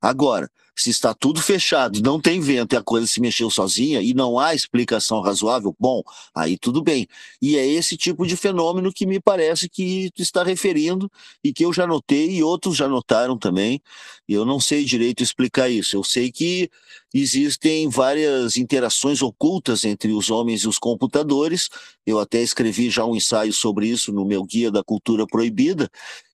Agora, 0.00 0.50
se 0.74 0.90
está 0.90 1.12
tudo 1.14 1.40
fechado, 1.40 2.00
não 2.02 2.20
tem 2.20 2.40
vento 2.40 2.74
e 2.74 2.76
a 2.76 2.82
coisa 2.82 3.06
se 3.06 3.20
mexeu 3.20 3.50
sozinha 3.50 4.00
e 4.00 4.14
não 4.14 4.38
há 4.38 4.54
explicação 4.54 5.20
razoável, 5.20 5.74
bom, 5.78 6.02
aí 6.34 6.56
tudo 6.56 6.82
bem. 6.82 7.06
E 7.40 7.56
é 7.56 7.66
esse 7.66 7.96
tipo 7.96 8.26
de 8.26 8.36
fenômeno 8.36 8.92
que 8.92 9.06
me 9.06 9.20
parece 9.20 9.68
que 9.68 10.10
tu 10.14 10.22
está 10.22 10.42
referindo 10.42 11.10
e 11.44 11.52
que 11.52 11.64
eu 11.64 11.72
já 11.72 11.86
notei 11.86 12.30
e 12.30 12.42
outros 12.42 12.76
já 12.76 12.88
notaram 12.88 13.38
também. 13.38 13.80
Eu 14.28 14.44
não 14.44 14.58
sei 14.58 14.84
direito 14.84 15.22
explicar 15.22 15.68
isso. 15.68 15.96
Eu 15.96 16.02
sei 16.02 16.32
que 16.32 16.70
existem 17.12 17.88
várias 17.88 18.56
interações 18.56 19.20
ocultas 19.20 19.84
entre 19.84 20.12
os 20.12 20.30
homens 20.30 20.62
e 20.62 20.68
os 20.68 20.78
computadores. 20.78 21.68
Eu 22.06 22.18
até 22.18 22.40
escrevi 22.42 22.88
já 22.88 23.04
um 23.04 23.14
ensaio 23.14 23.52
sobre 23.52 23.88
isso 23.88 24.12
no 24.12 24.24
meu 24.24 24.42
Guia 24.44 24.70
da 24.70 24.82
Cultura 24.82 25.26
Proibida, 25.26 25.90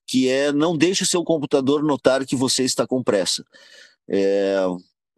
que 0.07 0.29
é 0.29 0.51
não 0.51 0.77
deixe 0.77 1.05
seu 1.05 1.23
computador 1.23 1.83
notar 1.83 2.25
que 2.25 2.35
você 2.35 2.63
está 2.63 2.87
com 2.87 3.03
pressa. 3.03 3.45
É, 4.09 4.65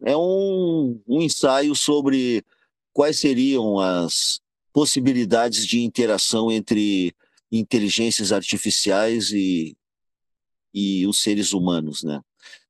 é 0.04 0.16
um, 0.16 1.00
um 1.06 1.22
ensaio 1.22 1.74
sobre 1.74 2.44
quais 2.92 3.18
seriam 3.18 3.78
as 3.78 4.40
possibilidades 4.72 5.66
de 5.66 5.82
interação 5.82 6.50
entre 6.50 7.14
inteligências 7.50 8.32
artificiais 8.32 9.30
e, 9.30 9.76
e 10.72 11.06
os 11.06 11.22
seres 11.22 11.52
humanos, 11.52 12.02
né? 12.02 12.20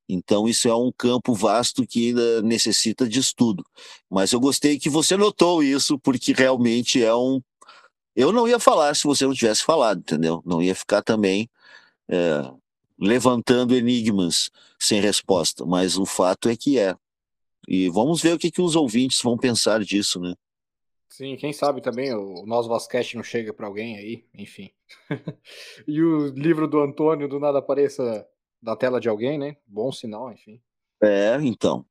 Então, 0.09 0.49
isso 0.49 0.69
é 0.69 0.75
um 0.75 0.93
campo 0.93 1.33
vasto 1.33 1.87
que 1.87 2.09
ainda 2.09 2.43
necessita 2.43 3.09
de 3.09 3.19
estudo. 3.19 3.65
Mas 4.11 4.33
eu 4.33 4.41
gostei 4.41 4.79
que 4.79 4.91
você 4.91 5.17
notou 5.17 5.63
isso, 5.63 5.99
porque 5.99 6.33
realmente 6.33 7.03
é 7.03 7.15
um. 7.15 7.41
Eu 8.15 8.31
não 8.33 8.47
ia 8.47 8.59
falar 8.59 8.95
se 8.95 9.05
você 9.05 9.25
não 9.25 9.33
tivesse 9.33 9.63
falado, 9.63 10.01
entendeu? 10.01 10.43
Não 10.45 10.61
ia 10.61 10.75
ficar 10.75 11.03
também 11.03 11.49
é, 12.09 12.43
levantando 13.03 13.75
enigmas 13.75 14.49
sem 14.79 15.01
resposta, 15.01 15.67
mas 15.67 15.99
o 15.99 16.07
fato 16.07 16.49
é 16.49 16.57
que 16.57 16.79
é. 16.79 16.95
E 17.67 17.89
vamos 17.89 18.23
ver 18.23 18.35
o 18.35 18.39
que, 18.39 18.49
que 18.49 18.63
os 18.63 18.77
ouvintes 18.77 19.21
vão 19.21 19.37
pensar 19.37 19.83
disso, 19.83 20.21
né? 20.21 20.37
Sim, 21.09 21.35
quem 21.37 21.53
sabe 21.53 21.83
também 21.83 22.15
o 22.15 22.47
Nós 22.47 22.65
Vasquete 22.67 23.17
não 23.17 23.25
chega 23.25 23.53
para 23.53 23.67
alguém 23.67 23.99
aí, 23.99 24.25
enfim. 24.33 24.71
e 25.87 26.01
o 26.01 26.29
livro 26.29 26.69
do 26.69 26.81
Antônio 26.81 27.29
do 27.29 27.41
nada 27.41 27.59
apareça 27.59 28.25
na 28.63 28.77
tela 28.77 29.01
de 29.01 29.09
alguém, 29.09 29.37
né? 29.37 29.57
Bom 29.67 29.91
sinal, 29.91 30.33
enfim. 30.33 30.61
É, 31.03 31.37
então. 31.43 31.85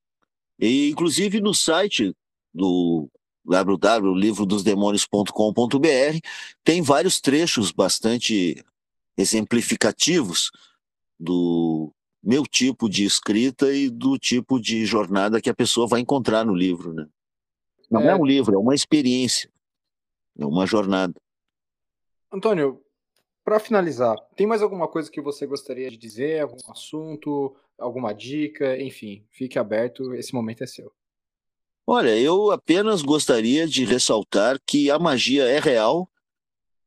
E 0.58 0.90
inclusive 0.90 1.42
no 1.42 1.54
site 1.54 2.16
do 2.54 3.10
www.livrodosdemônios.com.br 3.44 6.20
tem 6.64 6.82
vários 6.82 7.20
trechos 7.20 7.72
bastante 7.72 8.64
exemplificativos 9.18 10.52
do 11.22 11.94
meu 12.24 12.44
tipo 12.44 12.90
de 12.90 13.06
escrita 13.06 13.72
e 13.72 13.90
do 13.90 14.18
tipo 14.18 14.60
de 14.60 14.86
jornada 14.86 15.40
que 15.40 15.50
a 15.50 15.54
pessoa 15.54 15.88
vai 15.88 16.00
encontrar 16.00 16.44
no 16.44 16.54
livro, 16.54 16.94
né? 16.94 17.08
Não 17.90 18.02
é, 18.02 18.08
é 18.08 18.16
um 18.16 18.26
livro, 18.26 18.56
é 18.56 18.58
uma 18.58 18.74
experiência, 18.74 19.52
é 20.38 20.46
uma 20.46 20.66
jornada. 20.66 21.14
Antônio, 22.32 22.82
para 23.44 23.60
finalizar, 23.60 24.16
tem 24.36 24.48
mais 24.48 24.62
alguma 24.62 24.88
coisa 24.88 25.12
que 25.12 25.22
você 25.22 25.46
gostaria 25.46 25.90
de 25.90 25.98
dizer, 25.98 26.42
algum 26.42 26.72
assunto, 26.72 27.56
alguma 27.78 28.14
dica, 28.14 28.80
enfim, 28.82 29.26
fique 29.30 29.60
aberto, 29.60 30.14
esse 30.16 30.34
momento 30.34 30.64
é 30.64 30.68
seu. 30.68 30.92
Olha, 31.86 32.18
eu 32.18 32.52
apenas 32.52 33.02
gostaria 33.02 33.68
de 33.68 33.84
ressaltar 33.84 34.58
que 34.66 34.90
a 34.90 34.98
magia 34.98 35.44
é 35.44 35.60
real 35.60 36.10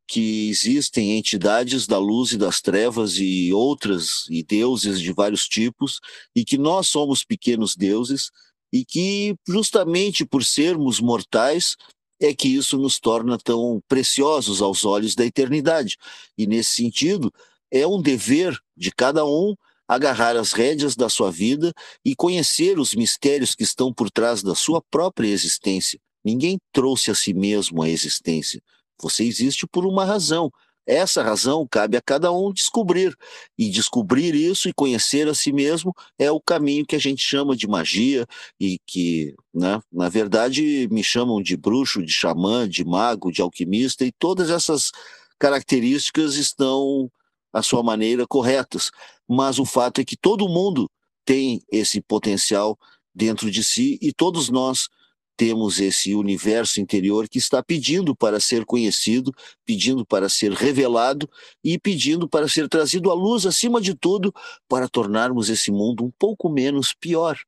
que 0.07 0.49
existem 0.49 1.17
entidades 1.17 1.87
da 1.87 1.99
luz 1.99 2.33
e 2.33 2.39
das 2.39 2.61
trevas 2.61 3.17
e 3.17 3.53
outras, 3.53 4.27
e 4.31 4.43
deuses 4.43 5.01
de 5.01 5.13
vários 5.13 5.49
tipos, 5.49 6.01
e 6.35 6.45
que 6.45 6.59
nós 6.59 6.89
somos 6.89 7.25
pequenos 7.25 7.75
deuses, 7.75 8.31
e 8.73 8.85
que 8.85 9.35
justamente 9.49 10.25
por 10.25 10.45
sermos 10.45 11.01
mortais 11.01 11.77
é 12.21 12.35
que 12.35 12.49
isso 12.49 12.77
nos 12.79 12.99
torna 12.99 13.39
tão 13.39 13.81
preciosos 13.89 14.61
aos 14.63 14.85
olhos 14.85 15.15
da 15.15 15.25
eternidade. 15.25 15.97
E 16.37 16.47
nesse 16.47 16.75
sentido, 16.75 17.33
é 17.71 17.87
um 17.87 18.01
dever 18.01 18.59
de 18.77 18.91
cada 18.91 19.25
um 19.25 19.55
agarrar 19.87 20.37
as 20.37 20.53
rédeas 20.53 20.97
da 20.97 21.09
sua 21.09 21.31
vida 21.31 21.73
e 22.05 22.15
conhecer 22.15 22.79
os 22.79 22.95
mistérios 22.95 23.55
que 23.55 23.63
estão 23.63 23.93
por 23.93 24.11
trás 24.11 24.43
da 24.43 24.55
sua 24.55 24.83
própria 24.91 25.29
existência. 25.29 26.01
Ninguém 26.25 26.59
trouxe 26.73 27.11
a 27.11 27.15
si 27.15 27.35
mesmo 27.35 27.83
a 27.83 27.89
existência. 27.89 28.63
Você 29.01 29.25
existe 29.25 29.67
por 29.67 29.87
uma 29.87 30.05
razão. 30.05 30.51
Essa 30.87 31.23
razão 31.23 31.67
cabe 31.71 31.97
a 31.97 32.03
cada 32.03 32.31
um 32.31 32.53
descobrir. 32.53 33.17
E 33.59 33.71
descobrir 33.71 34.35
isso 34.35 34.69
e 34.69 34.73
conhecer 34.73 35.29
a 35.29 35.35
si 35.35 35.53
mesmo 35.53 35.95
é 36.19 36.31
o 36.31 36.41
caminho 36.41 36.85
que 36.85 36.97
a 36.97 36.99
gente 36.99 37.23
chama 37.23 37.57
de 37.57 37.67
magia 37.67 38.27
e 38.61 38.79
que, 38.87 39.35
né, 39.53 39.81
na 39.91 40.09
verdade, 40.09 40.87
me 40.91 41.03
chamam 41.03 41.43
de 41.43 41.57
bruxo, 41.57 42.05
de 42.05 42.13
xamã, 42.13 42.69
de 42.69 42.85
mago, 42.85 43.33
de 43.33 43.41
alquimista, 43.41 44.05
e 44.05 44.13
todas 44.13 44.51
essas 44.51 44.91
características 45.39 46.37
estão, 46.37 47.11
à 47.53 47.63
sua 47.63 47.83
maneira, 47.83 48.27
corretas. 48.27 48.91
Mas 49.29 49.59
o 49.59 49.65
fato 49.65 50.01
é 50.01 50.05
que 50.05 50.17
todo 50.17 50.49
mundo 50.49 50.91
tem 51.25 51.63
esse 51.73 52.01
potencial 52.03 52.79
dentro 53.15 53.51
de 53.51 53.65
si 53.65 53.99
e 54.03 54.13
todos 54.13 54.51
nós 54.51 54.89
temos 55.37 55.80
esse 55.80 56.14
universo 56.14 56.80
interior 56.80 57.28
que 57.28 57.39
está 57.39 57.62
pedindo 57.62 58.14
para 58.14 58.39
ser 58.39 58.64
conhecido, 58.64 59.32
pedindo 59.64 60.07
para 60.07 60.28
ser 60.28 60.53
revelado 60.53 61.28
e 61.62 61.78
pedindo 61.78 62.28
para 62.28 62.49
ser 62.49 62.68
trazido 62.68 63.11
à 63.11 63.14
luz, 63.14 63.47
acima 63.47 63.80
de 63.80 63.95
tudo, 63.95 64.32
para 64.68 64.89
tornarmos 64.89 65.49
esse 65.49 65.70
mundo 65.70 66.05
um 66.05 66.11
pouco 66.18 66.49
menos 66.49 66.95
pior. 66.95 67.39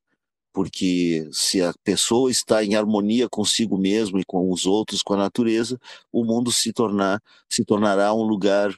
Porque 0.52 1.28
se 1.32 1.60
a 1.60 1.72
pessoa 1.84 2.30
está 2.30 2.64
em 2.64 2.74
harmonia 2.74 3.28
consigo 3.28 3.76
mesmo 3.76 4.18
e 4.18 4.24
com 4.24 4.50
os 4.50 4.64
outros, 4.64 5.02
com 5.02 5.14
a 5.14 5.18
natureza, 5.18 5.78
o 6.10 6.24
mundo 6.24 6.50
se, 6.50 6.72
tornar, 6.72 7.22
se 7.48 7.64
tornará 7.64 8.12
um 8.14 8.22
lugar 8.22 8.74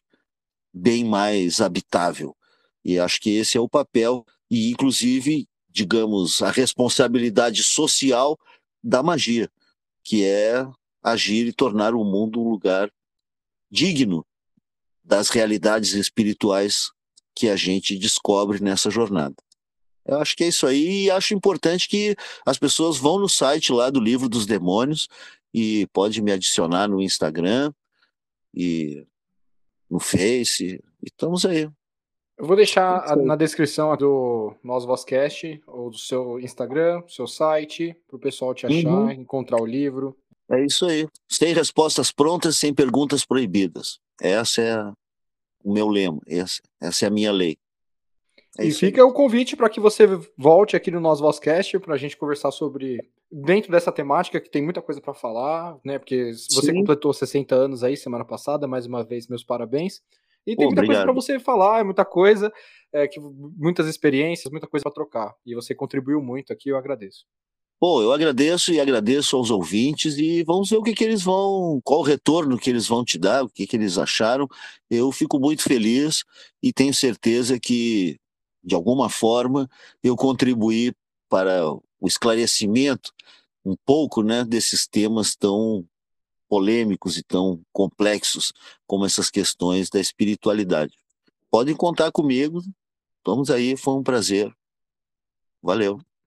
bem 0.73 1.05
mais 1.05 1.61
habitável. 1.61 2.37
E 2.85 2.99
acho 2.99 3.21
que 3.21 3.31
esse 3.31 3.57
é 3.57 3.61
o 3.61 3.69
papel, 3.69 4.25
e 4.51 4.71
inclusive, 4.71 5.47
digamos, 5.69 6.43
a 6.43 6.51
responsabilidade 6.51 7.63
social 7.63 8.39
da 8.89 9.03
magia, 9.03 9.51
que 10.03 10.25
é 10.25 10.67
agir 11.03 11.47
e 11.47 11.53
tornar 11.53 11.95
o 11.95 12.03
mundo 12.03 12.41
um 12.41 12.49
lugar 12.49 12.91
digno 13.71 14.25
das 15.05 15.29
realidades 15.29 15.93
espirituais 15.93 16.91
que 17.35 17.51
a 17.51 17.57
gente 17.57 17.99
descobre 17.99 18.63
nessa 18.63 18.91
jornada. 18.91 19.37
Eu 20.07 20.19
acho 20.19 20.35
que 20.35 20.45
é 20.45 20.49
isso 20.49 20.67
aí 20.67 21.05
e 21.05 21.11
acho 21.11 21.35
importante 21.35 21.87
que 21.87 22.17
as 22.47 22.59
pessoas 22.59 22.97
vão 22.97 23.19
no 23.19 23.29
site 23.29 23.73
lá 23.73 23.91
do 23.91 24.01
Livro 24.01 24.27
dos 24.27 24.47
Demônios 24.47 25.07
e 25.53 25.87
pode 25.93 26.23
me 26.23 26.33
adicionar 26.33 26.89
no 26.89 27.03
Instagram 27.03 27.71
e 28.55 29.07
no 29.91 30.01
Face. 30.01 30.83
E 31.03 31.07
estamos 31.07 31.45
aí. 31.45 31.69
Eu 32.39 32.47
vou 32.47 32.55
deixar 32.55 33.17
na 33.17 33.35
descrição 33.35 33.97
do 33.97 34.55
Nós 34.63 34.85
Vozcast, 34.85 35.61
ou 35.67 35.91
do 35.91 35.99
seu 35.99 36.39
Instagram, 36.39 37.03
seu 37.09 37.27
site, 37.27 37.97
para 38.07 38.17
o 38.17 38.21
pessoal 38.21 38.55
te 38.55 38.65
achar, 38.65 38.89
uhum. 38.89 39.11
encontrar 39.11 39.61
o 39.61 39.67
livro. 39.67 40.17
É 40.49 40.65
isso 40.65 40.87
aí. 40.87 41.09
Sem 41.29 41.53
respostas 41.53 42.13
prontas, 42.13 42.57
sem 42.57 42.73
perguntas 42.73 43.25
proibidas. 43.25 43.99
Essa 44.21 44.63
é 44.63 44.73
a, 44.73 44.93
o 45.65 45.73
meu 45.73 45.89
lema, 45.89 46.21
essa, 46.29 46.63
essa 46.81 47.07
é 47.07 47.09
a 47.09 47.11
minha 47.11 47.33
lei. 47.33 47.59
É 48.57 48.67
e 48.67 48.71
fica 48.73 49.03
aí. 49.03 49.09
o 49.09 49.13
convite 49.13 49.57
para 49.57 49.69
que 49.69 49.81
você 49.81 50.07
volte 50.37 50.77
aqui 50.77 50.93
no 50.93 51.01
Nós 51.01 51.19
Vozcast 51.19 51.77
para 51.81 51.95
a 51.95 51.99
gente 51.99 52.17
conversar 52.17 52.53
sobre 52.53 52.99
dentro 53.31 53.71
dessa 53.71 53.91
temática 53.91 54.41
que 54.41 54.49
tem 54.49 54.63
muita 54.63 54.81
coisa 54.81 55.01
para 55.01 55.13
falar, 55.13 55.77
né? 55.85 55.99
Porque 55.99 56.33
você 56.33 56.67
Sim. 56.67 56.75
completou 56.75 57.13
60 57.13 57.55
anos 57.55 57.83
aí 57.83 57.97
semana 57.97 58.25
passada, 58.25 58.69
mais 58.69 58.87
uma 58.87 59.03
vez 59.03 59.27
meus 59.27 59.43
parabéns. 59.43 60.01
E 60.49 60.57
tem 60.57 60.67
muita 60.67 60.87
coisa 60.87 61.03
para 61.03 61.13
você 61.13 61.39
falar, 61.39 61.81
é 61.81 61.85
muita 61.85 62.07
coisa, 62.07 62.51
é, 62.91 63.07
que, 63.07 63.21
muitas 63.21 63.87
experiências, 63.87 64.51
muita 64.51 64.67
coisa 64.67 64.83
para 64.83 64.93
trocar. 64.93 65.35
E 65.45 65.55
você 65.55 65.75
contribuiu 65.75 66.23
muito 66.23 66.53
aqui, 66.55 66.71
eu 66.71 66.79
agradeço. 66.79 67.27
Pô, 67.79 68.03
eu 68.03 68.13
agradeço 68.13 68.73
e 68.73 68.81
agradeço 68.81 69.37
aos 69.37 69.51
ouvintes 69.51 70.17
e 70.17 70.43
vamos 70.43 70.71
ver 70.71 70.79
o 70.79 70.83
que, 70.83 70.95
que 70.95 71.05
eles 71.05 71.23
vão, 71.23 71.81
qual 71.85 72.01
o 72.01 72.03
retorno 72.03 72.59
que 72.59 72.71
eles 72.71 72.89
vão 72.89 73.05
te 73.05 73.19
dar, 73.19 73.45
o 73.45 73.49
que, 73.49 73.67
que 73.67 73.77
eles 73.77 73.99
acharam. 73.99 74.49
Eu 74.91 75.13
fico 75.13 75.39
muito 75.39 75.63
feliz 75.63 76.25
e 76.63 76.73
tenho 76.73 76.95
certeza 76.95 77.61
que, 77.61 78.19
de 78.65 78.75
alguma 78.75 79.11
forma, 79.11 79.69
eu 80.03 80.17
contribuí 80.17 80.93
para 81.29 81.71
o 81.71 82.09
esclarecimento 82.09 83.13
um 83.65 83.77
pouco 83.85 84.23
né, 84.23 84.45
desses 84.45 84.87
temas 84.87 85.37
tão 85.37 85.85
polêmicos 86.49 87.17
e 87.17 87.23
tão 87.23 87.61
complexos 87.73 88.53
como 88.87 89.05
essas 89.05 89.31
questões 89.31 89.91
da 89.91 90.01
espiritualidade. 90.01 90.95
Podem 91.51 91.77
contar 91.77 92.11
comigo, 92.11 92.63
vamos 93.25 93.51
aí, 93.51 93.77
foi 93.77 93.95
um 93.95 94.03
prazer. 94.03 94.53
Valeu. 95.63 96.08